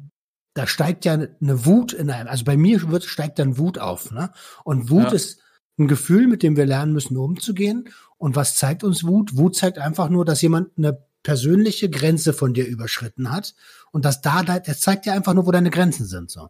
da 0.55 0.67
steigt 0.67 1.05
ja 1.05 1.13
eine 1.15 1.67
Wut 1.67 1.93
in 1.93 2.11
einem, 2.11 2.29
also 2.29 2.45
bei 2.45 2.57
mir 2.57 2.91
wird, 2.91 3.05
steigt 3.05 3.39
dann 3.39 3.59
Wut 3.59 3.79
auf, 3.79 4.11
ne? 4.11 4.31
Und 4.65 4.91
Wut 4.91 5.05
Ja. 5.05 5.13
ist 5.13 5.41
ein 5.79 5.87
Gefühl, 5.89 6.27
mit 6.27 6.43
dem 6.43 6.57
wir 6.57 6.67
lernen 6.67 6.93
müssen, 6.93 7.17
umzugehen. 7.17 7.89
Und 8.21 8.37
was 8.37 8.57
zeigt 8.57 8.85
uns 8.85 9.03
Wut? 9.05 9.37
Wut 9.37 9.57
zeigt 9.57 9.79
einfach 9.79 10.11
nur, 10.11 10.25
dass 10.27 10.43
jemand 10.43 10.77
eine 10.77 11.07
persönliche 11.23 11.89
Grenze 11.89 12.33
von 12.35 12.53
dir 12.53 12.67
überschritten 12.67 13.31
hat. 13.33 13.55
Und 13.93 14.05
dass 14.05 14.21
da, 14.21 14.43
da- 14.43 14.59
das 14.61 14.81
zeigt 14.81 15.07
dir 15.07 15.13
einfach 15.15 15.33
nur, 15.33 15.47
wo 15.47 15.51
deine 15.53 15.71
Grenzen 15.71 16.05
sind, 16.07 16.31
so. 16.31 16.49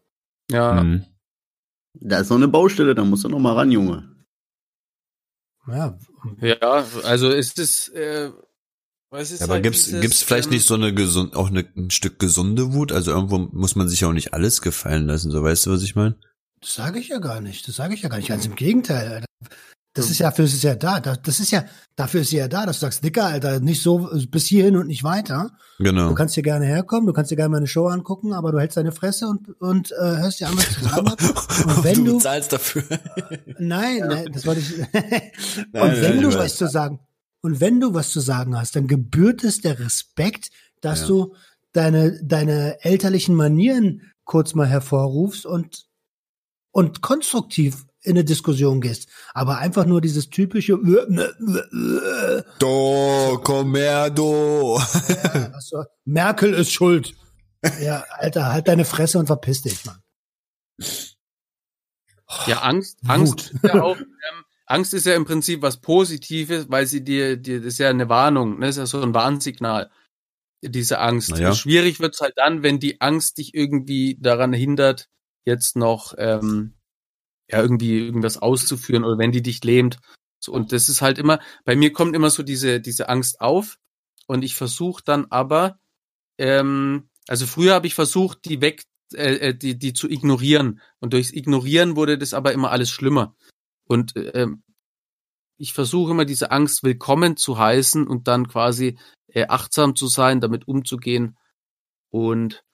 ja, 0.50 0.82
Mhm. 0.82 1.04
Da 1.94 2.18
ist 2.20 2.28
noch 2.30 2.36
eine 2.36 2.46
Baustelle, 2.48 2.94
da 2.94 3.04
musst 3.04 3.24
du 3.24 3.28
noch 3.28 3.40
mal 3.40 3.54
ran, 3.54 3.72
Junge. 3.72 4.08
Ja, 5.66 5.98
ja, 6.40 6.84
also 7.04 7.30
es 7.30 7.52
ist, 7.52 7.88
äh, 7.90 8.30
was 9.10 9.30
ist 9.30 9.40
Ja, 9.40 9.46
aber 9.46 9.54
halt 9.54 9.64
gibt's, 9.64 9.84
dieses, 9.84 10.00
gibt's 10.00 10.22
vielleicht 10.22 10.46
ähm, 10.48 10.54
nicht 10.54 10.66
so 10.66 10.74
eine 10.74 10.94
gesund, 10.94 11.34
auch 11.36 11.48
eine, 11.48 11.66
ein 11.76 11.90
Stück 11.90 12.18
gesunde 12.18 12.72
Wut? 12.74 12.92
Also 12.92 13.10
irgendwo 13.12 13.38
muss 13.38 13.76
man 13.76 13.88
sich 13.88 14.00
ja 14.00 14.08
auch 14.08 14.12
nicht 14.12 14.34
alles 14.34 14.60
gefallen 14.62 15.06
lassen, 15.06 15.30
so 15.30 15.42
weißt 15.42 15.66
du, 15.66 15.70
was 15.72 15.82
ich 15.82 15.94
meine? 15.96 16.16
Das 16.60 16.74
sage 16.74 16.98
ich 17.00 17.08
ja 17.08 17.18
gar 17.18 17.40
nicht. 17.40 17.66
Das 17.68 17.76
sage 17.76 17.94
ich 17.94 18.02
ja 18.02 18.08
gar 18.08 18.18
nicht. 18.18 18.28
Ganz 18.28 18.44
im 18.46 18.54
Gegenteil. 18.54 19.08
Alter. 19.12 19.26
Das 19.92 20.08
ist 20.08 20.20
ja, 20.20 20.28
dafür 20.28 20.44
ist 20.44 20.54
es 20.54 20.62
ja 20.62 20.76
da. 20.76 21.00
Das 21.00 21.40
ist 21.40 21.50
ja, 21.50 21.64
dafür 21.96 22.20
ist 22.20 22.30
sie 22.30 22.36
ja 22.36 22.46
da, 22.46 22.64
dass 22.64 22.76
du 22.78 22.82
sagst, 22.86 23.02
Dicker, 23.02 23.24
Alter, 23.26 23.58
nicht 23.58 23.82
so 23.82 24.08
bis 24.30 24.46
hierhin 24.46 24.76
und 24.76 24.86
nicht 24.86 25.02
weiter. 25.02 25.50
Genau. 25.80 26.08
Du 26.10 26.14
kannst 26.14 26.34
hier 26.34 26.44
gerne 26.44 26.64
herkommen, 26.64 27.06
du 27.06 27.12
kannst 27.12 27.32
dir 27.32 27.36
gerne 27.36 27.48
meine 27.48 27.66
Show 27.66 27.88
angucken, 27.88 28.32
aber 28.32 28.52
du 28.52 28.60
hältst 28.60 28.76
deine 28.76 28.92
Fresse 28.92 29.26
und, 29.26 29.48
und 29.60 29.90
äh, 29.90 29.96
hörst 30.18 30.38
dir 30.38 30.46
an, 30.48 30.56
was 30.56 30.68
ich 30.70 30.90
habe. 30.92 31.10
Und 31.10 31.84
wenn 31.84 32.04
du, 32.04 32.18
zahlst 32.18 32.52
dafür. 32.52 32.84
nein, 33.58 33.98
nein, 34.06 34.26
das 34.32 34.46
wollte 34.46 34.60
ich. 34.60 34.78
und 34.78 34.88
nein, 35.72 36.02
wenn 36.02 36.16
ich 36.16 36.22
du 36.22 36.34
was 36.38 36.56
zu 36.56 36.68
sagen, 36.68 37.00
und 37.42 37.60
wenn 37.60 37.80
du 37.80 37.92
was 37.92 38.10
zu 38.10 38.20
sagen 38.20 38.56
hast, 38.56 38.76
dann 38.76 38.86
gebührt 38.86 39.42
es 39.42 39.60
der 39.60 39.78
Respekt, 39.80 40.50
dass 40.82 41.00
Ja. 41.00 41.06
du 41.08 41.34
deine, 41.72 42.22
deine 42.22 42.84
elterlichen 42.84 43.34
Manieren 43.34 44.02
kurz 44.24 44.54
mal 44.54 44.66
hervorrufst 44.68 45.46
und, 45.46 45.86
und 46.70 47.00
konstruktiv 47.00 47.86
in 48.02 48.12
eine 48.12 48.24
Diskussion 48.24 48.80
gehst. 48.80 49.08
Aber 49.34 49.58
einfach 49.58 49.84
nur 49.86 50.00
dieses 50.00 50.30
typische, 50.30 50.78
Do, 52.58 53.40
komm 53.42 53.74
her, 53.76 54.10
do. 54.10 54.76
was 55.52 55.68
so, 55.68 55.84
Merkel 56.04 56.54
ist 56.54 56.72
schuld. 56.72 57.14
Ja, 57.82 58.04
Alter, 58.10 58.52
halt 58.52 58.68
deine 58.68 58.84
Fresse 58.84 59.18
und 59.18 59.26
verpiss 59.26 59.62
dich, 59.62 59.84
Mann. 59.84 59.98
Ja, 62.46 62.60
Angst. 62.60 62.98
Angst 63.06 63.50
ist 63.52 63.64
ja 63.64 63.82
auch, 63.82 63.96
ähm, 63.98 64.44
Angst 64.66 64.94
ist 64.94 65.06
ja 65.06 65.14
im 65.14 65.24
Prinzip 65.24 65.62
was 65.62 65.78
Positives, 65.78 66.70
weil 66.70 66.86
sie 66.86 67.02
dir, 67.02 67.36
dir, 67.36 67.58
das 67.58 67.74
ist 67.74 67.78
ja 67.78 67.90
eine 67.90 68.08
Warnung, 68.08 68.60
ne? 68.60 68.66
das 68.66 68.76
ist 68.76 68.78
ja 68.78 68.86
so 68.86 69.02
ein 69.02 69.14
Warnsignal, 69.14 69.90
diese 70.62 71.00
Angst. 71.00 71.30
Na 71.30 71.38
ja. 71.38 71.54
Schwierig 71.54 72.00
wird's 72.00 72.20
halt 72.20 72.34
dann, 72.36 72.62
wenn 72.62 72.78
die 72.78 73.00
Angst 73.00 73.38
dich 73.38 73.54
irgendwie 73.54 74.16
daran 74.20 74.52
hindert, 74.52 75.08
jetzt 75.44 75.76
noch, 75.76 76.14
ähm, 76.18 76.74
ja, 77.50 77.60
irgendwie 77.60 77.98
irgendwas 77.98 78.38
auszuführen 78.38 79.04
oder 79.04 79.18
wenn 79.18 79.32
die 79.32 79.42
dich 79.42 79.62
lähmt. 79.64 79.98
So, 80.38 80.52
und 80.52 80.72
das 80.72 80.88
ist 80.88 81.02
halt 81.02 81.18
immer, 81.18 81.40
bei 81.64 81.76
mir 81.76 81.92
kommt 81.92 82.14
immer 82.14 82.30
so 82.30 82.42
diese, 82.42 82.80
diese 82.80 83.08
Angst 83.08 83.40
auf 83.40 83.76
und 84.26 84.42
ich 84.42 84.54
versuche 84.54 85.02
dann 85.04 85.26
aber, 85.30 85.78
ähm, 86.38 87.10
also 87.28 87.46
früher 87.46 87.74
habe 87.74 87.86
ich 87.86 87.94
versucht, 87.94 88.44
die 88.44 88.60
weg, 88.60 88.84
äh, 89.14 89.48
äh, 89.48 89.54
die, 89.54 89.78
die 89.78 89.92
zu 89.92 90.08
ignorieren. 90.08 90.80
Und 91.00 91.12
durchs 91.12 91.32
Ignorieren 91.32 91.96
wurde 91.96 92.16
das 92.16 92.32
aber 92.34 92.52
immer 92.52 92.70
alles 92.70 92.90
schlimmer. 92.90 93.36
Und 93.84 94.14
ähm, 94.16 94.62
ich 95.58 95.74
versuche 95.74 96.12
immer 96.12 96.24
diese 96.24 96.50
Angst 96.50 96.82
willkommen 96.82 97.36
zu 97.36 97.58
heißen 97.58 98.06
und 98.06 98.28
dann 98.28 98.48
quasi 98.48 98.98
äh, 99.26 99.46
achtsam 99.48 99.94
zu 99.94 100.06
sein, 100.06 100.40
damit 100.40 100.66
umzugehen. 100.66 101.36
Und 102.10 102.64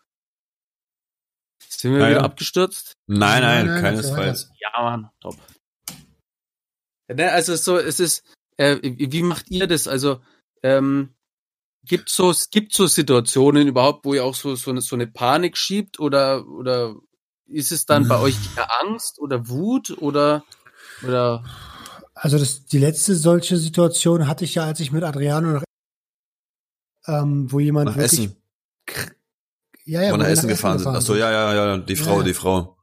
sind 1.69 1.95
wir 1.95 2.05
Ah, 2.05 2.11
wieder 2.11 2.25
abgestürzt? 2.25 2.95
Nein, 3.07 3.42
Nein, 3.42 3.66
nein, 3.66 3.83
keinesfalls. 3.83 4.51
Ja, 4.61 4.83
Mann, 4.83 5.11
top. 5.21 5.37
Ne, 7.09 7.31
also 7.31 7.55
so, 7.57 7.79
es 7.79 8.01
ist, 8.01 8.25
äh, 8.57 8.79
wie 8.83 9.23
macht 9.23 9.51
ihr 9.51 9.66
das? 9.66 9.87
Also, 9.87 10.21
ähm, 10.62 11.14
gibt 11.85 12.09
so, 12.09 12.31
es 12.31 12.51
gibt 12.51 12.73
so 12.73 12.87
Situationen 12.88 13.69
überhaupt, 13.69 14.05
wo 14.05 14.14
ihr 14.14 14.25
auch 14.25 14.35
so, 14.35 14.57
so 14.57 14.71
eine, 14.73 14.81
so 14.81 14.97
eine 14.97 15.07
Panik 15.07 15.57
schiebt 15.57 16.01
oder, 16.01 16.47
oder 16.49 16.97
ist 17.47 17.71
es 17.71 17.87
dann 17.87 18.09
bei 18.09 18.19
euch 18.19 18.35
eher 18.57 18.69
Angst 18.83 19.21
oder 19.21 19.49
Wut 19.49 19.97
oder, 19.99 20.45
oder, 21.05 21.45
Also 22.14 22.38
das, 22.38 22.66
die 22.66 22.79
letzte 22.79 23.14
solche 23.14 23.57
Situation 23.57 24.27
hatte 24.27 24.45
ich 24.45 24.57
ja, 24.57 24.64
als 24.64 24.81
ich 24.81 24.90
mit 24.90 25.05
Adriano 25.05 25.53
noch, 25.53 25.64
ähm, 27.07 27.53
wo 27.53 27.61
jemand 27.61 27.90
Nach 27.90 27.97
wirklich, 27.97 28.31
Essen. 28.31 29.15
Ja, 29.87 30.03
ja, 30.03 30.11
Wo 30.11 30.14
wo 30.14 30.18
nach 30.18 30.29
Essen 30.29 30.49
gefahren 30.49 30.79
sind. 30.79 30.88
Ach 30.94 31.01
so, 31.01 31.16
ja, 31.16 31.31
ja, 31.31 31.55
ja, 31.55 31.79
die 31.79 31.96
Frau, 31.96 32.18
Ja. 32.18 32.25
die 32.25 32.35
Frau. 32.35 32.77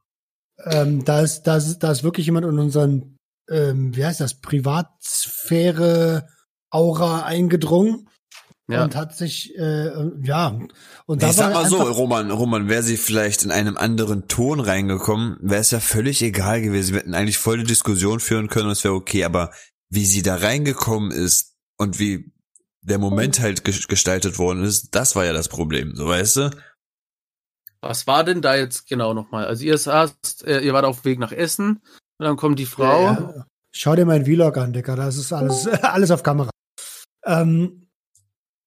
Ähm, 0.64 1.04
da 1.04 1.20
ist, 1.20 1.42
da 1.42 1.56
ist, 1.56 1.78
da 1.78 1.90
ist 1.92 2.02
wirklich 2.04 2.26
jemand 2.26 2.46
in 2.46 2.58
unseren, 2.58 3.16
ähm, 3.50 3.94
wie 3.94 4.04
heißt 4.04 4.20
das, 4.20 4.34
Privatsphäre 4.40 6.26
Aura 6.70 7.24
eingedrungen 7.24 8.08
ja, 8.66 8.82
und 8.84 8.96
hat 8.96 9.14
sich, 9.14 9.54
äh, 9.58 9.90
ja, 10.22 10.58
und 11.06 11.22
da 11.22 11.28
ich 11.28 11.36
sag 11.36 11.52
mal 11.52 11.68
so, 11.68 11.82
Roman, 11.82 12.30
Roman, 12.30 12.68
wäre 12.68 12.82
sie 12.82 12.96
vielleicht 12.96 13.42
in 13.44 13.50
einem 13.50 13.76
anderen 13.76 14.26
Ton 14.26 14.58
reingekommen, 14.58 15.36
wäre 15.42 15.60
es 15.60 15.70
ja 15.70 15.80
völlig 15.80 16.22
egal 16.22 16.62
gewesen. 16.62 16.94
Wir 16.94 17.00
hätten 17.00 17.14
eigentlich 17.14 17.36
voll 17.38 17.58
die 17.58 17.64
Diskussion 17.64 18.20
führen 18.20 18.48
können 18.48 18.66
und 18.66 18.72
es 18.72 18.82
wäre 18.84 18.94
okay, 18.94 19.24
aber 19.24 19.50
wie 19.90 20.06
sie 20.06 20.22
da 20.22 20.36
reingekommen 20.36 21.10
ist 21.10 21.52
und 21.76 21.98
wie 21.98 22.32
der 22.80 22.98
Moment 22.98 23.40
halt 23.40 23.62
ges- 23.62 23.86
gestaltet 23.86 24.38
worden 24.38 24.64
ist, 24.64 24.94
das 24.94 25.14
war 25.14 25.26
ja 25.26 25.32
das 25.34 25.48
Problem, 25.48 25.94
so 25.94 26.06
weißt 26.08 26.36
du? 26.36 26.50
Was 27.88 28.06
war 28.06 28.24
denn 28.24 28.42
da 28.42 28.56
jetzt 28.56 28.88
genau 28.88 29.14
nochmal? 29.14 29.46
Also 29.46 29.64
ihr 29.64 29.78
saßt, 29.78 30.46
äh, 30.46 30.60
ihr 30.60 30.72
wart 30.72 30.84
auf 30.84 31.02
dem 31.02 31.04
Weg 31.06 31.18
nach 31.18 31.32
Essen 31.32 31.80
und 32.18 32.24
dann 32.26 32.36
kommt 32.36 32.58
die 32.58 32.66
Frau. 32.66 33.02
Ja, 33.02 33.32
ja. 33.36 33.46
Schau 33.72 33.96
dir 33.96 34.04
meinen 34.06 34.24
Vlog 34.24 34.56
an, 34.56 34.72
Dicker, 34.72 34.94
das 34.96 35.16
ist 35.16 35.32
alles, 35.32 35.66
alles 35.82 36.10
auf 36.10 36.22
Kamera. 36.22 36.50
Ähm, 37.24 37.88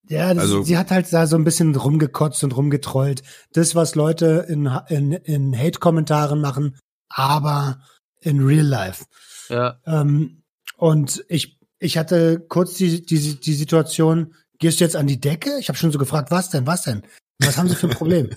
ja, 0.10 0.34
das, 0.34 0.44
Also- 0.44 0.64
sie 0.64 0.78
hat 0.78 0.92
halt 0.92 1.12
da 1.12 1.28
so 1.28 1.36
ein 1.38 1.44
bisschen 1.44 1.76
rumgekotzt 1.76 2.44
und 2.44 2.56
rumgetrollt. 2.56 3.24
Das, 3.54 3.76
was 3.76 3.96
Leute 3.96 4.46
in, 4.48 4.66
in, 4.88 5.12
in 5.14 5.58
Hate-Kommentaren 5.58 6.40
machen, 6.42 6.78
aber 7.10 7.82
in 8.22 8.44
Real 8.46 8.66
Life. 8.66 9.06
Ja, 9.50 9.80
Ähm, 9.86 10.44
und 10.78 11.24
ich, 11.30 11.58
ich 11.80 11.98
hatte 11.98 12.40
kurz 12.50 12.74
die, 12.76 13.06
die, 13.06 13.40
die 13.40 13.54
Situation, 13.54 14.34
gehst 14.60 14.80
du 14.80 14.84
jetzt 14.84 14.96
an 14.96 15.08
die 15.08 15.20
Decke? 15.22 15.58
Ich 15.60 15.70
habe 15.70 15.78
schon 15.78 15.92
so 15.92 16.00
gefragt, 16.00 16.32
was 16.32 16.50
denn, 16.50 16.68
was 16.68 16.84
denn? 16.84 17.04
Was 17.40 17.58
haben 17.58 17.70
sie 17.70 17.76
für 17.76 17.88
ein 17.88 17.96
Problem? 17.96 18.30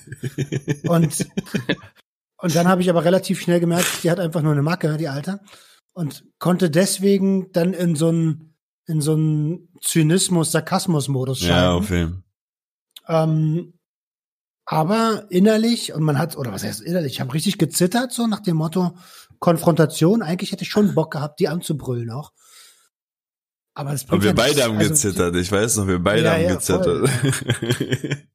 und, 0.84 1.26
und 2.38 2.54
dann 2.54 2.68
habe 2.68 2.82
ich 2.82 2.90
aber 2.90 3.04
relativ 3.04 3.40
schnell 3.40 3.60
gemerkt, 3.60 3.86
die 4.02 4.10
hat 4.10 4.20
einfach 4.20 4.42
nur 4.42 4.52
eine 4.52 4.62
Macke, 4.62 4.96
die 4.96 5.08
Alte. 5.08 5.40
Und 5.92 6.24
konnte 6.38 6.70
deswegen 6.70 7.50
dann 7.52 7.72
in 7.74 7.96
so 7.96 8.08
einen, 8.08 8.54
in 8.86 9.00
so 9.00 9.12
einen 9.14 9.68
Zynismus, 9.80 10.52
Sarkasmus-Modus 10.52 11.40
Ja, 11.40 11.46
schalten. 11.48 11.72
auf 11.84 11.90
jeden 11.90 12.24
Ähm, 13.08 13.74
aber 14.66 15.26
innerlich, 15.30 15.92
und 15.94 16.02
man 16.04 16.16
hat, 16.18 16.36
oder 16.36 16.52
was 16.52 16.62
heißt 16.62 16.80
innerlich, 16.82 17.14
ich 17.14 17.20
habe 17.20 17.34
richtig 17.34 17.58
gezittert, 17.58 18.12
so 18.12 18.26
nach 18.28 18.40
dem 18.40 18.56
Motto 18.56 18.96
Konfrontation. 19.40 20.22
Eigentlich 20.22 20.52
hätte 20.52 20.62
ich 20.62 20.70
schon 20.70 20.94
Bock 20.94 21.10
gehabt, 21.12 21.40
die 21.40 21.48
anzubrüllen 21.48 22.10
auch. 22.10 22.32
Aber, 23.74 23.90
das 23.92 24.08
Aber 24.08 24.22
wir 24.22 24.28
ja 24.28 24.32
beide 24.34 24.54
nichts. 24.54 24.64
haben 24.68 24.76
Also, 24.78 24.90
gezittert, 24.90 25.36
ich 25.36 25.50
weiß 25.50 25.76
noch, 25.78 25.86
wir 25.88 25.98
beide 25.98 26.24
Ja, 26.24 26.32
haben 26.34 26.42
ja, 26.42 26.54
gezittert. 26.54 27.10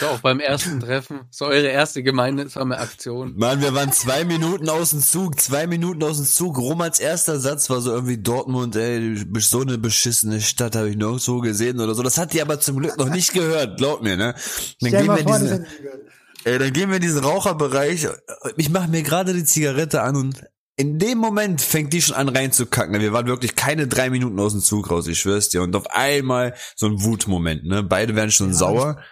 so 0.00 0.06
auch 0.06 0.20
beim 0.20 0.40
ersten 0.40 0.80
Treffen. 0.80 1.20
So 1.30 1.46
eure 1.46 1.68
erste 1.68 2.02
gemeinsame 2.02 2.78
Aktion. 2.78 3.34
Mann, 3.36 3.60
wir 3.60 3.74
waren 3.74 3.92
zwei 3.92 4.24
Minuten 4.24 4.68
aus 4.68 4.90
dem 4.90 5.00
Zug, 5.00 5.40
zwei 5.40 5.66
Minuten 5.66 6.02
aus 6.02 6.16
dem 6.16 6.26
Zug. 6.26 6.58
Romans 6.58 7.00
erster 7.00 7.38
Satz 7.40 7.70
war 7.70 7.80
so 7.80 7.92
irgendwie 7.92 8.18
Dortmund, 8.18 8.76
ey, 8.76 9.14
du 9.14 9.24
bist 9.26 9.50
so 9.50 9.60
eine 9.60 9.78
beschissene 9.78 10.40
Stadt, 10.40 10.76
habe 10.76 10.90
ich 10.90 10.96
nirgendwo 10.96 11.40
gesehen 11.40 11.80
oder 11.80 11.94
so. 11.94 12.02
Das 12.02 12.18
hat 12.18 12.32
die 12.32 12.42
aber 12.42 12.60
zum 12.60 12.78
Glück 12.78 12.98
noch 12.98 13.08
nicht 13.08 13.32
gehört, 13.32 13.78
glaub 13.78 14.02
mir, 14.02 14.16
ne? 14.16 14.34
Dann 14.80 14.88
Stell 14.88 15.02
gehen 15.02 15.06
wir 15.06 15.18
vor, 15.18 15.38
diese, 15.38 15.44
das 15.44 15.50
hätte 15.50 15.66
ich 15.70 15.78
gehört. 15.78 16.00
Ey, 16.44 16.58
dann 16.58 16.72
gehen 16.72 16.88
wir 16.88 16.96
in 16.96 17.02
diesen 17.02 17.24
Raucherbereich. 17.24 18.08
Ich 18.56 18.70
mache 18.70 18.88
mir 18.88 19.02
gerade 19.02 19.34
die 19.34 19.44
Zigarette 19.44 20.02
an 20.02 20.16
und 20.16 20.44
in 20.76 21.00
dem 21.00 21.18
Moment 21.18 21.60
fängt 21.60 21.92
die 21.92 22.00
schon 22.00 22.14
an 22.14 22.28
reinzukacken. 22.28 23.00
Wir 23.00 23.12
waren 23.12 23.26
wirklich 23.26 23.56
keine 23.56 23.88
drei 23.88 24.10
Minuten 24.10 24.38
aus 24.38 24.52
dem 24.52 24.60
Zug 24.60 24.90
raus, 24.90 25.08
ich 25.08 25.18
schwör's 25.18 25.48
dir. 25.48 25.62
Und 25.62 25.74
auf 25.74 25.90
einmal 25.90 26.54
so 26.76 26.86
ein 26.86 27.02
Wutmoment, 27.02 27.64
ne? 27.64 27.82
Beide 27.82 28.14
werden 28.14 28.30
schon 28.30 28.50
Ja, 28.50 28.54
sauer. 28.54 29.02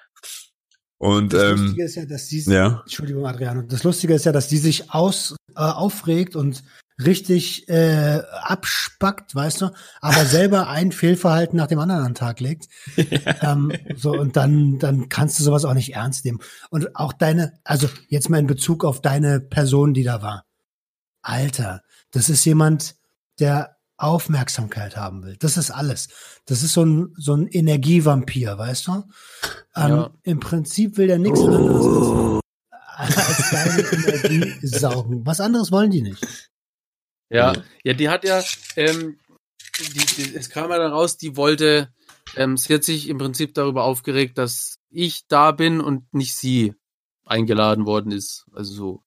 Und 0.99 1.33
Das 1.33 1.53
ähm, 1.53 1.59
Lustige 1.59 1.85
ist 1.85 1.95
ja, 1.97 2.07
dass 2.07 2.29
sie 2.29 2.41
ja. 2.51 2.81
Entschuldigung, 2.83 3.27
Adriano. 3.27 3.63
Das 3.63 3.85
Lustige 3.85 4.15
ist 4.15 4.25
ja, 4.25 4.33
dass 4.33 4.49
die 4.49 4.59
sich 4.59 4.91
aus, 4.93 5.37
äh, 5.55 5.61
aufregt 5.61 6.37
und 6.37 6.63
richtig 7.05 7.69
äh, 7.69 8.23
abspackt, 8.43 9.35
weißt 9.35 9.61
du, 9.61 9.71
aber 10.01 10.25
selber 10.25 10.69
ein 10.69 10.93
Fehlverhalten 10.93 11.57
nach 11.57 11.67
dem 11.67 11.79
anderen 11.79 12.01
an 12.03 12.11
den 12.13 12.15
Tag 12.15 12.41
legt. 12.41 12.69
ähm, 13.43 13.73
so, 13.97 14.13
und 14.13 14.37
dann, 14.37 14.79
dann 14.79 15.09
kannst 15.09 15.39
du 15.39 15.45
sowas 15.45 15.65
auch 15.65 15.75
nicht 15.75 15.95
ernst 15.95 16.25
nehmen. 16.25 16.41
Und 16.71 16.97
auch 16.97 17.13
deine, 17.13 17.59
also 17.65 17.89
jetzt 18.09 18.31
mal 18.31 18.39
in 18.39 18.47
Bezug 18.47 18.85
auf 18.85 19.03
deine 19.03 19.41
Person, 19.41 19.93
die 19.93 20.05
da 20.05 20.23
war. 20.23 20.45
Alter, 21.23 21.83
das 22.13 22.29
ist 22.31 22.45
jemand, 22.45 22.95
der 23.39 23.76
Aufmerksamkeit 23.99 24.97
haben 24.97 25.23
will. 25.25 25.37
Das 25.39 25.57
ist 25.57 25.71
alles. 25.71 26.09
Das 26.45 26.63
ist 26.63 26.73
so 26.75 26.85
ein, 26.85 27.15
so 27.17 27.35
ein 27.35 27.47
Energievampir, 27.49 28.59
weißt 28.59 28.87
du? 28.89 28.93
Ähm, 29.75 29.89
Ja. 29.89 30.11
Im 30.23 30.41
Prinzip 30.41 30.97
will 30.97 31.07
der 31.07 31.19
nichts 31.19 31.41
anderes 31.41 32.41
als, 32.97 33.17
als 33.17 33.51
deine 33.51 33.83
Energie 33.83 34.67
saugen. 34.67 35.27
Was 35.27 35.41
anderes 35.41 35.71
wollen 35.73 35.91
die 35.91 36.03
nicht. 36.03 36.25
Ja, 37.29 37.55
ja, 37.83 37.93
die 37.93 38.09
hat 38.09 38.25
ja, 38.25 38.43
ähm, 38.77 39.19
die, 39.79 40.07
die, 40.07 40.35
es 40.37 40.49
kam 40.49 40.71
ja 40.71 40.79
dann 40.79 40.93
raus, 40.93 41.17
die 41.17 41.37
wollte, 41.37 41.93
ähm, 42.37 42.57
sie 42.57 42.73
hat 42.75 42.85
sich 42.85 43.09
im 43.09 43.19
Prinzip 43.19 43.55
darüber 43.55 43.85
aufgeregt, 43.85 44.39
dass 44.39 44.79
ich 44.91 45.27
da 45.27 45.51
bin 45.53 45.81
und 45.81 46.13
nicht 46.15 46.37
sie 46.37 46.75
eingeladen 47.25 47.85
worden 47.87 48.13
ist. 48.13 48.47
Also 48.53 48.75
so. 48.75 49.03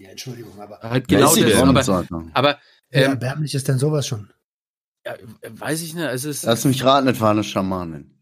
Ja, 0.00 0.10
Entschuldigung, 0.10 0.60
aber 0.60 0.80
Halt 0.80 1.06
genau 1.06 1.28
ist 1.28 1.34
sie 1.34 1.44
das. 1.44 1.88
Aber, 1.88 2.10
aber 2.34 2.58
wie 2.90 2.98
ähm, 2.98 3.10
erbärmlich 3.12 3.54
ist 3.54 3.68
denn 3.68 3.78
sowas 3.78 4.06
schon? 4.06 4.32
ja, 5.04 5.14
weiß 5.48 5.82
ich 5.82 5.94
nicht, 5.94 6.04
es 6.04 6.24
ist. 6.24 6.42
Lass 6.44 6.64
mich 6.64 6.82
raten, 6.84 7.06
das 7.06 7.20
war 7.20 7.30
eine 7.30 7.44
Schamanin. 7.44 8.12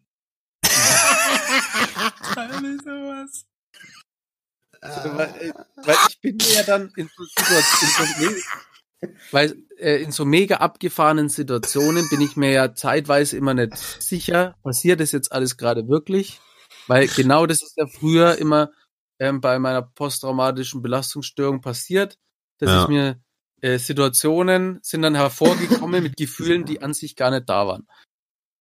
weil, 4.82 5.28
äh, 5.40 5.52
weil 5.76 5.96
ich 6.08 6.20
bin 6.20 6.36
mir 6.36 6.54
ja 6.54 6.62
dann 6.62 6.92
in 6.96 7.08
so, 7.16 7.24
Situation, 7.24 8.28
in 8.28 8.34
so, 8.34 9.08
weil, 9.32 9.54
äh, 9.78 10.02
in 10.02 10.12
so 10.12 10.24
mega 10.24 10.56
abgefahrenen 10.56 11.28
Situationen 11.28 12.08
bin 12.10 12.20
ich 12.20 12.36
mir 12.36 12.50
ja 12.50 12.74
zeitweise 12.74 13.36
immer 13.36 13.54
nicht 13.54 13.76
sicher, 13.76 14.56
passiert 14.62 15.00
das 15.00 15.12
jetzt 15.12 15.32
alles 15.32 15.56
gerade 15.56 15.88
wirklich? 15.88 16.40
Weil 16.86 17.08
genau 17.08 17.46
das 17.46 17.62
ist 17.62 17.76
ja 17.76 17.86
früher 17.86 18.36
immer 18.36 18.70
ähm, 19.18 19.40
bei 19.40 19.58
meiner 19.58 19.82
posttraumatischen 19.82 20.82
Belastungsstörung 20.82 21.60
passiert, 21.60 22.18
dass 22.58 22.70
Ja. 22.70 22.82
ich 22.82 22.88
mir 22.88 23.23
äh, 23.64 23.78
Situationen 23.78 24.78
sind 24.82 25.00
dann 25.00 25.14
hervorgekommen 25.14 26.02
mit 26.02 26.18
Gefühlen, 26.18 26.66
die 26.66 26.82
an 26.82 26.92
sich 26.92 27.16
gar 27.16 27.30
nicht 27.30 27.48
da 27.48 27.66
waren. 27.66 27.88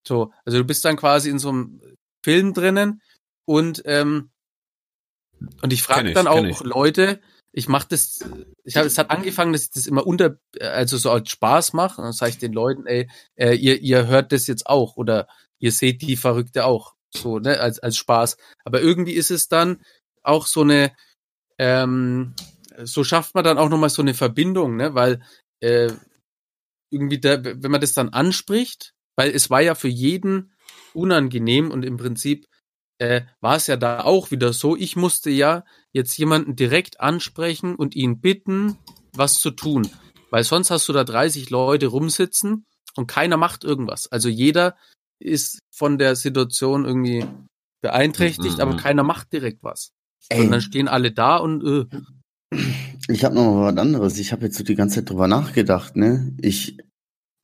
So, 0.08 0.32
also 0.46 0.60
du 0.60 0.64
bist 0.64 0.86
dann 0.86 0.96
quasi 0.96 1.30
in 1.30 1.40
so 1.40 1.50
einem 1.50 1.82
Film 2.24 2.54
drinnen 2.54 3.02
und 3.46 3.82
ähm, 3.86 4.32
und 5.62 5.74
ich 5.74 5.84
frage 5.84 6.14
dann 6.14 6.28
auch 6.28 6.46
ich. 6.46 6.62
Leute, 6.62 7.20
ich 7.52 7.68
mache 7.68 7.88
das, 7.90 8.24
ich 8.64 8.78
habe, 8.78 8.88
es 8.88 8.98
hat 8.98 9.12
angefangen, 9.12 9.52
dass 9.52 9.64
ich 9.64 9.72
das 9.72 9.88
immer 9.88 10.08
unter, 10.08 10.38
also 10.62 10.98
so 10.98 11.12
als 11.12 11.30
Spaß 11.30 11.74
mache. 11.74 12.00
Und 12.00 12.06
dann 12.06 12.14
sage 12.14 12.32
ich 12.32 12.38
den 12.38 12.54
Leuten, 12.54 12.88
ey, 12.88 13.10
äh, 13.36 13.54
ihr, 13.56 13.82
ihr 13.82 14.08
hört 14.08 14.32
das 14.32 14.48
jetzt 14.48 14.68
auch 14.68 14.96
oder 14.96 15.28
ihr 15.60 15.74
seht 15.74 16.02
die 16.02 16.16
Verrückte 16.16 16.64
auch, 16.64 16.94
so 17.14 17.40
ne, 17.40 17.60
als 17.60 17.80
als 17.80 17.98
Spaß. 17.98 18.38
Aber 18.64 18.80
irgendwie 18.80 19.14
ist 19.14 19.32
es 19.32 19.50
dann 19.50 19.84
auch 20.22 20.48
so 20.48 20.62
eine, 20.62 20.96
ähm, 21.58 22.34
so 22.84 23.04
schafft 23.04 23.36
man 23.36 23.44
dann 23.44 23.58
auch 23.58 23.70
nochmal 23.70 23.90
so 23.90 24.02
eine 24.02 24.14
Verbindung, 24.14 24.76
ne, 24.76 24.94
weil 24.94 25.22
äh, 25.62 25.92
irgendwie, 26.92 27.20
da, 27.20 27.44
wenn 27.44 27.72
man 27.72 27.82
das 27.82 27.94
dann 27.94 28.10
anspricht, 28.10 28.94
weil 29.16 29.32
es 29.32 29.50
war 29.50 29.62
ja 29.62 29.76
für 29.76 29.88
jeden 29.88 30.54
unangenehm 30.94 31.72
und 31.72 31.84
im 31.84 31.98
Prinzip 31.98 32.48
äh, 33.00 33.22
war 33.42 33.56
es 33.56 33.68
ja 33.68 33.78
da 33.78 34.04
auch 34.04 34.32
wieder 34.32 34.54
so, 34.54 34.76
ich 34.76 34.96
musste 34.96 35.30
ja 35.30 35.64
jetzt 35.92 36.18
jemanden 36.18 36.56
direkt 36.56 37.00
ansprechen 37.00 37.76
und 37.76 37.96
ihn 37.96 38.22
bitten, 38.22 38.78
was 39.14 39.36
zu 39.36 39.52
tun. 39.52 39.90
Weil 40.30 40.44
sonst 40.44 40.72
hast 40.72 40.88
du 40.88 40.94
da 40.94 41.04
30 41.04 41.50
Leute 41.50 41.88
rumsitzen 41.88 42.66
und 42.96 43.08
keiner 43.08 43.38
macht 43.38 43.64
irgendwas. 43.64 44.12
Also 44.12 44.30
jeder 44.30 44.76
ist 45.20 45.60
von 45.72 45.98
der 45.98 46.16
Situation 46.16 46.86
irgendwie 46.86 47.26
beeinträchtigt, 47.82 48.58
Mhm. 48.58 48.62
aber 48.62 48.78
keiner 48.78 49.04
macht 49.04 49.34
direkt 49.34 49.64
was. 49.64 49.92
Ey. 50.30 50.42
Und 50.42 50.52
dann 50.52 50.62
stehen 50.62 50.88
alle 50.88 51.12
da 51.12 51.38
und 51.38 51.64
äh, 51.66 51.86
Ich 53.10 53.24
habe 53.26 53.36
noch 53.36 53.54
mal 53.54 53.74
was 53.74 53.78
anderes. 53.78 54.18
Ich 54.18 54.32
habe 54.32 54.46
jetzt 54.46 54.58
so 54.58 54.64
die 54.64 54.76
ganze 54.76 54.96
Zeit 54.96 55.10
drüber 55.10 55.28
nachgedacht, 55.28 55.96
ne? 55.96 56.34
Ich 56.42 56.78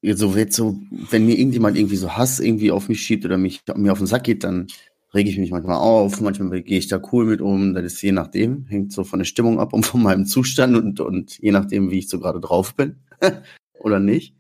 so 0.02 0.36
jetzt 0.36 0.56
so, 0.56 0.80
wenn 1.10 1.26
mir 1.26 1.38
irgendjemand 1.38 1.78
irgendwie 1.78 1.98
so 1.98 2.16
Hass 2.16 2.40
irgendwie 2.40 2.72
auf 2.72 2.88
mich 2.88 3.02
schiebt 3.02 3.26
oder 3.26 3.38
mich 3.38 3.62
mir 3.76 3.92
auf 3.92 3.98
den 3.98 4.08
Sack 4.08 4.24
geht, 4.24 4.44
dann 4.44 4.68
rege 5.14 5.30
ich 5.30 5.38
mich 5.38 5.52
manchmal 5.52 5.78
auf, 5.78 6.22
manchmal 6.22 6.62
gehe 6.62 6.78
ich 6.78 6.88
da 6.88 7.02
cool 7.12 7.26
mit 7.26 7.42
um, 7.42 7.74
das 7.74 7.84
ist 7.84 8.02
je 8.02 8.12
nachdem, 8.12 8.66
hängt 8.68 8.94
so 8.94 9.04
von 9.04 9.20
der 9.20 9.26
Stimmung 9.26 9.60
ab 9.60 9.74
und 9.74 9.86
von 9.86 10.02
meinem 10.02 10.26
Zustand 10.26 10.78
und, 10.78 11.00
und 11.00 11.38
je 11.40 11.52
nachdem, 11.52 11.92
wie 11.92 12.00
ich 12.00 12.10
so 12.10 12.20
gerade 12.20 12.40
drauf 12.40 12.76
bin 12.76 12.98
oder 13.80 14.00
nicht. 14.00 14.36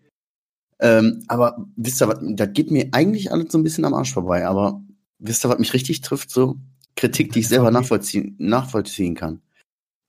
Ähm, 0.80 1.24
aber 1.28 1.66
wisst 1.76 2.02
ihr, 2.02 2.08
was, 2.08 2.20
da 2.22 2.46
geht 2.46 2.72
mir 2.72 2.90
eigentlich 2.94 3.32
alles 3.32 3.52
so 3.52 3.58
ein 3.58 3.64
bisschen 3.64 3.84
am 3.84 3.94
Arsch 3.94 4.14
vorbei, 4.14 4.48
aber 4.48 4.82
wisst 5.18 5.44
ihr, 5.44 5.50
was 5.50 5.60
mich 5.60 5.74
richtig 5.74 6.02
trifft? 6.02 6.30
So 6.30 6.58
Kritik, 6.96 7.34
die 7.34 7.40
ich 7.40 7.48
selber 7.50 7.72
nachvollziehen, 7.72 8.36
nachvollziehen 8.38 9.16
kann 9.16 9.42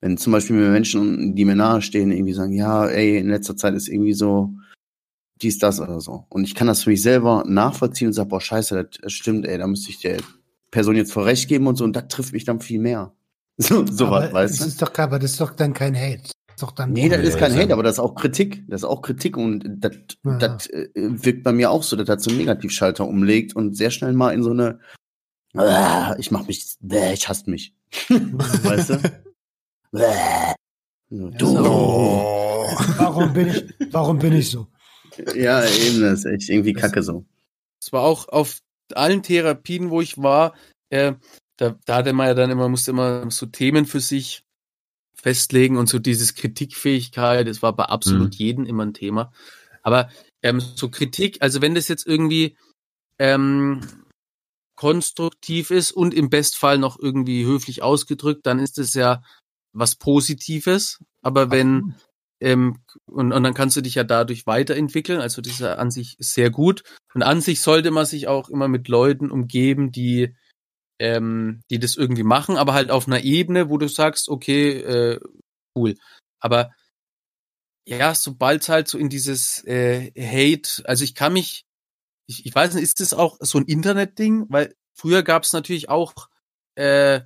wenn 0.01 0.17
zum 0.17 0.33
Beispiel 0.33 0.55
mir 0.55 0.69
Menschen, 0.69 1.35
die 1.35 1.45
mir 1.45 1.55
nahe 1.55 1.81
stehen, 1.81 2.11
irgendwie 2.11 2.33
sagen, 2.33 2.53
ja, 2.53 2.87
ey, 2.87 3.17
in 3.17 3.29
letzter 3.29 3.55
Zeit 3.55 3.75
ist 3.75 3.87
irgendwie 3.87 4.13
so 4.13 4.51
dies, 5.41 5.59
das 5.59 5.79
oder 5.79 6.01
so. 6.01 6.25
Und 6.29 6.43
ich 6.43 6.55
kann 6.55 6.67
das 6.67 6.83
für 6.83 6.89
mich 6.89 7.01
selber 7.01 7.43
nachvollziehen 7.47 8.07
und 8.07 8.13
sage, 8.13 8.29
boah, 8.29 8.41
scheiße, 8.41 8.89
das 9.01 9.13
stimmt, 9.13 9.45
ey, 9.47 9.57
da 9.57 9.67
müsste 9.67 9.89
ich 9.91 9.99
der 9.99 10.17
Person 10.71 10.95
jetzt 10.95 11.13
voll 11.13 11.23
recht 11.23 11.47
geben 11.47 11.67
und 11.67 11.75
so, 11.77 11.83
und 11.83 11.95
das 11.95 12.07
trifft 12.07 12.33
mich 12.33 12.45
dann 12.45 12.59
viel 12.59 12.79
mehr. 12.79 13.13
So, 13.57 13.85
so 13.85 14.09
was, 14.09 14.23
aber 14.25 14.33
weißt 14.33 14.53
das 14.55 14.59
du? 14.59 14.65
ist 14.69 14.81
doch, 14.81 14.97
aber 14.97 15.19
das 15.19 15.31
ist 15.31 15.41
doch 15.41 15.51
dann 15.51 15.73
kein 15.73 15.95
Hate. 15.95 16.23
Das 16.47 16.55
ist 16.55 16.63
doch 16.63 16.71
dann 16.71 16.93
Nee, 16.93 17.09
das 17.09 17.21
ist 17.21 17.37
kein 17.37 17.53
Hate, 17.53 17.73
aber 17.73 17.83
das 17.83 17.93
ist 17.95 17.99
auch 17.99 18.15
Kritik. 18.15 18.63
Das 18.67 18.81
ist 18.81 18.85
auch 18.85 19.01
Kritik 19.03 19.37
und 19.37 19.63
das, 19.77 19.91
Ja. 20.25 20.37
das 20.37 20.67
äh, 20.67 20.87
wirkt 20.95 21.43
bei 21.43 21.51
mir 21.51 21.69
auch 21.69 21.83
so, 21.83 21.95
dass 21.95 22.07
das 22.07 22.23
so 22.23 22.31
einen 22.31 22.39
Negativschalter 22.39 23.05
umlegt 23.07 23.55
und 23.55 23.75
sehr 23.75 23.91
schnell 23.91 24.13
mal 24.13 24.33
in 24.33 24.41
so 24.41 24.49
eine, 24.51 24.79
ah, 25.53 26.15
ich 26.17 26.31
mach 26.31 26.47
mich, 26.47 26.75
bäh, 26.79 27.13
ich 27.13 27.29
hasse 27.29 27.49
mich. 27.51 27.75
weißt 28.09 28.89
du? 28.91 28.99
Bäh. 29.91 30.53
Du. 31.09 31.57
Oh. 31.59 32.67
Warum 32.97 33.33
bin 33.33 33.47
ich, 33.49 33.65
warum 33.91 34.17
bin 34.19 34.33
ich 34.33 34.49
so? 34.49 34.67
Ja, 35.35 35.63
eben, 35.65 36.01
das 36.01 36.19
ist 36.19 36.25
echt 36.25 36.49
irgendwie 36.49 36.73
kacke 36.73 37.03
so. 37.03 37.25
es 37.81 37.91
war 37.91 38.03
auch 38.03 38.29
auf 38.29 38.59
allen 38.93 39.23
Therapien, 39.23 39.89
wo 39.89 39.99
ich 40.01 40.17
war, 40.17 40.53
äh, 40.89 41.13
da, 41.57 41.75
da 41.85 41.95
hatte 41.97 42.13
man 42.13 42.27
ja 42.27 42.33
dann 42.33 42.49
immer, 42.49 42.69
musste 42.69 42.91
immer 42.91 43.29
so 43.29 43.45
Themen 43.45 43.85
für 43.85 43.99
sich 43.99 44.43
festlegen 45.13 45.77
und 45.77 45.87
so 45.89 45.99
dieses 45.99 46.33
Kritikfähigkeit, 46.35 47.47
das 47.47 47.61
war 47.61 47.75
bei 47.75 47.85
absolut 47.85 48.31
Mhm. 48.33 48.37
jedem 48.37 48.65
immer 48.65 48.85
ein 48.85 48.93
Thema. 48.93 49.31
Aber 49.83 50.09
ähm, 50.41 50.59
so 50.61 50.89
Kritik, 50.89 51.37
also 51.41 51.61
wenn 51.61 51.75
das 51.75 51.87
jetzt 51.89 52.07
irgendwie 52.07 52.55
ähm, 53.19 53.81
konstruktiv 54.75 55.69
ist 55.71 55.91
und 55.91 56.13
im 56.13 56.29
Bestfall 56.29 56.77
noch 56.77 56.97
irgendwie 56.97 57.45
höflich 57.45 57.83
ausgedrückt, 57.83 58.45
dann 58.45 58.59
ist 58.59 58.79
es 58.79 58.93
ja 58.93 59.21
was 59.73 59.95
Positives. 59.95 60.99
Aber 61.21 61.51
wenn 61.51 61.95
ähm, 62.41 62.79
und, 63.05 63.31
und 63.31 63.43
dann 63.43 63.53
kannst 63.53 63.77
du 63.77 63.81
dich 63.81 63.95
ja 63.95 64.03
dadurch 64.03 64.47
weiterentwickeln. 64.47 65.21
Also 65.21 65.41
das 65.41 65.53
ist 65.53 65.59
ja 65.59 65.75
an 65.75 65.91
sich 65.91 66.17
sehr 66.19 66.49
gut. 66.49 66.83
Und 67.13 67.21
an 67.21 67.39
sich 67.39 67.61
sollte 67.61 67.91
man 67.91 68.05
sich 68.05 68.27
auch 68.27 68.49
immer 68.49 68.67
mit 68.67 68.87
Leuten 68.87 69.29
umgeben, 69.29 69.91
die 69.91 70.35
ähm, 70.99 71.63
die 71.71 71.79
das 71.79 71.95
irgendwie 71.95 72.23
machen, 72.23 72.57
aber 72.57 72.73
halt 72.73 72.91
auf 72.91 73.07
einer 73.07 73.23
Ebene, 73.23 73.69
wo 73.69 73.79
du 73.79 73.87
sagst, 73.87 74.29
okay, 74.29 74.81
äh, 74.81 75.19
cool. 75.75 75.95
Aber 76.39 76.71
ja, 77.87 78.13
sobald 78.13 78.69
halt 78.69 78.87
so 78.87 78.99
in 78.99 79.09
dieses 79.09 79.63
äh, 79.65 80.11
Hate, 80.15 80.87
also 80.87 81.03
ich 81.03 81.15
kann 81.15 81.33
mich, 81.33 81.65
ich, 82.27 82.45
ich 82.45 82.53
weiß 82.53 82.75
nicht, 82.75 82.83
ist 82.83 82.99
das 82.99 83.15
auch 83.15 83.37
so 83.39 83.57
ein 83.57 83.65
Internetding? 83.65 84.45
Weil 84.49 84.75
früher 84.93 85.23
gab 85.23 85.43
es 85.43 85.53
natürlich 85.53 85.89
auch 85.89 86.29
äh, 86.75 87.21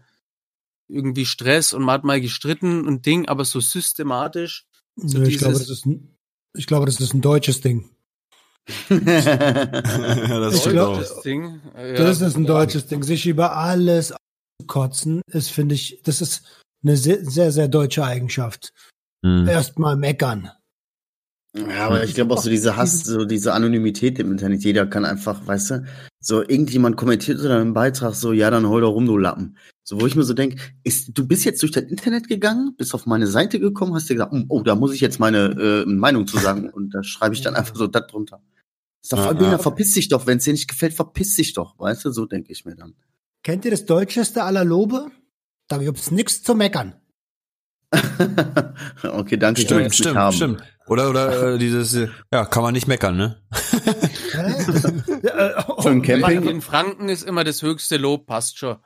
irgendwie 0.88 1.26
Stress 1.26 1.74
und 1.74 1.84
man 1.84 1.94
hat 1.96 2.04
mal 2.04 2.22
gestritten 2.22 2.88
und 2.88 3.06
Ding, 3.06 3.28
aber 3.28 3.46
so 3.46 3.60
systematisch. 3.60 4.66
So 4.96 5.22
ich, 5.22 5.38
glaube, 5.38 5.54
das 5.60 5.70
ist 5.70 5.86
ein, 5.86 6.16
ich 6.56 6.68
glaube, 6.68 6.86
das 6.86 7.00
ist 7.00 7.14
ein 7.14 7.22
deutsches 7.22 7.62
Ding. 7.62 7.90
ja, 8.90 9.00
das 10.40 10.56
Ich 10.66 10.72
glaub- 10.72 11.00
das 11.00 11.22
Ding. 11.22 11.62
äh, 11.76 11.94
Das 11.96 12.22
ist 12.22 12.36
ein 12.36 12.46
deutsches 12.46 12.88
Ding. 12.88 13.04
Sich 13.04 13.26
über 13.28 13.56
alles 13.56 14.14
kotzen, 14.68 15.22
ist, 15.28 15.52
finde 15.52 15.76
ich, 15.76 16.02
das 16.04 16.22
ist 16.22 16.44
eine 16.84 16.98
sehr, 16.98 17.24
sehr, 17.26 17.52
sehr 17.52 17.68
deutsche 17.68 18.04
Eigenschaft. 18.04 18.74
Hm. 19.26 19.48
Erstmal 19.48 19.96
meckern. 19.96 20.52
Ja, 21.58 21.88
aber 21.88 22.04
ich 22.04 22.14
glaube 22.14 22.34
auch 22.34 22.42
so 22.42 22.50
diese 22.50 22.76
Hass, 22.76 23.04
so 23.06 23.24
diese 23.24 23.54
Anonymität 23.54 24.20
im 24.20 24.32
Internet. 24.32 24.64
Jeder 24.64 24.86
kann 24.86 25.06
einfach, 25.06 25.48
weißt 25.48 25.72
du, 25.72 25.86
so 26.20 26.42
irgendjemand 26.42 26.98
kommentiert 26.98 27.40
oder 27.40 27.60
einen 27.60 27.74
Beitrag 27.74 28.14
so, 28.14 28.34
ja, 28.34 28.50
dann 28.52 28.68
hol 28.68 28.82
doch 28.82 28.92
rum, 28.92 29.06
du 29.06 29.18
Lappen. 29.18 29.58
So, 29.84 30.02
wo 30.02 30.06
ich 30.06 30.16
mir 30.16 30.24
so 30.24 30.34
denke, 30.34 30.58
ist, 30.84 31.18
du 31.18 31.28
bist 31.28 31.46
jetzt 31.46 31.62
durch 31.62 31.72
dein 31.72 31.88
Internet 31.88 32.28
gegangen, 32.28 32.76
bist 32.76 32.94
auf 32.94 33.06
meine 33.06 33.28
Seite 33.28 33.60
gekommen, 33.60 33.94
hast 33.94 34.10
dir 34.10 34.16
gesagt, 34.16 34.34
oh, 34.50 34.64
da 34.64 34.76
muss 34.76 34.94
ich 34.94 35.02
jetzt 35.02 35.20
meine 35.20 35.86
äh, 35.86 35.86
Meinung 35.86 36.28
zu 36.28 36.38
sagen 36.40 36.70
und 36.70 36.94
da 36.94 37.04
schreibe 37.04 37.36
ich 37.36 37.42
dann 37.42 37.56
einfach 37.56 37.76
so 37.76 37.88
das 37.88 38.08
drunter. 38.08 38.42
Ist 39.02 39.14
doch 39.14 39.24
voll, 39.24 39.42
ja. 39.42 39.58
verpiss 39.58 39.94
dich 39.94 40.10
doch, 40.10 40.26
wenn 40.26 40.40
es 40.40 40.44
dir 40.44 40.54
nicht 40.54 40.68
gefällt, 40.68 40.94
verpiss 40.94 41.36
dich 41.36 41.54
doch, 41.54 41.78
weißt 41.78 42.04
du, 42.06 42.12
so 42.12 42.26
denke 42.26 42.52
ich 42.52 42.66
mir 42.66 42.76
dann. 42.76 42.96
Kennt 43.44 43.64
ihr 43.64 43.72
das 43.72 43.86
deutscheste 43.86 44.44
aller 44.44 44.66
Lobe? 44.66 45.12
Da 45.68 45.78
gibt's 45.78 46.12
nichts 46.12 46.42
zu 46.42 46.56
meckern. 46.56 46.96
okay, 49.04 49.38
danke, 49.38 49.62
Stimmt, 49.62 49.96
stimmt, 49.96 50.18
haben. 50.18 50.36
stimmt. 50.36 50.64
Oder, 50.88 51.10
oder 51.10 51.54
äh, 51.54 51.58
dieses, 51.58 51.94
ja, 52.32 52.46
kann 52.46 52.64
man 52.64 52.74
nicht 52.74 52.88
meckern, 52.88 53.18
ne? 53.18 53.42
Äh, 54.36 55.54
oh, 55.68 55.82
Für 55.82 55.90
ein 55.90 56.02
Camping? 56.02 56.44
In 56.44 56.62
Franken 56.62 57.10
ist 57.10 57.24
immer 57.24 57.44
das 57.44 57.62
höchste 57.62 57.98
Lob, 57.98 58.26
passt 58.28 58.58
schon. 58.58 58.78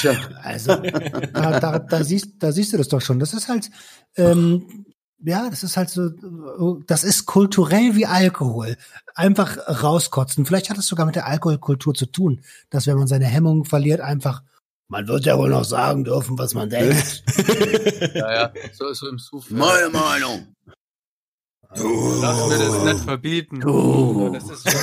Tja. 0.00 0.14
Also, 0.42 0.76
da, 1.32 1.58
da, 1.58 1.78
da, 1.78 2.04
siehst, 2.04 2.34
da 2.38 2.52
siehst 2.52 2.72
du 2.72 2.76
das 2.76 2.88
doch 2.88 3.00
schon. 3.00 3.18
Das 3.18 3.34
ist 3.34 3.48
halt, 3.48 3.70
ähm, 4.16 4.86
ja, 5.18 5.48
das 5.50 5.62
ist 5.62 5.76
halt 5.76 5.90
so, 5.90 6.10
das 6.86 7.02
ist 7.02 7.26
kulturell 7.26 7.96
wie 7.96 8.06
Alkohol. 8.06 8.76
Einfach 9.14 9.56
rauskotzen. 9.82 10.46
Vielleicht 10.46 10.70
hat 10.70 10.78
es 10.78 10.86
sogar 10.86 11.06
mit 11.06 11.16
der 11.16 11.26
Alkoholkultur 11.26 11.94
zu 11.94 12.06
tun, 12.06 12.42
dass 12.70 12.86
wenn 12.86 12.98
man 12.98 13.08
seine 13.08 13.26
Hemmungen 13.26 13.64
verliert, 13.64 14.00
einfach, 14.00 14.42
man 14.88 15.08
wird 15.08 15.26
ja 15.26 15.36
wohl 15.36 15.50
noch 15.50 15.64
sagen 15.64 16.04
dürfen, 16.04 16.38
was 16.38 16.54
man 16.54 16.70
denkt. 16.70 17.24
Ja, 18.14 18.32
ja. 18.32 18.52
So, 18.72 18.92
so 18.92 19.08
im 19.08 19.18
Suff. 19.18 19.50
Meine 19.50 19.90
Meinung. 19.90 20.54
Lass 21.70 22.48
mir 22.48 22.58
das 22.58 22.84
nicht 22.84 23.04
verbieten. 23.04 23.60
Du. 23.60 24.30
Das 24.32 24.48
ist 24.50 24.70
schon, 24.70 24.80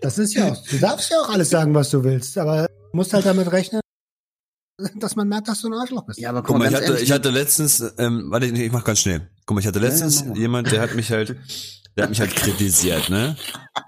Das 0.00 0.18
ist 0.18 0.34
ja 0.34 0.52
auch, 0.52 0.66
du 0.66 0.78
darfst 0.78 1.10
ja 1.10 1.18
auch 1.18 1.30
alles 1.30 1.50
sagen, 1.50 1.74
was 1.74 1.90
du 1.90 2.04
willst, 2.04 2.36
aber 2.38 2.66
du 2.66 2.96
musst 2.96 3.12
halt 3.12 3.26
damit 3.26 3.50
rechnen, 3.50 3.80
dass 4.96 5.16
man 5.16 5.28
merkt, 5.28 5.48
dass 5.48 5.60
du 5.60 5.68
ein 5.68 5.74
Arschloch 5.74 6.04
bist. 6.06 6.18
Ja, 6.18 6.30
aber 6.30 6.42
Guck 6.42 6.48
guck 6.48 6.58
mal, 6.58 6.68
ich 6.68 6.74
hatte, 6.74 6.84
ehrlich, 6.86 7.02
ich 7.02 7.12
hatte 7.12 7.30
letztens, 7.30 7.94
ähm, 7.98 8.26
warte, 8.30 8.46
ich 8.46 8.72
mach 8.72 8.84
ganz 8.84 9.00
schnell. 9.00 9.30
Guck 9.46 9.56
mal, 9.56 9.60
ich 9.60 9.66
hatte 9.66 9.78
letztens 9.78 10.20
ja, 10.20 10.34
jemand, 10.34 10.70
der 10.72 10.80
hat 10.80 10.94
mich 10.94 11.10
halt, 11.10 11.36
der 11.96 12.04
hat 12.04 12.10
mich 12.10 12.20
halt 12.20 12.34
kritisiert, 12.34 13.08
ne? 13.10 13.36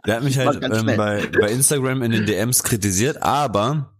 Der 0.06 0.16
hat 0.16 0.22
mich 0.22 0.38
halt 0.38 0.62
ähm, 0.62 0.86
bei, 0.96 1.26
bei 1.26 1.50
Instagram 1.50 2.02
in 2.02 2.12
den 2.12 2.26
DMs 2.26 2.62
kritisiert, 2.62 3.22
aber 3.22 3.93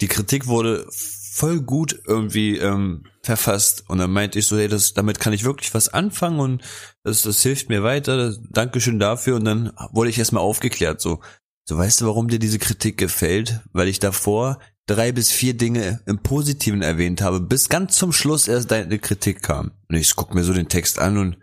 die 0.00 0.08
Kritik 0.08 0.46
wurde 0.46 0.86
voll 0.90 1.60
gut 1.60 2.00
irgendwie 2.06 2.58
ähm, 2.58 3.04
verfasst 3.22 3.84
und 3.88 3.98
dann 3.98 4.10
meinte 4.10 4.38
ich 4.38 4.46
so, 4.46 4.58
hey, 4.58 4.68
das, 4.68 4.94
damit 4.94 5.20
kann 5.20 5.32
ich 5.32 5.44
wirklich 5.44 5.72
was 5.74 5.88
anfangen 5.88 6.40
und 6.40 6.62
das, 7.02 7.22
das 7.22 7.42
hilft 7.42 7.68
mir 7.68 7.82
weiter. 7.82 8.16
Das, 8.16 8.40
Dankeschön 8.50 8.98
dafür 8.98 9.36
und 9.36 9.44
dann 9.44 9.72
wurde 9.92 10.10
ich 10.10 10.18
erstmal 10.18 10.42
aufgeklärt 10.42 11.00
so. 11.00 11.20
So, 11.68 11.78
weißt 11.78 12.00
du, 12.00 12.06
warum 12.06 12.28
dir 12.28 12.40
diese 12.40 12.58
Kritik 12.58 12.98
gefällt? 12.98 13.60
Weil 13.72 13.86
ich 13.86 14.00
davor 14.00 14.58
drei 14.86 15.12
bis 15.12 15.30
vier 15.30 15.56
Dinge 15.56 16.00
im 16.06 16.18
Positiven 16.18 16.82
erwähnt 16.82 17.22
habe, 17.22 17.40
bis 17.40 17.68
ganz 17.68 17.96
zum 17.96 18.12
Schluss 18.12 18.48
erst 18.48 18.72
deine 18.72 18.98
Kritik 18.98 19.42
kam. 19.42 19.70
Und 19.88 19.94
ich 19.94 20.16
guck 20.16 20.34
mir 20.34 20.42
so 20.42 20.52
den 20.52 20.68
Text 20.68 20.98
an 20.98 21.16
und, 21.16 21.36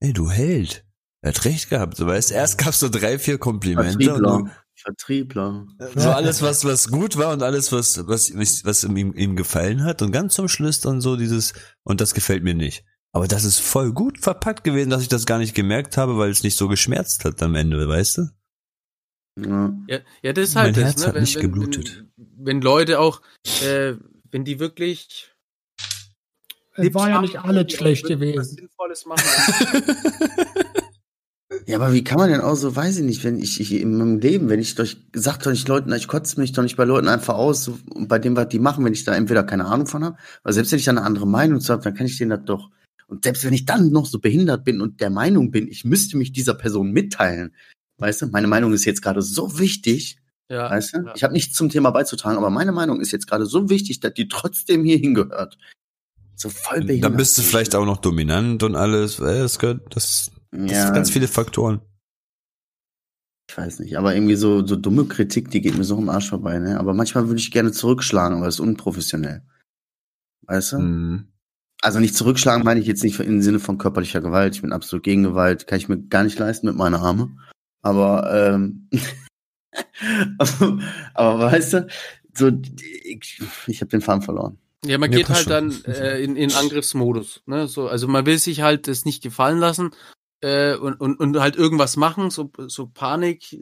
ey, 0.00 0.12
du 0.12 0.30
Held. 0.30 0.84
Er 1.22 1.30
hat 1.30 1.44
recht 1.44 1.70
gehabt, 1.70 1.96
so 1.96 2.06
weißt 2.06 2.30
erst 2.30 2.58
gab's 2.58 2.80
so 2.80 2.88
drei, 2.88 3.18
vier 3.18 3.38
Komplimente 3.38 4.14
und 4.14 4.22
Vertriebler. 4.22 4.50
Vertriebler. 4.82 5.66
so 5.94 6.10
alles, 6.10 6.42
was, 6.42 6.64
was 6.64 6.88
gut 6.88 7.16
war 7.16 7.32
und 7.32 7.42
alles, 7.42 7.72
was, 7.72 8.06
was, 8.06 8.34
was 8.64 8.84
ihm, 8.84 9.14
ihm 9.14 9.36
gefallen 9.36 9.84
hat 9.84 10.02
und 10.02 10.12
ganz 10.12 10.34
zum 10.34 10.48
Schluss 10.48 10.80
dann 10.80 11.00
so 11.00 11.16
dieses, 11.16 11.52
und 11.82 12.00
das 12.00 12.14
gefällt 12.14 12.42
mir 12.42 12.54
nicht. 12.54 12.84
Aber 13.12 13.26
das 13.26 13.44
ist 13.44 13.58
voll 13.58 13.92
gut 13.92 14.18
verpackt 14.18 14.64
gewesen, 14.64 14.90
dass 14.90 15.02
ich 15.02 15.08
das 15.08 15.26
gar 15.26 15.38
nicht 15.38 15.54
gemerkt 15.54 15.96
habe, 15.96 16.16
weil 16.16 16.30
es 16.30 16.42
nicht 16.42 16.56
so 16.56 16.68
geschmerzt 16.68 17.24
hat 17.24 17.42
am 17.42 17.54
Ende, 17.54 17.88
weißt 17.88 18.18
du? 18.18 18.28
Ja. 19.38 19.72
ja, 20.22 20.32
das 20.32 20.50
ist 20.50 20.56
halt 20.56 20.76
Mein 20.76 20.84
das, 20.84 20.84
Herz 20.84 21.00
ne? 21.00 21.06
hat 21.06 21.14
wenn, 21.14 21.22
nicht 21.22 21.36
wenn, 21.36 21.42
geblutet. 21.42 22.04
Wenn, 22.16 22.46
wenn 22.46 22.60
Leute 22.60 23.00
auch, 23.00 23.22
äh, 23.62 23.94
wenn 24.30 24.44
die 24.44 24.58
wirklich 24.58 25.32
Es 26.74 26.94
war 26.94 27.08
ja 27.08 27.20
nicht 27.20 27.38
alles 27.38 27.72
schlecht 27.72 28.08
wirklich 28.08 28.36
was 28.36 28.50
gewesen. 28.50 28.68
Sinnvolles 28.68 29.06
machen. 29.06 29.84
ja, 31.66 31.76
aber 31.76 31.92
wie 31.92 32.04
kann 32.04 32.18
man 32.18 32.30
denn 32.30 32.40
auch 32.40 32.54
so, 32.54 32.76
weiß 32.76 32.98
ich 32.98 33.04
nicht, 33.04 33.24
wenn 33.24 33.40
ich, 33.40 33.60
ich 33.60 33.72
in 33.72 33.96
meinem 33.98 34.18
Leben, 34.18 34.48
wenn 34.48 34.60
ich 34.60 34.76
doch, 34.76 34.84
ich 34.84 34.98
sag 35.12 35.42
doch 35.42 35.50
nicht 35.50 35.66
Leuten, 35.66 35.92
ich 35.92 36.06
kotze 36.06 36.38
mich 36.38 36.52
doch 36.52 36.62
nicht 36.62 36.76
bei 36.76 36.84
Leuten 36.84 37.08
einfach 37.08 37.34
aus, 37.34 37.64
so, 37.64 37.78
bei 37.94 38.18
dem, 38.20 38.36
was 38.36 38.48
die 38.48 38.60
machen, 38.60 38.84
wenn 38.84 38.92
ich 38.92 39.04
da 39.04 39.14
entweder 39.14 39.42
keine 39.42 39.66
Ahnung 39.66 39.86
von 39.86 40.04
habe, 40.04 40.16
weil 40.44 40.52
selbst 40.52 40.70
wenn 40.70 40.78
ich 40.78 40.84
da 40.84 40.92
eine 40.92 41.02
andere 41.02 41.26
Meinung 41.26 41.60
zu 41.60 41.72
habe, 41.72 41.82
dann 41.82 41.94
kann 41.94 42.06
ich 42.06 42.18
denen 42.18 42.30
das 42.30 42.44
doch. 42.44 42.70
Und 43.08 43.24
selbst 43.24 43.44
wenn 43.44 43.52
ich 43.52 43.66
dann 43.66 43.90
noch 43.90 44.06
so 44.06 44.20
behindert 44.20 44.64
bin 44.64 44.80
und 44.80 45.00
der 45.00 45.10
Meinung 45.10 45.50
bin, 45.50 45.66
ich 45.66 45.84
müsste 45.84 46.16
mich 46.16 46.32
dieser 46.32 46.54
Person 46.54 46.92
mitteilen, 46.92 47.52
weißt 47.98 48.22
du, 48.22 48.26
meine 48.28 48.46
Meinung 48.46 48.72
ist 48.72 48.84
jetzt 48.84 49.02
gerade 49.02 49.20
so 49.20 49.58
wichtig, 49.58 50.18
ja, 50.48 50.70
weißt 50.70 50.94
du, 50.94 50.98
ja. 51.06 51.12
ich 51.16 51.24
habe 51.24 51.32
nichts 51.32 51.56
zum 51.56 51.68
Thema 51.68 51.90
beizutragen, 51.90 52.38
aber 52.38 52.50
meine 52.50 52.72
Meinung 52.72 53.00
ist 53.00 53.10
jetzt 53.10 53.26
gerade 53.26 53.46
so 53.46 53.68
wichtig, 53.68 53.98
dass 53.98 54.14
die 54.14 54.28
trotzdem 54.28 54.84
hier 54.84 54.98
hingehört. 54.98 55.58
So 56.36 56.48
voll 56.48 56.82
behindert. 56.82 57.10
Dann 57.10 57.16
bist 57.16 57.36
du 57.36 57.42
vielleicht 57.42 57.74
auch 57.74 57.84
noch 57.84 57.98
dominant 57.98 58.62
und 58.62 58.76
alles, 58.76 59.18
äh, 59.18 59.40
das 59.40 59.58
gehört, 59.58 59.94
das, 59.94 60.30
das 60.50 60.70
ja, 60.70 60.84
sind 60.86 60.94
ganz 60.94 61.10
viele 61.10 61.28
Faktoren. 61.28 61.80
Ich 63.50 63.58
weiß 63.58 63.80
nicht, 63.80 63.98
aber 63.98 64.14
irgendwie 64.14 64.36
so, 64.36 64.64
so 64.64 64.76
dumme 64.76 65.06
Kritik, 65.06 65.50
die 65.50 65.60
geht 65.60 65.76
mir 65.76 65.82
so 65.84 65.98
im 65.98 66.08
Arsch 66.08 66.30
vorbei, 66.30 66.58
ne? 66.60 66.78
Aber 66.78 66.94
manchmal 66.94 67.26
würde 67.26 67.40
ich 67.40 67.50
gerne 67.50 67.72
zurückschlagen, 67.72 68.36
aber 68.36 68.46
das 68.46 68.56
ist 68.56 68.60
unprofessionell. 68.60 69.42
Weißt 70.42 70.72
du? 70.72 70.78
Mhm. 70.78 71.28
Also 71.82 71.98
nicht 71.98 72.14
zurückschlagen 72.14 72.64
meine 72.64 72.78
ich 72.78 72.86
jetzt 72.86 73.02
nicht 73.02 73.18
im 73.18 73.42
Sinne 73.42 73.58
von 73.58 73.78
körperlicher 73.78 74.20
Gewalt. 74.20 74.54
Ich 74.54 74.62
bin 74.62 74.72
absolut 74.72 75.02
gegen 75.02 75.22
Gewalt, 75.22 75.66
kann 75.66 75.78
ich 75.78 75.88
mir 75.88 75.98
gar 75.98 76.24
nicht 76.24 76.38
leisten 76.38 76.66
mit 76.66 76.76
meiner 76.76 77.00
Arme. 77.00 77.36
Aber, 77.82 78.30
ähm, 78.32 78.88
aber 81.14 81.52
weißt 81.52 81.72
du, 81.72 81.86
so, 82.34 82.52
ich, 83.04 83.42
ich 83.66 83.80
habe 83.80 83.90
den 83.90 84.00
Faden 84.00 84.22
verloren. 84.22 84.58
Ja, 84.84 84.98
man 84.98 85.10
Ja, 85.10 85.18
geht 85.18 85.28
halt 85.28 85.44
schon. 85.44 85.50
dann 85.50 85.84
äh, 85.86 86.22
in, 86.22 86.36
in 86.36 86.52
Angriffsmodus. 86.52 87.42
Ne? 87.46 87.66
So, 87.66 87.88
also 87.88 88.06
man 88.06 88.26
will 88.26 88.38
sich 88.38 88.60
halt 88.60 88.86
das 88.86 89.04
nicht 89.04 89.22
gefallen 89.22 89.58
lassen 89.58 89.90
äh, 90.40 90.74
und, 90.74 91.00
und, 91.00 91.18
und 91.18 91.40
halt 91.40 91.56
irgendwas 91.56 91.96
machen, 91.96 92.30
so, 92.30 92.50
so 92.66 92.86
Panik, 92.86 93.56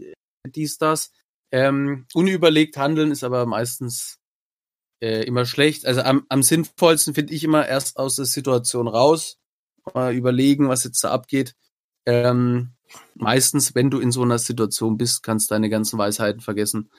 dies, 0.47 0.79
das. 0.79 1.13
Ähm, 1.51 2.07
unüberlegt 2.13 2.77
handeln 2.77 3.11
ist 3.11 3.25
aber 3.25 3.47
meistens 3.47 4.19
äh, 5.01 5.25
immer 5.25 5.47
schlecht. 5.47 5.87
Also 5.87 6.03
am, 6.03 6.25
am 6.29 6.43
sinnvollsten 6.43 7.15
finde 7.15 7.33
ich 7.33 7.45
immer 7.45 7.67
erst 7.67 7.97
aus 7.97 8.17
der 8.17 8.27
Situation 8.27 8.89
raus, 8.89 9.39
mal 9.95 10.15
überlegen, 10.15 10.69
was 10.69 10.85
jetzt 10.85 11.03
da 11.05 11.11
abgeht. 11.11 11.55
Ähm, 12.07 12.75
meistens, 13.15 13.75
wenn 13.75 13.91
du 13.91 13.99
in 13.99 14.13
so 14.13 14.23
einer 14.23 14.39
Situation 14.39 14.97
bist, 14.97 15.23
kannst 15.23 15.51
deine 15.51 15.71
ganzen 15.71 15.99
Weisheiten 15.99 16.41
vergessen. 16.41 16.91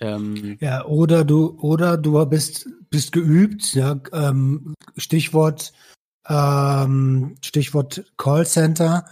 Ähm, 0.00 0.56
Ja, 0.60 0.84
oder 0.84 1.24
du, 1.24 1.58
oder 1.60 1.96
du 1.96 2.24
bist, 2.26 2.68
bist 2.90 3.12
geübt, 3.12 3.74
ja, 3.74 4.00
ähm, 4.12 4.74
Stichwort, 4.96 5.72
ähm, 6.28 7.36
Stichwort 7.42 8.04
Callcenter 8.16 9.06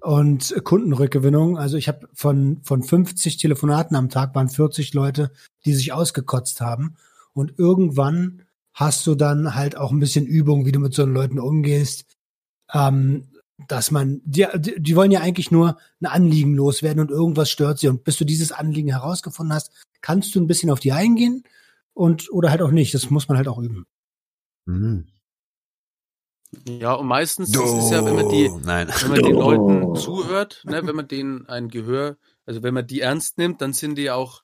und 0.00 0.54
Kundenrückgewinnung. 0.64 1.58
Also 1.58 1.76
ich 1.76 1.88
habe 1.88 2.08
von, 2.12 2.60
von 2.62 2.82
50 2.82 3.38
Telefonaten 3.38 3.96
am 3.96 4.10
Tag 4.10 4.34
waren 4.34 4.48
40 4.48 4.92
Leute, 4.94 5.30
die 5.64 5.74
sich 5.74 5.92
ausgekotzt 5.92 6.60
haben. 6.60 6.96
Und 7.32 7.58
irgendwann 7.58 8.42
hast 8.72 9.06
du 9.06 9.14
dann 9.14 9.54
halt 9.54 9.76
auch 9.76 9.92
ein 9.92 10.00
bisschen 10.00 10.26
Übung, 10.26 10.66
wie 10.66 10.72
du 10.72 10.78
mit 10.78 10.94
so 10.94 11.04
Leuten 11.04 11.38
umgehst. 11.38 12.04
Ähm, 12.72 13.28
dass 13.68 13.90
man, 13.90 14.20
die, 14.24 14.46
die 14.56 14.96
wollen 14.96 15.12
ja 15.12 15.20
eigentlich 15.20 15.50
nur 15.50 15.78
ein 16.00 16.06
Anliegen 16.06 16.54
loswerden 16.54 17.00
und 17.00 17.10
irgendwas 17.10 17.50
stört 17.50 17.78
sie. 17.78 17.88
Und 17.88 18.04
bis 18.04 18.16
du 18.16 18.24
dieses 18.24 18.52
Anliegen 18.52 18.88
herausgefunden 18.88 19.54
hast, 19.54 19.70
kannst 20.00 20.34
du 20.34 20.40
ein 20.40 20.46
bisschen 20.46 20.70
auf 20.70 20.80
die 20.80 20.92
eingehen 20.92 21.44
und 21.92 22.30
oder 22.32 22.50
halt 22.50 22.62
auch 22.62 22.72
nicht. 22.72 22.92
Das 22.94 23.10
muss 23.10 23.28
man 23.28 23.36
halt 23.36 23.48
auch 23.48 23.58
üben. 23.58 23.86
Mhm. 24.66 25.06
Ja, 26.66 26.94
und 26.94 27.06
meistens 27.06 27.50
ist 27.50 27.56
es 27.56 27.90
ja, 27.90 28.04
wenn 28.04 28.14
man 28.14 28.28
die, 28.28 28.48
Nein. 28.48 28.88
wenn 29.00 29.10
man 29.10 29.22
den 29.22 29.36
Oh. 29.36 29.50
Leuten 29.50 29.96
zuhört, 29.96 30.62
ne, 30.64 30.86
wenn 30.86 30.96
man 30.96 31.08
denen 31.08 31.46
ein 31.48 31.68
Gehör, 31.68 32.16
also 32.46 32.62
wenn 32.62 32.74
man 32.74 32.86
die 32.86 33.00
ernst 33.00 33.38
nimmt, 33.38 33.60
dann 33.60 33.72
sind 33.72 33.96
die 33.96 34.10
auch, 34.10 34.42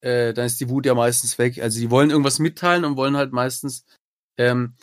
äh, 0.00 0.32
dann 0.34 0.46
ist 0.46 0.60
die 0.60 0.68
Wut 0.68 0.86
ja 0.86 0.94
meistens 0.94 1.38
weg. 1.38 1.60
Also 1.60 1.80
die 1.80 1.90
wollen 1.90 2.10
irgendwas 2.10 2.38
mitteilen 2.38 2.84
und 2.84 2.96
wollen 2.96 3.16
halt 3.16 3.32
meistens 3.32 3.84
ähm, 4.36 4.74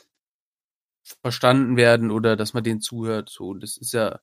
verstanden 1.21 1.77
werden 1.77 2.11
oder 2.11 2.35
dass 2.35 2.53
man 2.53 2.63
denen 2.63 2.81
zuhört. 2.81 3.29
So, 3.29 3.49
und 3.49 3.61
das 3.61 3.77
ist 3.77 3.93
ja, 3.93 4.19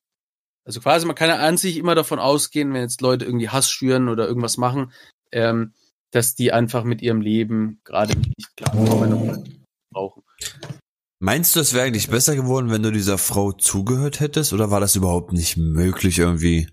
also 0.65 0.79
quasi, 0.81 1.05
man 1.05 1.15
kann 1.15 1.29
ja 1.29 1.37
an 1.37 1.57
sich 1.57 1.77
immer 1.77 1.95
davon 1.95 2.19
ausgehen, 2.19 2.73
wenn 2.73 2.81
jetzt 2.81 3.01
Leute 3.01 3.25
irgendwie 3.25 3.49
Hass 3.49 3.69
schüren 3.69 4.09
oder 4.09 4.27
irgendwas 4.27 4.57
machen, 4.57 4.91
ähm, 5.31 5.73
dass 6.11 6.35
die 6.35 6.51
einfach 6.51 6.83
mit 6.83 7.01
ihrem 7.01 7.21
Leben 7.21 7.81
gerade 7.83 8.17
nicht 8.17 8.55
klarkommen 8.55 9.13
und 9.13 9.65
brauchen. 9.91 10.23
Meinst 11.23 11.55
du, 11.55 11.61
es 11.61 11.73
wäre 11.73 11.85
eigentlich 11.85 12.09
besser 12.09 12.35
geworden, 12.35 12.69
wenn 12.69 12.83
du 12.83 12.91
dieser 12.91 13.17
Frau 13.17 13.53
zugehört 13.53 14.19
hättest, 14.19 14.51
oder 14.51 14.71
war 14.71 14.81
das 14.81 14.97
überhaupt 14.97 15.31
nicht 15.31 15.55
möglich 15.55 16.19
irgendwie? 16.19 16.67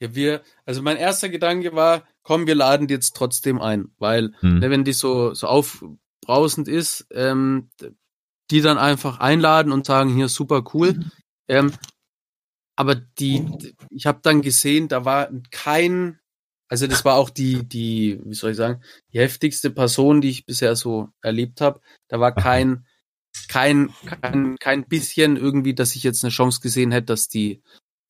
Ja, 0.00 0.14
wir, 0.14 0.42
also 0.64 0.80
mein 0.80 0.96
erster 0.96 1.28
Gedanke 1.28 1.74
war, 1.74 2.04
komm, 2.22 2.46
wir 2.46 2.54
laden 2.54 2.86
die 2.86 2.94
jetzt 2.94 3.16
trotzdem 3.16 3.60
ein, 3.60 3.88
weil, 3.98 4.30
Hm. 4.38 4.60
ne, 4.60 4.70
wenn 4.70 4.84
die 4.84 4.92
so, 4.92 5.34
so 5.34 5.48
aufbrausend 5.48 6.68
ist, 6.68 7.08
ähm, 7.10 7.68
die 8.52 8.60
dann 8.60 8.78
einfach 8.78 9.18
einladen 9.18 9.72
und 9.72 9.86
sagen, 9.86 10.14
hier 10.14 10.28
super 10.28 10.62
cool. 10.72 11.10
Ähm, 11.48 11.72
aber 12.76 12.94
die, 12.94 13.74
ich 13.90 14.06
habe 14.06 14.20
dann 14.22 14.40
gesehen, 14.40 14.86
da 14.86 15.04
war 15.04 15.30
kein, 15.50 16.20
also 16.68 16.86
das 16.86 17.04
war 17.04 17.16
auch 17.16 17.28
die, 17.28 17.68
die, 17.68 18.20
wie 18.24 18.34
soll 18.34 18.52
ich 18.52 18.56
sagen, 18.56 18.84
die 19.12 19.18
heftigste 19.18 19.70
Person, 19.70 20.20
die 20.20 20.30
ich 20.30 20.46
bisher 20.46 20.76
so 20.76 21.08
erlebt 21.22 21.60
habe. 21.60 21.80
Da 22.06 22.20
war 22.20 22.32
kein, 22.32 22.86
kein, 23.48 23.92
kein, 24.22 24.56
kein 24.58 24.86
bisschen 24.86 25.36
irgendwie, 25.36 25.74
dass 25.74 25.94
ich 25.94 26.02
jetzt 26.02 26.24
eine 26.24 26.30
Chance 26.30 26.60
gesehen 26.60 26.92
hätte, 26.92 27.06
dass 27.06 27.28
die, 27.28 27.62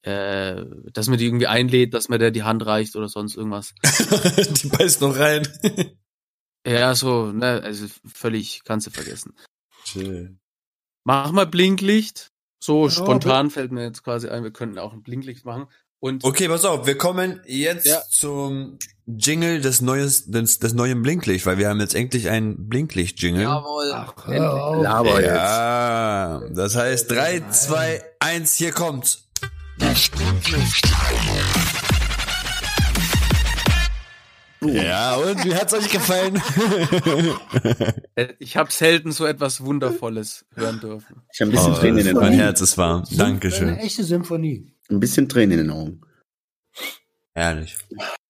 äh, 0.02 0.64
dass 0.92 1.08
man 1.08 1.18
die 1.18 1.26
irgendwie 1.26 1.46
einlädt, 1.46 1.94
dass 1.94 2.08
man 2.08 2.18
der 2.18 2.30
die 2.30 2.42
Hand 2.42 2.64
reicht 2.64 2.96
oder 2.96 3.08
sonst 3.08 3.36
irgendwas. 3.36 3.74
die 3.82 4.68
beißt 4.68 5.00
noch 5.00 5.16
rein. 5.18 5.46
Ja, 6.66 6.94
so, 6.94 7.30
ne, 7.30 7.60
also 7.62 7.86
völlig, 8.06 8.62
kannst 8.64 8.86
du 8.86 8.90
vergessen. 8.90 9.34
Chill. 9.84 10.38
Mach 11.04 11.30
mal 11.30 11.46
Blinklicht. 11.46 12.32
So 12.58 12.84
Ja, 12.84 12.90
spontan 12.90 13.50
fällt 13.50 13.70
mir 13.70 13.82
jetzt 13.82 14.02
quasi 14.02 14.28
ein, 14.28 14.42
wir 14.42 14.50
könnten 14.50 14.78
auch 14.78 14.94
ein 14.94 15.02
Blinklicht 15.02 15.44
machen. 15.44 15.66
Und 16.04 16.22
Okay, 16.22 16.48
pass 16.48 16.66
auf, 16.66 16.86
wir 16.86 16.98
kommen 16.98 17.40
jetzt 17.46 17.86
Ja. 17.86 18.02
zum 18.10 18.78
Jingle 19.06 19.62
des, 19.62 19.80
neues, 19.80 20.26
des, 20.26 20.58
des 20.58 20.74
neuen 20.74 21.00
Blinklicht, 21.00 21.46
weil 21.46 21.56
wir 21.56 21.70
haben 21.70 21.80
jetzt 21.80 21.94
endlich 21.94 22.28
ein 22.28 22.68
Blinklicht-Jingle. 22.68 23.40
jawohl. 23.44 23.90
Hör. 24.26 24.86
Aber 24.90 25.22
jetzt. 25.22 25.32
Ja, 25.34 26.42
das 26.50 26.76
heißt 26.76 27.10
3, 27.10 27.48
2, 27.48 28.02
1, 28.20 28.54
hier 28.54 28.72
kommt's. 28.72 29.30
Ja, 34.60 35.16
und 35.16 35.44
wie 35.44 35.54
hat's 35.54 35.74
euch 35.74 35.90
gefallen? 35.90 36.40
Ich 38.38 38.56
habe 38.56 38.72
selten 38.72 39.12
so 39.12 39.26
etwas 39.26 39.62
Wundervolles 39.62 40.46
hören 40.54 40.80
dürfen. 40.80 41.16
Ich 41.32 41.40
habe 41.40 41.50
ein 41.50 41.52
bisschen 41.52 41.72
Oh, 41.74 41.76
Tränen 41.78 41.98
in 41.98 42.06
den 42.06 42.16
mein. 42.16 42.32
Herz 42.32 42.62
ist 42.62 42.78
warm. 42.78 43.04
Eine 43.08 43.16
Dankeschön. 43.18 43.76
echte 43.76 44.04
Symphonie. 44.04 44.73
Ein 44.90 45.00
bisschen 45.00 45.28
Tränen 45.28 45.58
in 45.58 45.66
den 45.66 45.76
Augen. 45.76 46.00
Ehrlich. 47.34 47.76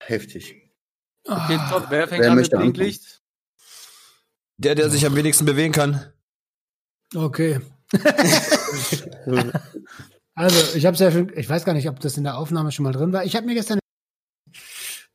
Heftig. 0.00 0.70
Okay, 1.26 1.58
top. 1.70 1.86
Wer 1.90 2.08
fängt 2.08 2.22
Wer 2.22 2.30
an 2.32 2.36
mit? 2.36 2.50
Blinklicht? 2.50 3.22
Der, 4.56 4.74
der 4.74 4.90
sich 4.90 5.04
am 5.04 5.16
wenigsten 5.16 5.44
bewegen 5.46 5.72
kann. 5.72 6.12
Okay. 7.14 7.60
also, 10.34 10.76
ich 10.76 10.86
habe 10.86 10.96
ja 10.96 11.10
schon, 11.10 11.32
ich 11.36 11.48
weiß 11.48 11.64
gar 11.64 11.74
nicht, 11.74 11.88
ob 11.88 12.00
das 12.00 12.16
in 12.16 12.24
der 12.24 12.36
Aufnahme 12.38 12.72
schon 12.72 12.84
mal 12.84 12.92
drin 12.92 13.12
war. 13.12 13.24
Ich 13.24 13.36
habe 13.36 13.46
mir 13.46 13.54
gestern 13.54 13.78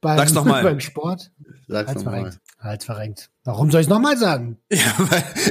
beim, 0.01 0.17
Sag's 0.17 0.33
noch 0.33 0.45
mal. 0.45 0.63
beim 0.63 0.79
Sport 0.79 1.31
Sag's 1.67 1.89
Hals 1.89 2.03
nochmal. 2.03 2.21
verrenkt. 2.21 2.39
Hals 2.59 2.85
verrenkt. 2.85 3.31
Warum 3.43 3.69
soll 3.71 3.81
ich 3.81 3.89
nochmal 3.89 4.17
sagen? 4.17 4.57
Ja, 4.71 4.93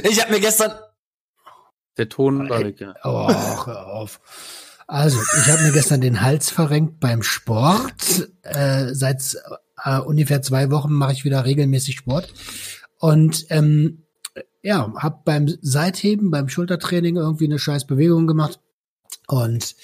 ich 0.03 0.21
habe 0.21 0.33
mir 0.33 0.39
gestern 0.39 0.71
Der 1.97 2.09
Ton 2.09 2.49
war 2.49 2.59
weg, 2.63 2.79
ja. 2.79 2.95
Oh, 3.03 3.29
hör 3.65 3.87
auf. 3.87 4.19
Also, 4.89 5.19
ich 5.19 5.51
habe 5.51 5.61
mir 5.61 5.71
gestern 5.71 6.01
den 6.01 6.21
Hals 6.21 6.49
verrenkt 6.49 6.99
beim 6.99 7.21
Sport. 7.21 8.27
Äh, 8.41 8.87
seit 8.95 9.37
äh, 9.83 9.99
ungefähr 9.99 10.41
zwei 10.41 10.71
Wochen 10.71 10.91
mache 10.93 11.13
ich 11.13 11.23
wieder 11.23 11.45
regelmäßig 11.45 11.97
Sport. 11.97 12.33
Und 12.97 13.45
ähm, 13.49 14.07
ja, 14.63 14.91
habe 14.97 15.19
beim 15.25 15.47
Seitheben, 15.61 16.31
beim 16.31 16.49
Schultertraining 16.49 17.17
irgendwie 17.17 17.45
eine 17.45 17.59
scheiß 17.59 17.85
Bewegung 17.85 18.25
gemacht 18.25 18.61
und 19.27 19.75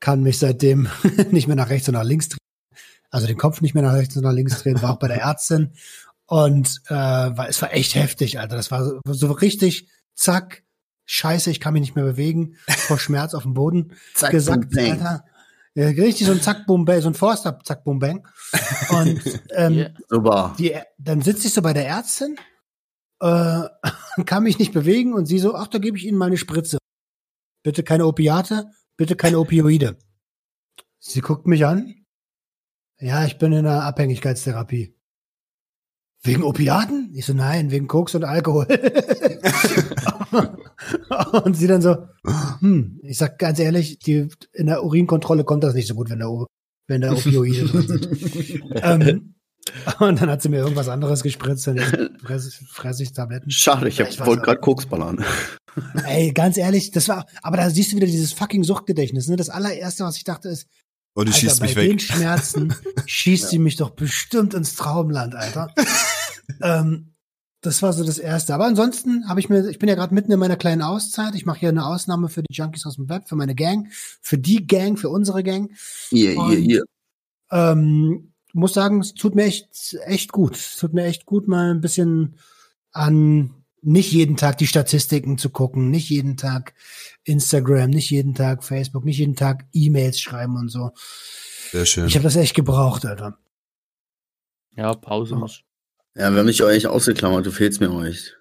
kann 0.00 0.24
mich 0.24 0.40
seitdem 0.40 0.88
nicht 1.30 1.46
mehr 1.46 1.56
nach 1.56 1.70
rechts 1.70 1.86
und 1.86 1.94
nach 1.94 2.02
links 2.02 2.28
drehen. 2.28 2.38
Also 3.10 3.28
den 3.28 3.38
Kopf 3.38 3.60
nicht 3.60 3.74
mehr 3.74 3.84
nach 3.84 3.94
rechts 3.94 4.16
und 4.16 4.24
nach 4.24 4.32
links 4.32 4.60
drehen, 4.60 4.82
war 4.82 4.94
auch 4.94 4.98
bei 4.98 5.06
der 5.06 5.22
Ärztin. 5.22 5.74
Und 6.26 6.80
äh, 6.88 6.92
war, 6.92 7.48
es 7.48 7.62
war 7.62 7.72
echt 7.72 7.94
heftig, 7.94 8.40
Alter. 8.40 8.56
Das 8.56 8.72
war 8.72 8.84
so, 8.84 9.00
so 9.06 9.30
richtig, 9.30 9.88
zack, 10.16 10.64
scheiße, 11.08 11.50
ich 11.50 11.58
kann 11.58 11.72
mich 11.72 11.80
nicht 11.80 11.96
mehr 11.96 12.04
bewegen, 12.04 12.56
vor 12.68 12.98
Schmerz 12.98 13.34
auf 13.34 13.42
dem 13.42 13.54
Boden 13.54 13.94
Zack, 14.14 14.30
gesagt, 14.30 14.70
boom, 14.70 14.84
bang. 14.84 14.90
Alter. 14.92 15.24
Ja, 15.74 15.86
richtig 15.86 16.26
so 16.26 16.32
ein 16.32 16.40
Zack, 16.40 16.66
Boom, 16.66 16.84
Bang, 16.84 17.00
so 17.00 17.08
ein 17.08 17.14
Forster, 17.14 17.58
Zack, 17.62 17.84
Boom, 17.84 17.98
Bang. 18.00 18.26
Und 18.90 19.40
ähm, 19.50 19.74
Yeah. 19.74 19.94
Super. 20.08 20.54
die, 20.58 20.76
dann 20.98 21.22
sitze 21.22 21.46
ich 21.46 21.54
so 21.54 21.62
bei 21.62 21.72
der 21.72 21.86
Ärztin, 21.86 22.36
äh, 23.20 23.62
kann 24.26 24.42
mich 24.42 24.58
nicht 24.58 24.72
bewegen 24.72 25.12
und 25.12 25.26
sie 25.26 25.38
so, 25.38 25.54
ach, 25.54 25.68
da 25.68 25.78
gebe 25.78 25.96
ich 25.96 26.04
Ihnen 26.04 26.18
mal 26.18 26.26
eine 26.26 26.36
Spritze. 26.36 26.78
Bitte 27.62 27.84
keine 27.84 28.06
Opiate, 28.06 28.70
bitte 28.96 29.14
keine 29.14 29.38
Opioide. 29.38 29.98
Sie 30.98 31.20
guckt 31.20 31.46
mich 31.46 31.64
an. 31.64 31.94
Ja, 32.98 33.24
ich 33.24 33.38
bin 33.38 33.52
in 33.52 33.64
einer 33.64 33.84
Abhängigkeitstherapie. 33.84 34.96
Wegen 36.22 36.42
Opiaten? 36.42 37.12
Ich 37.14 37.26
so, 37.26 37.32
nein, 37.34 37.70
wegen 37.70 37.86
Koks 37.86 38.16
und 38.16 38.24
Alkohol. 38.24 38.66
und 41.44 41.56
sie 41.56 41.66
dann 41.66 41.82
so, 41.82 41.96
hm, 42.60 43.00
ich 43.02 43.18
sag 43.18 43.38
ganz 43.38 43.58
ehrlich, 43.58 43.98
die, 43.98 44.28
in 44.52 44.66
der 44.66 44.84
Urinkontrolle 44.84 45.44
kommt 45.44 45.64
das 45.64 45.74
nicht 45.74 45.88
so 45.88 45.94
gut, 45.94 46.10
wenn 46.10 46.20
da, 46.20 46.28
wenn 46.86 47.00
da 47.00 47.12
Opioide 47.12 47.66
drin 47.66 47.86
sind. 47.88 48.62
ähm, 48.82 49.34
und 50.00 50.20
dann 50.20 50.30
hat 50.30 50.40
sie 50.42 50.48
mir 50.48 50.58
irgendwas 50.58 50.88
anderes 50.88 51.22
gespritzt 51.22 51.68
und 51.68 51.76
jetzt 51.76 51.94
fresse, 52.22 52.50
fresse 52.70 53.02
ich 53.02 53.12
Tabletten. 53.12 53.50
Schade, 53.50 53.88
ich, 53.88 54.00
hab- 54.00 54.08
Ich 54.08 54.24
wollte 54.24 54.42
gerade 54.42 54.60
Koks 54.60 54.86
ballern. 54.86 55.22
Ey, 56.06 56.32
ganz 56.32 56.56
ehrlich, 56.56 56.90
das 56.90 57.08
war, 57.08 57.26
aber 57.42 57.58
da 57.58 57.68
siehst 57.70 57.92
du 57.92 57.96
wieder 57.96 58.06
dieses 58.06 58.32
fucking 58.32 58.64
Suchtgedächtnis, 58.64 59.28
ne? 59.28 59.36
Das 59.36 59.50
allererste, 59.50 60.04
was 60.04 60.16
ich 60.16 60.24
dachte, 60.24 60.48
ist, 60.48 60.66
Und 61.14 61.28
du 61.28 61.32
Alter, 61.32 61.40
schießt 61.40 61.60
bei 61.60 61.66
mich 61.66 61.74
den 61.74 61.90
weg. 61.92 62.00
Schmerzen 62.02 62.74
schießt 63.06 63.50
sie 63.50 63.58
mich 63.58 63.76
doch 63.76 63.90
bestimmt 63.90 64.54
ins 64.54 64.74
Traumland, 64.74 65.34
Alter. 65.34 65.72
ähm, 66.62 67.12
das 67.68 67.82
war 67.82 67.92
so 67.92 68.02
das 68.04 68.18
Erste. 68.18 68.54
Aber 68.54 68.64
ansonsten 68.64 69.28
habe 69.28 69.40
ich 69.40 69.48
mir, 69.48 69.68
ich 69.68 69.78
bin 69.78 69.88
ja 69.88 69.94
gerade 69.94 70.14
mitten 70.14 70.32
in 70.32 70.38
meiner 70.38 70.56
kleinen 70.56 70.82
Auszeit. 70.82 71.34
Ich 71.34 71.44
mache 71.46 71.60
hier 71.60 71.68
eine 71.68 71.86
Ausnahme 71.86 72.28
für 72.28 72.42
die 72.42 72.54
Junkies 72.54 72.86
aus 72.86 72.96
dem 72.96 73.08
Web, 73.08 73.28
für 73.28 73.36
meine 73.36 73.54
Gang, 73.54 73.88
für 74.20 74.38
die 74.38 74.66
Gang, 74.66 74.98
für 74.98 75.10
unsere 75.10 75.42
Gang. 75.42 75.70
Und- 76.36 76.52
ihr, 76.52 76.58
ihr. 76.58 76.84
Ähm, 77.50 78.32
muss 78.54 78.74
sagen, 78.74 79.00
es 79.00 79.14
tut 79.14 79.34
mir 79.34 79.44
echt, 79.44 79.96
echt 80.04 80.32
gut. 80.32 80.56
Es 80.56 80.76
tut 80.76 80.94
mir 80.94 81.04
echt 81.04 81.26
gut, 81.26 81.46
mal 81.48 81.70
ein 81.70 81.80
bisschen 81.80 82.36
an 82.92 83.54
nicht 83.80 84.12
jeden 84.12 84.36
Tag 84.36 84.58
die 84.58 84.66
Statistiken 84.66 85.38
zu 85.38 85.50
gucken, 85.50 85.90
nicht 85.90 86.10
jeden 86.10 86.36
Tag 86.36 86.74
Instagram, 87.24 87.90
nicht 87.90 88.10
jeden 88.10 88.34
Tag 88.34 88.64
Facebook, 88.64 89.04
nicht 89.04 89.18
jeden 89.18 89.36
Tag 89.36 89.66
E-Mails 89.72 90.20
schreiben 90.20 90.56
und 90.56 90.68
so. 90.68 90.90
Sehr 91.70 91.86
schön. 91.86 92.06
Ich 92.06 92.14
habe 92.14 92.24
das 92.24 92.36
echt 92.36 92.56
gebraucht, 92.56 93.04
Alter. 93.06 93.38
Ja, 94.74 94.94
Pause 94.94 95.36
muss. 95.36 95.62
Ja, 96.18 96.32
wir 96.32 96.40
haben 96.40 96.46
dich 96.48 96.62
euch 96.64 96.86
ausgeklammert, 96.86 97.46
du 97.46 97.52
fehlst 97.52 97.80
mir 97.80 97.92
euch. 97.92 98.34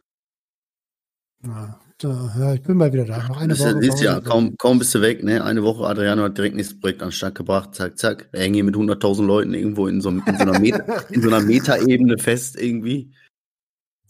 Ja, 1.44 1.80
so, 2.02 2.10
ja, 2.10 2.54
ich 2.56 2.64
bin 2.64 2.76
mal 2.78 2.92
wieder 2.92 3.06
da. 3.06 3.28
Noch 3.28 3.38
eine 3.38 3.54
Das 3.54 3.60
ist, 3.60 3.76
Woche. 3.76 3.82
siehst 3.84 4.02
ja, 4.02 4.20
kaum, 4.20 4.58
kaum 4.58 4.80
bist 4.80 4.96
du 4.96 5.02
weg, 5.02 5.24
ne? 5.24 5.44
Eine 5.44 5.62
Woche, 5.64 5.86
Adriano 5.86 6.24
hat 6.24 6.36
direkt 6.38 6.56
nächstes 6.56 6.80
Projekt 6.80 7.04
an 7.04 7.10
den 7.10 7.14
Start 7.14 7.36
gebracht, 7.36 7.76
zack, 7.76 8.00
zack. 8.00 8.30
Wir 8.32 8.40
hängen 8.42 8.56
hier 8.56 8.64
mit 8.64 8.74
100.000 8.76 9.24
Leuten 9.24 9.54
irgendwo 9.54 9.86
in 9.88 10.02
so, 10.02 10.10
in 10.10 10.24
so 10.26 10.32
einer 10.32 10.58
Meta, 10.60 10.84
in 11.10 11.22
so 11.22 11.28
einer 11.28 11.42
Meta-Ebene 11.42 12.18
fest 12.18 12.60
irgendwie. 12.60 13.14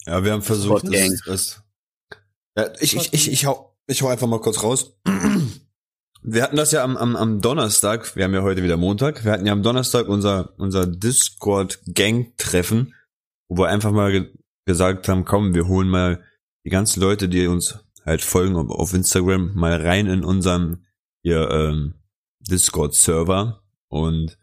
Ja, 0.06 0.24
wir 0.24 0.32
haben 0.32 0.40
versucht, 0.42 0.88
es, 0.88 1.26
es, 1.26 1.60
ja, 2.56 2.70
ich, 2.80 2.96
ich, 2.96 3.12
ich, 3.12 3.30
ich 3.30 3.44
hau, 3.44 3.76
ich 3.86 4.00
hau 4.00 4.08
einfach 4.08 4.26
mal 4.26 4.40
kurz 4.40 4.62
raus. 4.62 4.98
Wir 6.20 6.42
hatten 6.42 6.56
das 6.56 6.72
ja 6.72 6.82
am, 6.82 6.96
am, 6.96 7.14
am 7.14 7.40
Donnerstag, 7.40 8.16
wir 8.16 8.24
haben 8.24 8.34
ja 8.34 8.42
heute 8.42 8.64
wieder 8.64 8.76
Montag, 8.76 9.24
wir 9.24 9.30
hatten 9.30 9.46
ja 9.46 9.52
am 9.52 9.62
Donnerstag 9.62 10.08
unser, 10.08 10.52
unser 10.58 10.84
Discord-Gang-Treffen, 10.84 12.92
wo 13.48 13.62
wir 13.62 13.68
einfach 13.68 13.92
mal 13.92 14.12
ge 14.12 14.32
gesagt 14.66 15.08
haben, 15.08 15.24
komm, 15.24 15.54
wir 15.54 15.66
holen 15.66 15.88
mal 15.88 16.22
die 16.66 16.70
ganzen 16.70 17.00
Leute, 17.00 17.30
die 17.30 17.46
uns 17.46 17.78
halt 18.04 18.20
folgen 18.20 18.54
auf- 18.56 18.92
Instagram, 18.92 19.54
mal 19.54 19.80
rein 19.80 20.06
in 20.06 20.22
unseren 20.24 20.86
hier, 21.22 21.50
ähm, 21.50 21.94
Discord-Server 22.40 23.62
und 23.88 24.38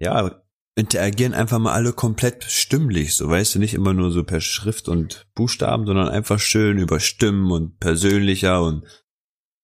ja, 0.00 0.42
interagieren 0.74 1.34
einfach 1.34 1.60
mal 1.60 1.72
alle 1.72 1.92
komplett 1.92 2.44
stimmlich, 2.44 3.16
so 3.16 3.28
weißt 3.28 3.54
du, 3.54 3.58
nicht 3.60 3.74
immer 3.74 3.94
nur 3.94 4.10
so 4.10 4.24
per 4.24 4.40
Schrift 4.40 4.88
und 4.88 5.26
Buchstaben, 5.34 5.86
sondern 5.86 6.08
einfach 6.08 6.40
schön 6.40 6.78
über 6.78 6.98
Stimmen 6.98 7.52
und 7.52 7.78
persönlicher 7.78 8.62
und 8.62 8.84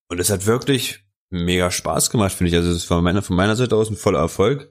und 0.09 0.21
es 0.21 0.31
hat 0.31 0.47
wirklich 0.47 1.05
mega 1.31 1.71
Spaß 1.71 2.11
gemacht, 2.11 2.33
finde 2.33 2.51
ich. 2.51 2.57
Also 2.57 2.71
es 2.71 2.89
war 2.91 3.03
meiner, 3.03 3.23
von 3.23 3.37
meiner 3.37 3.57
Seite 3.57 3.75
aus 3.75 3.91
ein 3.91 3.97
voller 3.97 4.21
Erfolg. 4.21 4.71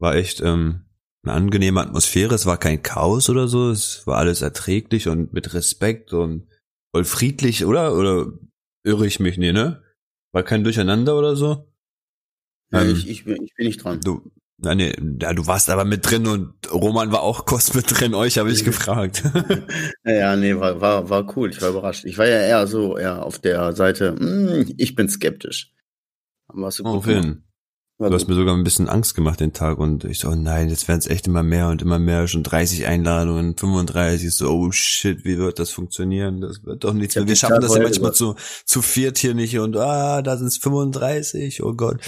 War 0.00 0.16
echt 0.16 0.40
ähm, 0.40 0.84
eine 1.24 1.34
angenehme 1.34 1.80
Atmosphäre. 1.80 2.34
Es 2.34 2.46
war 2.46 2.58
kein 2.58 2.82
Chaos 2.82 3.28
oder 3.30 3.48
so. 3.48 3.70
Es 3.70 4.06
war 4.06 4.18
alles 4.18 4.42
erträglich 4.42 5.08
und 5.08 5.32
mit 5.32 5.54
Respekt 5.54 6.12
und 6.12 6.46
voll 6.94 7.04
friedlich, 7.04 7.64
oder? 7.64 7.94
Oder 7.96 8.32
irre 8.84 9.06
ich 9.06 9.20
mich? 9.20 9.38
Nee, 9.38 9.52
ne? 9.52 9.82
War 10.32 10.42
kein 10.42 10.64
Durcheinander 10.64 11.18
oder 11.18 11.36
so? 11.36 11.72
Ja, 12.72 12.82
Ähm, 12.82 12.92
ich, 12.92 13.08
ich, 13.08 13.24
bin, 13.24 13.42
ich 13.42 13.54
bin 13.54 13.66
nicht 13.66 13.82
dran. 13.82 14.00
Du, 14.00 14.30
na, 14.56 14.74
nee, 14.74 14.94
ja, 15.20 15.32
du 15.32 15.46
warst 15.46 15.68
aber 15.68 15.84
mit 15.84 16.08
drin 16.08 16.26
und 16.26 16.54
Roman 16.72 17.10
war 17.10 17.22
auch 17.22 17.44
kurz 17.44 17.74
mit 17.74 17.86
drin. 17.88 18.14
Euch 18.14 18.38
habe 18.38 18.50
ich 18.52 18.64
gefragt. 18.64 19.22
Ja, 20.04 20.36
nee, 20.36 20.54
war, 20.54 20.80
war, 20.80 21.08
war 21.08 21.36
cool. 21.36 21.50
Ich 21.50 21.62
war 21.62 21.70
überrascht. 21.70 22.04
Ich 22.04 22.18
war 22.18 22.26
ja 22.26 22.40
eher 22.40 22.66
so, 22.66 22.96
eher 22.98 23.24
auf 23.24 23.38
der 23.38 23.72
Seite, 23.72 24.14
hm, 24.16 24.74
ich 24.76 24.94
bin 24.94 25.08
skeptisch. 25.08 25.72
Aber 26.46 26.66
hast 26.66 26.78
du 26.78 26.84
gut 26.84 27.06
jeden. 27.06 27.44
Du 27.98 28.12
hast 28.12 28.26
mir 28.26 28.34
sogar 28.34 28.56
ein 28.56 28.64
bisschen 28.64 28.88
Angst 28.88 29.14
gemacht 29.14 29.38
den 29.38 29.52
Tag 29.52 29.78
und 29.78 30.04
ich 30.04 30.18
so, 30.18 30.28
oh 30.28 30.34
nein, 30.34 30.68
jetzt 30.68 30.88
werden 30.88 30.98
es 30.98 31.06
echt 31.06 31.28
immer 31.28 31.44
mehr 31.44 31.68
und 31.68 31.80
immer 31.80 32.00
mehr, 32.00 32.26
schon 32.26 32.42
30 32.42 32.86
Einladungen, 32.86 33.56
35, 33.56 34.34
so, 34.34 34.50
oh 34.50 34.72
shit, 34.72 35.24
wie 35.24 35.38
wird 35.38 35.60
das 35.60 35.70
funktionieren? 35.70 36.40
Das 36.40 36.64
wird 36.64 36.82
doch 36.82 36.92
nichts 36.92 37.14
mehr. 37.14 37.28
Wir 37.28 37.36
schaffen 37.36 37.60
das 37.60 37.76
ja 37.76 37.82
manchmal 37.82 38.12
zu, 38.12 38.34
zu 38.64 38.82
viert 38.82 39.18
hier 39.18 39.34
nicht 39.34 39.56
und 39.60 39.76
ah, 39.76 40.22
da 40.22 40.36
sind 40.36 40.48
es 40.48 40.56
35, 40.56 41.62
oh 41.62 41.74
Gott. 41.74 42.00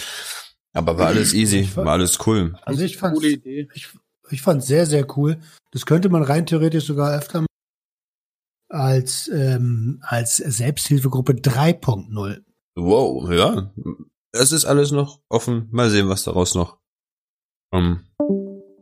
Aber 0.72 0.99
war 0.99 1.07
alles 1.07 1.32
easy, 1.32 1.68
war 1.76 1.93
alles 1.93 2.18
cool. 2.26 2.59
Also 2.62 2.82
ich 2.82 2.97
fand 2.97 3.14
Coole 3.14 3.30
Idee. 3.30 3.68
ich, 3.72 3.89
ich 4.30 4.43
fand 4.43 4.64
sehr, 4.64 4.87
sehr 4.87 5.07
cool. 5.16 5.39
Das 5.70 5.87
könnte 5.87 6.09
man 6.09 6.24
rein 6.24 6.47
theoretisch 6.47 6.84
sogar 6.84 7.16
öfter 7.16 7.43
machen 7.43 7.47
als, 8.68 9.30
ähm, 9.32 10.01
als 10.03 10.37
Selbsthilfegruppe 10.37 11.34
3.0. 11.34 12.43
Wow, 12.74 13.30
ja. 13.30 13.72
Es 14.37 14.53
ist 14.53 14.64
alles 14.64 14.91
noch 14.91 15.20
offen. 15.28 15.68
Mal 15.70 15.91
sehen, 15.91 16.09
was 16.09 16.24
daraus 16.24 16.55
noch 16.55 16.78
ähm, 17.72 18.05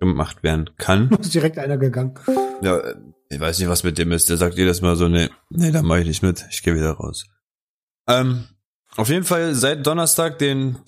gemacht 0.01 0.43
werden 0.43 0.71
kann. 0.77 1.11
Ist 1.21 1.35
direkt 1.35 1.59
einer 1.59 1.79
gegangen. 1.79 2.19
Ja, 2.63 2.83
ich 3.29 3.41
weiß 3.41 3.59
nicht, 3.59 3.69
was 3.69 3.83
mit 3.83 3.99
dem 3.99 4.13
ist. 4.13 4.29
Der 4.29 4.37
sagt 4.37 4.57
jedes 4.57 4.81
Mal 4.81 4.97
so, 4.97 5.09
nee, 5.09 5.29
nee, 5.51 5.73
da 5.73 5.83
mache 5.83 6.01
ich 6.01 6.07
nicht 6.07 6.23
mit. 6.23 6.47
Ich 6.51 6.63
gehe 6.63 6.75
wieder 6.75 6.93
raus. 6.93 7.27
Ähm, 8.07 8.45
auf 8.97 9.09
jeden 9.09 9.25
Fall 9.25 9.55
seit 9.55 9.87
Donnerstag, 9.87 10.39
den 10.39 10.79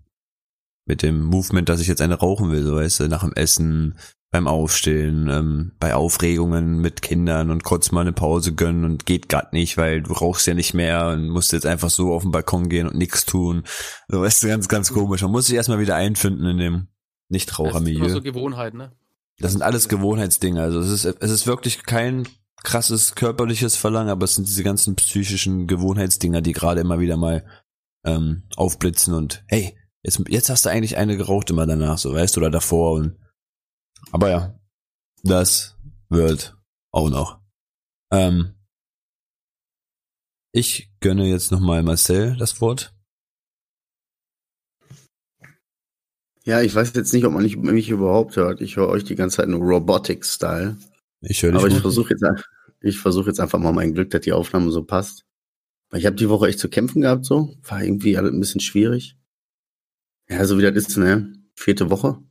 mit 0.86 1.02
dem 1.02 1.24
Movement, 1.24 1.68
dass 1.68 1.80
ich 1.80 1.88
jetzt 1.88 2.02
eine 2.02 2.16
rauchen 2.16 2.52
will, 2.52 2.64
so 2.64 2.76
weißt 2.76 3.00
du, 3.00 3.08
nach 3.08 3.24
dem 3.24 3.34
Essen, 3.34 3.98
beim 4.34 4.48
Aufstehen, 4.48 5.30
ähm, 5.30 5.74
bei 5.80 5.94
Aufregungen 5.94 6.80
mit 6.80 7.04
Kindern 7.04 7.52
und 7.52 7.64
kurz 7.64 7.92
mal 7.92 8.02
eine 8.02 8.14
Pause 8.14 8.56
gönnen 8.56 8.84
und 8.84 9.06
geht 9.06 9.30
grad 9.30 9.54
nicht, 9.54 9.78
weil 9.78 10.02
du 10.02 10.12
rauchst 10.12 10.48
ja 10.48 10.56
nicht 10.56 10.74
mehr 10.74 11.10
und 11.10 11.30
musst 11.30 11.54
jetzt 11.54 11.68
einfach 11.68 11.92
so 11.92 12.12
auf 12.12 12.24
den 12.24 12.32
Balkon 12.32 12.68
gehen 12.68 12.88
und 12.88 12.98
nichts 12.98 13.26
tun. 13.26 13.64
So 14.08 14.22
weißt 14.22 14.42
du, 14.42 14.48
ganz, 14.48 14.68
ganz 14.68 14.92
komisch. 14.92 15.22
Man 15.22 15.30
muss 15.30 15.46
sich 15.46 15.56
erstmal 15.56 15.78
wieder 15.80 15.96
einfinden 15.96 16.48
in 16.48 16.58
dem 16.58 16.74
Das 16.74 16.82
ist 16.82 16.90
immer 16.90 17.30
Nichtrauchermilieu. 17.30 18.10
so 18.10 18.22
Gewohnheit, 18.24 18.74
ne? 18.74 18.92
Das 19.38 19.52
sind 19.52 19.62
alles 19.62 19.88
Gewohnheitsdinge. 19.88 20.60
Also 20.60 20.80
es 20.80 20.90
ist, 20.90 21.06
es 21.06 21.30
ist 21.30 21.46
wirklich 21.46 21.84
kein 21.84 22.28
krasses 22.64 23.14
körperliches 23.14 23.76
Verlangen, 23.76 24.10
aber 24.10 24.24
es 24.24 24.34
sind 24.34 24.48
diese 24.48 24.64
ganzen 24.64 24.96
psychischen 24.96 25.68
Gewohnheitsdinger, 25.68 26.42
die 26.42 26.54
gerade 26.54 26.82
immer 26.82 27.00
wieder 27.00 27.18
mal 27.18 27.46
ähm, 28.04 28.46
aufblitzen 28.56 29.14
und 29.14 29.44
hey, 29.46 29.78
jetzt, 30.02 30.24
jetzt 30.28 30.50
hast 30.50 30.66
du 30.66 30.72
eigentlich 30.72 30.98
eine 30.98 31.18
geraucht 31.18 31.52
immer 31.52 31.68
danach, 31.68 32.00
so 32.00 32.16
weißt 32.16 32.36
du, 32.36 32.40
oder 32.40 32.50
davor 32.50 32.94
und 32.94 33.18
aber 34.14 34.30
ja, 34.30 34.60
das 35.24 35.76
wird 36.10 36.56
auch 36.92 37.10
noch. 37.10 37.42
Ähm, 38.12 38.54
ich 40.52 40.92
gönne 41.00 41.26
jetzt 41.26 41.52
nochmal 41.52 41.82
Marcel 41.82 42.38
das 42.38 42.62
Wort. 42.62 42.94
Ja, 46.46 46.62
ich 46.62 46.76
weiß 46.76 46.94
jetzt 46.94 47.14
nicht, 47.14 47.26
ob 47.26 47.34
man 47.34 47.44
mich 47.44 47.90
überhaupt 47.90 48.36
hört. 48.36 48.62
Ich 48.62 48.76
höre 48.76 48.90
euch 48.90 49.04
die 49.04 49.16
ganze 49.16 49.38
Zeit 49.38 49.48
nur 49.48 49.62
Robotic-Style. 49.62 50.78
Ich 51.22 51.42
höre 51.42 51.54
dich 51.54 51.60
Aber 51.60 51.68
ich 51.70 51.80
versuche 51.80 52.14
jetzt, 52.14 52.24
ich 52.82 53.00
versuche 53.00 53.30
jetzt 53.30 53.40
einfach 53.40 53.60
mal 53.60 53.72
mein 53.72 53.94
Glück, 53.94 54.12
dass 54.12 54.22
die 54.22 54.34
Aufnahme 54.34 54.70
so 54.72 54.84
passt. 54.84 55.26
Weil 55.90 56.02
ich 56.02 56.06
habe 56.06 56.18
die 56.18 56.30
Woche 56.30 56.50
echt 56.50 56.60
zu 56.60 56.70
kämpfen 56.70 57.02
gehabt, 57.02 57.26
so. 57.26 57.56
War 57.64 57.82
irgendwie 57.82 58.18
alles 58.18 58.32
ein 58.32 58.40
bisschen 58.40 58.62
schwierig. 58.62 59.18
Ja, 60.30 60.46
so 60.46 60.60
wie 60.60 60.62
das 60.62 60.76
ist, 60.76 60.98
ne? 60.98 61.34
Vierte 61.56 61.90
Woche. 61.90 62.22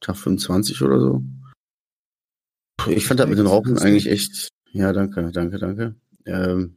Tag 0.00 0.16
25 0.16 0.82
oder 0.82 1.00
so. 1.00 1.22
Ich 2.88 3.06
fand 3.06 3.20
das 3.20 3.28
mit 3.28 3.38
den 3.38 3.46
Rauchen 3.46 3.78
eigentlich 3.78 4.08
echt. 4.08 4.48
Ja, 4.72 4.92
danke, 4.92 5.30
danke, 5.32 5.58
danke. 5.58 5.96
Ähm, 6.26 6.76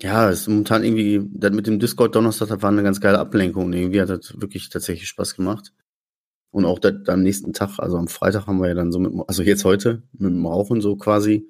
ja, 0.00 0.30
es 0.30 0.40
ist 0.42 0.48
momentan 0.48 0.82
irgendwie, 0.82 1.20
das 1.32 1.52
mit 1.52 1.66
dem 1.66 1.78
Discord 1.78 2.14
Donnerstag, 2.14 2.48
das 2.48 2.62
war 2.62 2.70
eine 2.70 2.82
ganz 2.82 3.00
geile 3.00 3.18
Ablenkung. 3.18 3.72
Irgendwie 3.72 4.00
hat 4.00 4.08
das 4.08 4.40
wirklich 4.40 4.70
tatsächlich 4.70 5.08
Spaß 5.08 5.36
gemacht. 5.36 5.72
Und 6.52 6.64
auch 6.64 6.78
das, 6.80 7.06
am 7.06 7.22
nächsten 7.22 7.52
Tag, 7.52 7.78
also 7.78 7.96
am 7.96 8.08
Freitag 8.08 8.46
haben 8.46 8.58
wir 8.60 8.68
ja 8.68 8.74
dann 8.74 8.90
so 8.90 8.98
mit, 8.98 9.12
dem- 9.12 9.22
also 9.28 9.42
jetzt 9.42 9.64
heute, 9.64 10.02
mit 10.12 10.32
dem 10.32 10.44
Rauchen 10.46 10.80
so 10.80 10.96
quasi, 10.96 11.48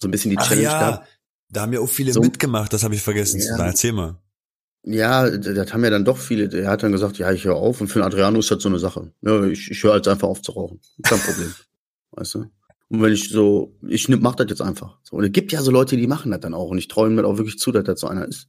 so 0.00 0.08
ein 0.08 0.10
bisschen 0.10 0.30
die 0.30 0.38
Ach 0.38 0.46
Challenge 0.48 0.64
ja, 0.64 0.78
gehabt. 0.78 1.18
da 1.50 1.62
haben 1.62 1.72
ja 1.74 1.80
auch 1.80 1.88
viele 1.88 2.12
So. 2.12 2.20
mitgemacht, 2.22 2.72
das 2.72 2.84
habe 2.84 2.94
ich 2.94 3.02
vergessen 3.02 3.40
Ja. 3.40 3.56
sagen. 3.56 3.68
Erzähl 3.68 3.92
mal. 3.92 4.16
Ja, 4.86 5.30
das 5.30 5.72
haben 5.72 5.82
ja 5.82 5.90
dann 5.90 6.04
doch 6.04 6.18
viele. 6.18 6.52
Er 6.56 6.70
hat 6.70 6.82
dann 6.82 6.92
gesagt, 6.92 7.16
ja, 7.18 7.32
ich 7.32 7.44
höre 7.44 7.56
auf. 7.56 7.80
Und 7.80 7.88
für 7.88 8.00
den 8.00 8.06
Adriano 8.06 8.38
ist 8.38 8.50
das 8.50 8.62
so 8.62 8.68
eine 8.68 8.78
Sache. 8.78 9.12
Ja, 9.22 9.42
ich, 9.44 9.70
ich 9.70 9.82
höre 9.82 9.96
jetzt 9.96 10.08
einfach 10.08 10.28
auf 10.28 10.42
zu 10.42 10.52
rauchen. 10.52 10.80
Kein 11.02 11.18
Problem. 11.20 11.54
weißt 12.12 12.34
du? 12.34 12.46
Und 12.88 13.02
wenn 13.02 13.12
ich 13.12 13.30
so, 13.30 13.74
ich 13.88 14.08
mach 14.08 14.34
das 14.34 14.46
jetzt 14.50 14.60
einfach. 14.60 14.98
So, 15.02 15.16
und 15.16 15.24
es 15.24 15.32
gibt 15.32 15.52
ja 15.52 15.62
so 15.62 15.70
Leute, 15.70 15.96
die 15.96 16.06
machen 16.06 16.30
das 16.30 16.40
dann 16.40 16.54
auch. 16.54 16.68
Und 16.68 16.78
ich 16.78 16.88
traue 16.88 17.08
mir 17.08 17.24
auch 17.24 17.38
wirklich 17.38 17.58
zu, 17.58 17.72
dass 17.72 17.84
das 17.84 18.00
so 18.00 18.08
einer 18.08 18.26
ist. 18.26 18.48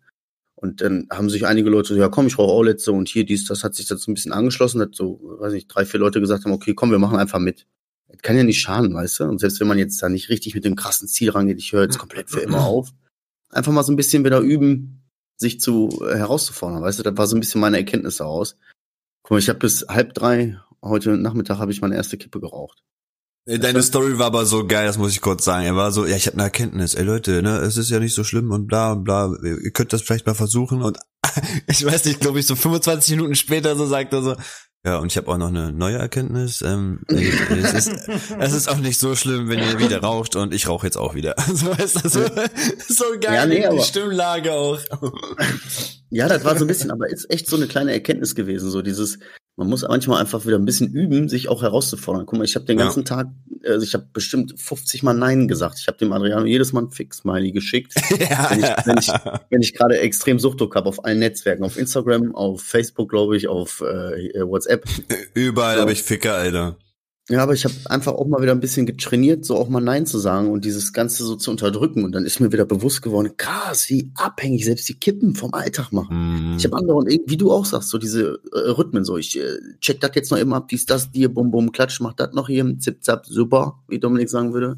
Und 0.55 0.81
dann 0.81 1.07
haben 1.11 1.29
sich 1.29 1.45
einige 1.45 1.69
Leute 1.69 1.93
so, 1.93 1.99
ja 1.99 2.09
komm, 2.09 2.27
ich 2.27 2.37
rauche 2.37 2.51
auch 2.51 2.63
letzte 2.63 2.91
und 2.91 3.09
hier 3.09 3.25
dies, 3.25 3.45
das 3.45 3.63
hat 3.63 3.75
sich 3.75 3.87
dazu 3.87 4.09
ein 4.09 4.13
bisschen 4.13 4.31
angeschlossen, 4.31 4.81
hat 4.81 4.95
so, 4.95 5.19
weiß 5.39 5.53
nicht, 5.53 5.67
drei, 5.67 5.85
vier 5.85 5.99
Leute 5.99 6.21
gesagt 6.21 6.45
haben, 6.45 6.53
okay, 6.53 6.73
komm, 6.73 6.91
wir 6.91 6.99
machen 6.99 7.17
einfach 7.17 7.39
mit. 7.39 7.67
Das 8.07 8.21
kann 8.21 8.37
ja 8.37 8.43
nicht 8.43 8.61
schaden, 8.61 8.93
weißt 8.93 9.19
du? 9.19 9.23
Und 9.25 9.39
selbst 9.39 9.59
wenn 9.59 9.67
man 9.67 9.77
jetzt 9.77 10.01
da 10.01 10.09
nicht 10.09 10.29
richtig 10.29 10.55
mit 10.55 10.63
dem 10.63 10.75
krassen 10.75 11.07
Ziel 11.07 11.29
rangeht, 11.31 11.59
ich 11.59 11.73
höre 11.73 11.83
jetzt 11.83 11.97
komplett 11.97 12.29
für 12.29 12.39
immer 12.39 12.61
auf, 12.65 12.89
einfach 13.49 13.71
mal 13.71 13.83
so 13.83 13.91
ein 13.91 13.97
bisschen 13.97 14.23
wieder 14.23 14.39
üben, 14.39 15.04
sich 15.37 15.59
zu 15.59 15.89
äh, 16.07 16.15
herauszufordern, 16.15 16.81
weißt 16.81 16.99
du? 16.99 17.03
Das 17.03 17.17
war 17.17 17.27
so 17.27 17.35
ein 17.35 17.39
bisschen 17.39 17.61
meine 17.61 17.77
Erkenntnis 17.77 18.17
daraus. 18.17 18.57
Guck 19.23 19.31
mal, 19.31 19.39
ich 19.39 19.49
habe 19.49 19.59
bis 19.59 19.85
halb 19.87 20.13
drei 20.13 20.59
heute 20.81 21.17
Nachmittag 21.17 21.57
habe 21.57 21.71
ich 21.71 21.81
meine 21.81 21.95
erste 21.95 22.17
Kippe 22.17 22.39
geraucht. 22.39 22.83
Ey, 23.47 23.59
Deine 23.59 23.83
Story 23.83 24.17
war 24.17 24.27
aber 24.27 24.45
so 24.45 24.65
geil, 24.65 24.87
das 24.87 24.97
muss 24.97 25.11
ich 25.11 25.21
kurz 25.21 25.45
sagen. 25.45 25.65
Er 25.65 25.75
war 25.75 25.91
so, 25.91 26.05
ja, 26.05 26.15
ich 26.15 26.25
habe 26.25 26.35
eine 26.35 26.43
Erkenntnis. 26.43 26.95
Ey 26.95 27.03
Leute, 27.03 27.43
ne, 27.43 27.57
es 27.57 27.77
ist 27.77 27.91
ja 27.91 27.99
nicht 27.99 28.15
so 28.15 28.23
schlimm 28.23 28.51
und 28.51 28.65
bla 28.65 28.93
und 28.93 29.03
bla. 29.03 29.35
Ihr 29.43 29.71
könnt 29.71 29.93
das 29.93 30.01
vielleicht 30.01 30.25
mal 30.25 30.33
versuchen. 30.33 30.81
Und 30.81 30.97
ich 31.67 31.85
weiß 31.85 32.05
nicht, 32.05 32.21
glaube 32.21 32.39
ich, 32.39 32.47
so 32.47 32.55
25 32.55 33.15
Minuten 33.15 33.35
später 33.35 33.75
so 33.75 33.85
sagt 33.85 34.13
er 34.13 34.23
so, 34.23 34.35
ja, 34.85 34.99
und 34.99 35.11
ich 35.11 35.17
habe 35.17 35.31
auch 35.31 35.37
noch 35.37 35.47
eine 35.47 35.73
neue 35.73 35.97
Erkenntnis. 35.97 36.61
Ähm, 36.61 37.01
es, 37.07 37.87
ist, 37.87 38.07
es 38.39 38.53
ist 38.53 38.69
auch 38.69 38.77
nicht 38.77 38.99
so 38.99 39.15
schlimm, 39.15 39.49
wenn 39.49 39.59
ihr 39.59 39.79
wieder 39.79 39.99
raucht 40.01 40.35
und 40.35 40.53
ich 40.53 40.67
rauche 40.67 40.85
jetzt 40.85 40.97
auch 40.97 41.15
wieder. 41.15 41.35
So 41.55 41.71
ist 41.71 42.03
das 42.03 42.13
so, 42.13 42.19
so 42.87 43.05
geil, 43.19 43.33
Ja, 43.33 43.45
nee, 43.45 43.77
die 43.77 43.83
Stimmlage 43.83 44.51
auch. 44.51 44.79
Ja, 46.09 46.27
das 46.27 46.43
war 46.43 46.57
so 46.57 46.65
ein 46.65 46.67
bisschen, 46.67 46.91
aber 46.91 47.09
ist 47.09 47.31
echt 47.31 47.47
so 47.47 47.55
eine 47.55 47.67
kleine 47.67 47.93
Erkenntnis 47.93 48.35
gewesen, 48.35 48.69
so 48.69 48.81
dieses, 48.81 49.19
man 49.57 49.69
muss 49.69 49.83
manchmal 49.87 50.19
einfach 50.19 50.45
wieder 50.45 50.57
ein 50.57 50.65
bisschen 50.65 50.91
üben, 50.91 51.29
sich 51.29 51.47
auch 51.47 51.61
herauszufordern. 51.61 52.25
Guck 52.25 52.37
mal, 52.39 52.43
ich 52.43 52.55
habe 52.55 52.65
den 52.65 52.77
Ja. 52.77 52.85
ganzen 52.85 53.05
Tag, 53.05 53.27
also 53.65 53.83
ich 53.85 53.93
habe 53.93 54.05
bestimmt 54.11 54.53
50 54.59 55.01
Mal 55.03 55.13
Nein 55.13 55.47
gesagt. 55.47 55.77
Ich 55.79 55.87
habe 55.87 55.97
dem 55.97 56.11
Adriano 56.11 56.45
jedes 56.45 56.73
Mal 56.73 56.83
ein 56.83 56.91
Fix-Smiley 56.91 57.51
geschickt. 57.53 57.93
ja, 58.19 58.49
Wenn 58.51 58.59
ich, 58.59 58.85
wenn 58.85 58.97
ich, 58.97 59.07
wenn 59.49 59.61
ich 59.61 59.73
gerade 59.73 59.97
extrem 59.99 60.39
Suchtdruck 60.39 60.75
habe 60.75 60.89
auf 60.89 61.05
allen 61.05 61.19
Netzwerken, 61.19 61.63
auf 61.63 61.77
Instagram, 61.77 62.35
auf 62.35 62.61
Facebook, 62.61 63.09
glaube 63.09 63.37
ich, 63.37 63.47
auf 63.47 63.81
äh, 63.81 64.41
WhatsApp. 64.41 64.83
Überall 65.33 65.75
So. 65.75 65.81
habe 65.81 65.91
ich 65.93 66.03
Ficker, 66.03 66.35
Alter. 66.35 66.75
Ja, 67.27 67.41
aber 67.41 67.53
ich 67.53 67.65
habe 67.65 67.73
einfach 67.85 68.13
auch 68.13 68.27
mal 68.27 68.41
wieder 68.43 68.51
ein 68.51 68.59
bisschen 68.59 68.85
getrainiert, 68.85 69.45
so 69.45 69.55
auch 69.55 69.67
mal 69.67 69.81
Nein 69.81 70.05
zu 70.05 70.19
sagen 70.19 70.51
und 70.51 70.63
dieses 70.63 70.93
Ganze 70.93 71.23
so 71.23 71.35
zu 71.35 71.49
unterdrücken. 71.49 72.03
Und 72.03 72.11
dann 72.11 72.23
ist 72.23 72.39
mir 72.39 72.51
wieder 72.51 72.65
bewusst 72.65 73.01
geworden, 73.01 73.35
krass, 73.35 73.89
wie 73.89 74.11
abhängig 74.13 74.63
selbst 74.63 74.87
die 74.89 74.99
Kippen 74.99 75.33
vom 75.33 75.51
Alltag 75.55 75.91
machen. 75.91 76.51
Mhm. 76.51 76.57
Ich 76.57 76.65
habe 76.65 76.77
andere 76.77 76.97
und 76.97 77.09
wie 77.09 77.37
du 77.37 77.51
auch 77.51 77.65
sagst, 77.65 77.89
so 77.89 77.97
diese 77.97 78.39
äh, 78.53 78.69
Rhythmen, 78.69 79.05
so 79.05 79.17
ich 79.17 79.39
äh, 79.39 79.57
check 79.81 80.01
das 80.01 80.11
jetzt 80.13 80.31
noch 80.31 80.37
immer 80.37 80.57
ab, 80.57 80.67
dies, 80.67 80.85
das, 80.85 81.11
dir, 81.11 81.33
bum, 81.33 81.49
bum, 81.49 81.71
klatsch, 81.71 81.99
mach 81.99 82.13
das 82.13 82.33
noch 82.33 82.47
hier, 82.47 82.77
zip, 82.77 83.03
zap, 83.03 83.25
super, 83.25 83.83
wie 83.87 83.99
Dominik 83.99 84.29
sagen 84.29 84.53
würde. 84.53 84.77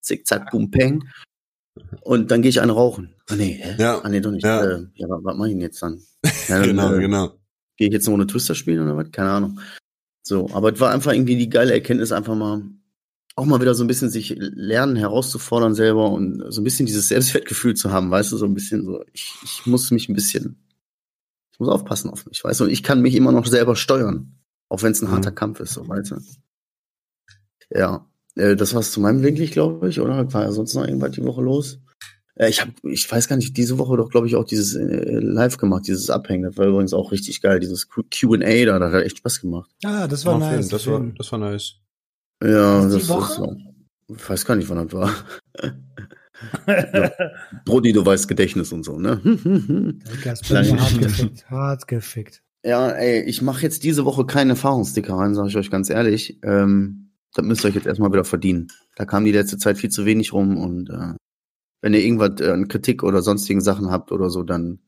Zick, 0.00 0.26
zack, 0.26 0.50
bum, 0.50 0.72
peng. 0.72 1.04
Und 2.02 2.32
dann 2.32 2.42
gehe 2.42 2.48
ich 2.48 2.60
eine 2.60 2.72
rauchen. 2.72 3.14
Ah 3.28 3.36
nee, 3.36 3.60
hä? 3.60 3.76
Ja, 3.78 4.00
ah 4.00 4.08
nee, 4.08 4.20
doch 4.20 4.32
nicht. 4.32 4.44
ja. 4.44 4.64
Äh, 4.64 4.86
ja, 4.94 5.06
was, 5.08 5.36
mach 5.36 5.46
ich 5.46 5.52
denn 5.52 5.60
jetzt 5.60 5.80
dann? 5.80 6.02
Ja, 6.48 6.58
dann 6.58 6.66
genau, 6.66 6.92
äh, 6.92 7.00
genau. 7.00 7.28
gehe 7.76 7.86
ich 7.86 7.92
jetzt 7.92 8.06
noch 8.06 8.14
ohne 8.14 8.26
Twister 8.26 8.56
spielen 8.56 8.82
oder 8.82 8.96
was? 8.96 9.12
Keine 9.12 9.30
Ahnung. 9.30 9.60
So, 10.26 10.48
aber 10.52 10.72
es 10.72 10.80
war 10.80 10.90
einfach 10.90 11.12
irgendwie 11.12 11.36
die 11.36 11.50
geile 11.50 11.72
Erkenntnis, 11.72 12.10
einfach 12.10 12.34
mal 12.34 12.62
auch 13.36 13.44
mal 13.46 13.60
wieder 13.60 13.74
so 13.74 13.82
ein 13.84 13.88
bisschen 13.88 14.10
sich 14.10 14.34
lernen, 14.38 14.96
herauszufordern 14.96 15.74
selber 15.74 16.10
und 16.10 16.44
so 16.52 16.60
ein 16.60 16.64
bisschen 16.64 16.86
dieses 16.86 17.08
Selbstwertgefühl 17.08 17.74
zu 17.74 17.90
haben, 17.92 18.10
weißt 18.10 18.30
du, 18.32 18.36
so 18.36 18.46
ein 18.46 18.54
bisschen 18.54 18.84
so, 18.84 19.04
ich, 19.12 19.34
ich 19.42 19.66
muss 19.66 19.90
mich 19.90 20.08
ein 20.08 20.14
bisschen, 20.14 20.56
ich 21.52 21.58
muss 21.58 21.68
aufpassen 21.68 22.10
auf 22.10 22.26
mich, 22.26 22.44
weißt 22.44 22.60
du, 22.60 22.64
und 22.64 22.70
ich 22.70 22.84
kann 22.84 23.02
mich 23.02 23.14
immer 23.16 23.32
noch 23.32 23.46
selber 23.46 23.74
steuern, 23.76 24.38
auch 24.68 24.82
wenn 24.82 24.92
es 24.92 25.02
ein 25.02 25.08
Mhm. 25.08 25.12
harter 25.12 25.32
Kampf 25.32 25.60
ist, 25.60 25.74
so, 25.74 25.86
weißt 25.86 26.12
du. 26.12 26.16
Ja, 27.70 28.08
äh, 28.36 28.56
das 28.56 28.74
war's 28.74 28.92
zu 28.92 29.00
meinem 29.00 29.20
Blinklicht, 29.20 29.52
glaube 29.52 29.88
ich, 29.88 30.00
oder? 30.00 30.32
War 30.32 30.42
ja 30.44 30.52
sonst 30.52 30.74
noch 30.74 30.86
irgendwas 30.86 31.12
die 31.12 31.24
Woche 31.24 31.42
los? 31.42 31.80
Äh, 32.36 32.48
ich 32.50 32.60
habe, 32.60 32.72
ich 32.84 33.10
weiß 33.10 33.28
gar 33.28 33.36
nicht, 33.36 33.56
diese 33.56 33.78
Woche 33.78 33.96
doch, 33.96 34.10
glaube 34.10 34.26
ich, 34.26 34.36
auch 34.36 34.44
dieses 34.44 34.74
äh, 34.74 35.18
Live 35.20 35.56
gemacht, 35.56 35.86
dieses 35.86 36.10
Abhängen. 36.10 36.44
Das 36.44 36.56
war 36.56 36.66
übrigens 36.66 36.92
auch 36.94 37.12
richtig 37.12 37.40
geil, 37.42 37.60
dieses 37.60 37.88
Q&A 37.88 38.64
da, 38.64 38.78
das 38.78 38.92
hat 38.92 39.04
echt 39.04 39.18
Spaß 39.18 39.40
gemacht. 39.40 39.70
Ah, 39.84 40.06
das 40.08 40.24
war 40.24 40.36
Oh, 40.36 40.38
nice. 40.38 40.50
Film, 40.50 40.68
das, 40.70 40.86
war, 40.86 41.00
das 41.16 41.32
war 41.32 41.38
nice. 41.38 41.74
Ja, 42.42 42.86
Die 42.86 42.92
das 42.94 43.08
Woche? 43.08 43.30
ist 43.32 43.36
so. 43.36 43.56
Ich 44.16 44.28
weiß 44.30 44.44
gar 44.44 44.56
nicht, 44.56 44.68
wann 44.68 44.86
das 44.88 44.92
war. 44.92 45.14
Brody, 47.64 47.92
du 47.92 48.04
weißt 48.04 48.28
Gedächtnis 48.28 48.72
und 48.72 48.84
so, 48.84 48.98
ne? 48.98 49.20
Hart 50.24 50.98
gefickt. 51.00 51.50
Hart 51.50 51.88
gefickt. 51.88 52.42
Ja, 52.64 52.90
ey, 52.90 53.22
ich 53.22 53.42
mache 53.42 53.62
jetzt 53.62 53.84
diese 53.84 54.04
Woche 54.04 54.24
keinen 54.26 54.50
Erfahrungssticker 54.50 55.14
rein, 55.14 55.34
sage 55.34 55.48
ich 55.48 55.56
euch 55.56 55.70
ganz 55.70 55.90
ehrlich. 55.90 56.38
Ähm, 56.42 57.10
das 57.34 57.44
müsst 57.44 57.64
ihr 57.64 57.68
euch 57.68 57.74
jetzt 57.74 57.86
erstmal 57.86 58.12
wieder 58.12 58.24
verdienen. 58.24 58.68
Da 58.96 59.04
kam 59.04 59.24
die 59.24 59.32
letzte 59.32 59.58
Zeit 59.58 59.78
viel 59.78 59.90
zu 59.90 60.04
wenig 60.06 60.32
rum 60.32 60.56
und 60.56 60.90
äh, 60.90 61.14
wenn 61.84 61.92
ihr 61.92 62.00
irgendwas 62.00 62.40
äh, 62.40 62.50
an 62.50 62.66
Kritik 62.66 63.02
oder 63.02 63.20
sonstigen 63.20 63.60
Sachen 63.60 63.90
habt 63.90 64.10
oder 64.10 64.30
so, 64.30 64.42
dann 64.42 64.78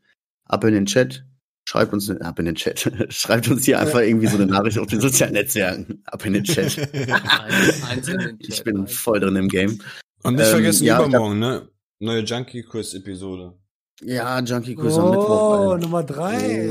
ab 0.46 0.64
in 0.64 0.72
den 0.72 0.86
Chat. 0.86 1.26
Schreibt 1.68 1.92
uns 1.92 2.08
ab 2.10 2.38
in 2.38 2.46
den 2.46 2.54
Chat. 2.54 2.90
Schreibt 3.12 3.48
uns 3.48 3.66
hier 3.66 3.78
einfach 3.78 4.00
irgendwie 4.00 4.28
so 4.28 4.36
eine 4.36 4.46
Nachricht 4.46 4.78
auf 4.78 4.86
den 4.86 5.00
sozialen 5.02 5.34
Netzwerken. 5.34 6.02
Ab 6.06 6.24
in 6.24 6.32
den 6.32 6.44
Chat. 6.52 6.88
Ich 8.38 8.64
bin 8.64 8.86
voll 8.86 9.20
drin 9.20 9.36
im 9.36 9.48
Game. 9.48 9.78
Und 10.22 10.36
nicht 10.36 10.46
Ähm, 10.46 10.50
vergessen, 10.52 10.84
ja, 10.84 10.96
hab- 10.96 11.08
übermorgen, 11.08 11.38
ne? 11.38 11.68
Neue 12.00 12.20
Junkie-Quiz-Episode. 12.22 13.52
Ja, 14.02 14.38
Junkie 14.40 14.74
Quiz 14.74 14.94
am 14.96 15.10
Mittwoch. 15.10 15.72
Oh. 15.72 15.76
Nummer 15.76 16.02
drei. 16.02 16.70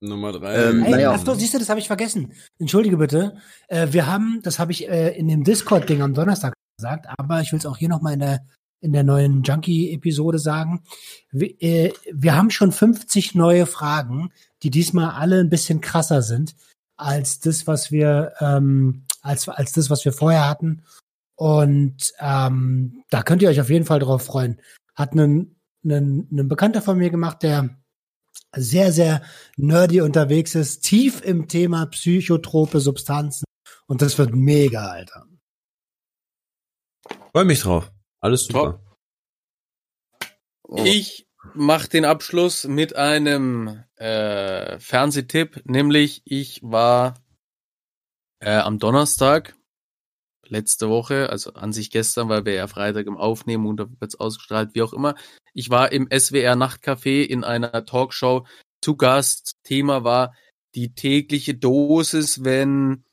Nummer 0.00 0.32
drei. 0.32 0.54
Ähm, 0.70 0.82
Ey, 0.84 0.90
naja. 0.90 1.12
ach 1.12 1.24
doch, 1.24 1.34
siehst 1.34 1.54
du, 1.54 1.58
das 1.58 1.68
habe 1.70 1.80
ich 1.80 1.86
vergessen. 1.86 2.32
Entschuldige 2.58 2.96
bitte. 2.98 3.36
Äh, 3.68 3.88
wir 3.92 4.06
haben, 4.06 4.40
das 4.42 4.58
habe 4.58 4.72
ich 4.72 4.86
äh, 4.88 5.16
in 5.16 5.28
dem 5.28 5.44
Discord-Ding 5.44 6.02
am 6.02 6.12
Donnerstag 6.14 6.52
gesagt, 6.78 7.06
aber 7.18 7.40
ich 7.40 7.52
will 7.52 7.58
es 7.58 7.64
auch 7.66 7.76
hier 7.78 7.88
nochmal 7.88 8.12
in 8.14 8.20
der, 8.20 8.40
in 8.80 8.92
der 8.92 9.04
neuen 9.04 9.42
Junkie-Episode 9.42 10.38
sagen. 10.38 10.82
Wir, 11.30 11.60
äh, 11.62 11.92
wir 12.12 12.36
haben 12.36 12.50
schon 12.50 12.72
50 12.72 13.34
neue 13.34 13.66
Fragen, 13.66 14.32
die 14.62 14.70
diesmal 14.70 15.10
alle 15.10 15.40
ein 15.40 15.50
bisschen 15.50 15.80
krasser 15.80 16.22
sind 16.22 16.54
als 16.96 17.40
das, 17.40 17.66
was 17.66 17.90
wir, 17.90 18.32
ähm, 18.40 19.04
als, 19.22 19.48
als 19.48 19.72
das, 19.72 19.90
was 19.90 20.04
wir 20.04 20.12
vorher 20.12 20.48
hatten. 20.48 20.82
Und 21.34 22.12
ähm, 22.18 23.04
da 23.10 23.22
könnt 23.22 23.42
ihr 23.42 23.50
euch 23.50 23.60
auf 23.60 23.70
jeden 23.70 23.84
Fall 23.84 23.98
drauf 23.98 24.22
freuen. 24.22 24.60
Hat 24.94 25.12
einen, 25.12 25.60
einen, 25.84 26.28
einen 26.30 26.48
Bekannter 26.48 26.80
von 26.80 26.98
mir 26.98 27.10
gemacht, 27.10 27.42
der 27.42 27.76
sehr, 28.54 28.92
sehr 28.92 29.22
nerdy 29.56 30.00
unterwegs 30.00 30.54
ist, 30.54 30.80
tief 30.80 31.20
im 31.22 31.48
Thema 31.48 31.86
psychotrope 31.86 32.80
Substanzen. 32.80 33.44
Und 33.86 34.02
das 34.02 34.16
wird 34.18 34.34
mega, 34.34 34.86
Alter. 34.86 35.26
Freue 37.32 37.44
mich 37.44 37.60
drauf. 37.60 37.92
Alles 38.26 38.46
super. 38.46 38.80
Oh, 40.64 40.82
Ich 40.84 41.28
mache 41.54 41.88
den 41.88 42.04
Abschluss 42.04 42.64
mit 42.64 42.96
einem 42.96 43.84
äh, 43.94 44.80
Fernsehtipp, 44.80 45.62
nämlich 45.64 46.22
ich 46.24 46.60
war 46.60 47.14
äh, 48.40 48.56
am 48.56 48.80
Donnerstag 48.80 49.54
letzte 50.48 50.88
Woche, 50.88 51.30
also 51.30 51.52
an 51.52 51.72
sich 51.72 51.92
gestern, 51.92 52.28
weil 52.28 52.44
wir 52.44 52.54
ja 52.54 52.66
Freitag 52.66 53.06
im 53.06 53.16
Aufnehmen 53.16 53.64
und 53.64 53.76
da 53.76 53.86
wird's 54.00 54.16
ausgestrahlt, 54.16 54.74
wie 54.74 54.82
auch 54.82 54.92
immer. 54.92 55.14
Ich 55.54 55.70
war 55.70 55.92
im 55.92 56.08
SWR 56.10 56.56
Nachtcafé 56.56 57.22
in 57.22 57.44
einer 57.44 57.84
Talkshow 57.84 58.44
zu 58.80 58.96
Gast. 58.96 59.54
Thema 59.62 60.02
war 60.02 60.34
die 60.74 60.94
tägliche 60.94 61.54
Dosis, 61.54 62.42
wenn 62.42 63.04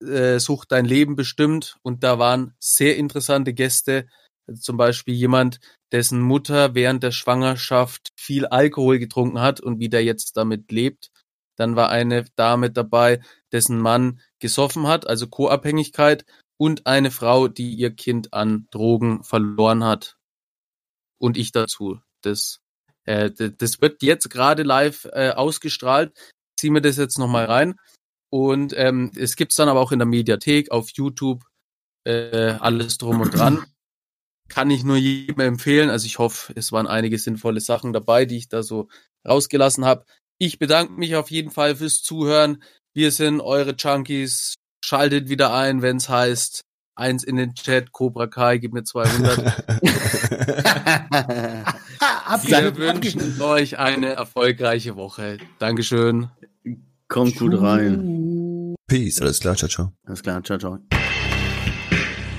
äh, 0.00 0.38
Sucht 0.38 0.72
dein 0.72 0.84
Leben 0.84 1.16
bestimmt. 1.16 1.76
Und 1.82 2.04
da 2.04 2.18
waren 2.18 2.54
sehr 2.58 2.96
interessante 2.96 3.54
Gäste. 3.54 4.08
Also 4.46 4.60
zum 4.60 4.76
Beispiel 4.76 5.14
jemand, 5.14 5.60
dessen 5.92 6.20
Mutter 6.20 6.74
während 6.74 7.02
der 7.02 7.12
Schwangerschaft 7.12 8.12
viel 8.16 8.46
Alkohol 8.46 8.98
getrunken 8.98 9.40
hat 9.40 9.60
und 9.60 9.78
wie 9.78 9.88
der 9.88 10.04
jetzt 10.04 10.36
damit 10.36 10.70
lebt. 10.70 11.10
Dann 11.56 11.76
war 11.76 11.88
eine 11.88 12.24
Dame 12.36 12.70
dabei, 12.70 13.20
dessen 13.52 13.78
Mann 13.78 14.20
gesoffen 14.40 14.86
hat, 14.86 15.06
also 15.06 15.28
Co-Abhängigkeit, 15.28 16.24
und 16.56 16.86
eine 16.86 17.10
Frau, 17.10 17.48
die 17.48 17.74
ihr 17.74 17.94
Kind 17.94 18.32
an 18.32 18.66
Drogen 18.70 19.24
verloren 19.24 19.84
hat. 19.84 20.16
Und 21.18 21.36
ich 21.36 21.52
dazu. 21.52 22.00
Das, 22.22 22.60
äh, 23.04 23.30
das 23.30 23.80
wird 23.80 24.02
jetzt 24.02 24.30
gerade 24.30 24.62
live 24.62 25.06
äh, 25.12 25.30
ausgestrahlt. 25.30 26.12
Zieh 26.58 26.70
mir 26.70 26.82
das 26.82 26.96
jetzt 26.96 27.18
nochmal 27.18 27.46
rein. 27.46 27.76
Und 28.30 28.72
ähm, 28.76 29.10
es 29.16 29.36
gibt's 29.36 29.56
dann 29.56 29.68
aber 29.68 29.80
auch 29.80 29.92
in 29.92 30.00
der 30.00 30.06
Mediathek, 30.06 30.70
auf 30.70 30.90
YouTube, 30.90 31.44
äh, 32.04 32.50
alles 32.58 32.98
drum 32.98 33.20
und 33.20 33.32
dran 33.32 33.64
kann 34.54 34.70
ich 34.70 34.84
nur 34.84 34.96
jedem 34.96 35.40
empfehlen. 35.40 35.90
Also 35.90 36.06
ich 36.06 36.20
hoffe, 36.20 36.52
es 36.54 36.70
waren 36.70 36.86
einige 36.86 37.18
sinnvolle 37.18 37.60
Sachen 37.60 37.92
dabei, 37.92 38.24
die 38.24 38.36
ich 38.36 38.48
da 38.48 38.62
so 38.62 38.86
rausgelassen 39.26 39.84
habe. 39.84 40.04
Ich 40.38 40.60
bedanke 40.60 40.92
mich 40.92 41.16
auf 41.16 41.32
jeden 41.32 41.50
Fall 41.50 41.74
fürs 41.74 42.02
Zuhören. 42.02 42.62
Wir 42.92 43.10
sind 43.10 43.40
eure 43.40 43.74
Junkies. 43.76 44.54
Schaltet 44.84 45.28
wieder 45.28 45.52
ein, 45.52 45.82
wenn 45.82 45.96
es 45.96 46.08
heißt, 46.08 46.60
eins 46.94 47.24
in 47.24 47.34
den 47.36 47.54
Chat, 47.54 47.90
Cobra 47.90 48.28
Kai, 48.28 48.58
gib 48.58 48.74
mir 48.74 48.84
200. 48.84 49.38
Wir 52.44 52.76
wünschen 52.76 53.40
euch 53.40 53.78
eine 53.78 54.12
erfolgreiche 54.12 54.94
Woche. 54.94 55.38
Dankeschön. 55.58 56.28
Kommt 57.08 57.36
gut 57.38 57.60
rein. 57.60 58.76
Peace, 58.86 59.20
alles 59.20 59.40
klar, 59.40 59.56
ciao, 59.56 59.68
ciao. 59.68 59.92
Alles 60.04 60.22
klar, 60.22 60.44
ciao, 60.44 60.58
ciao. 60.58 60.78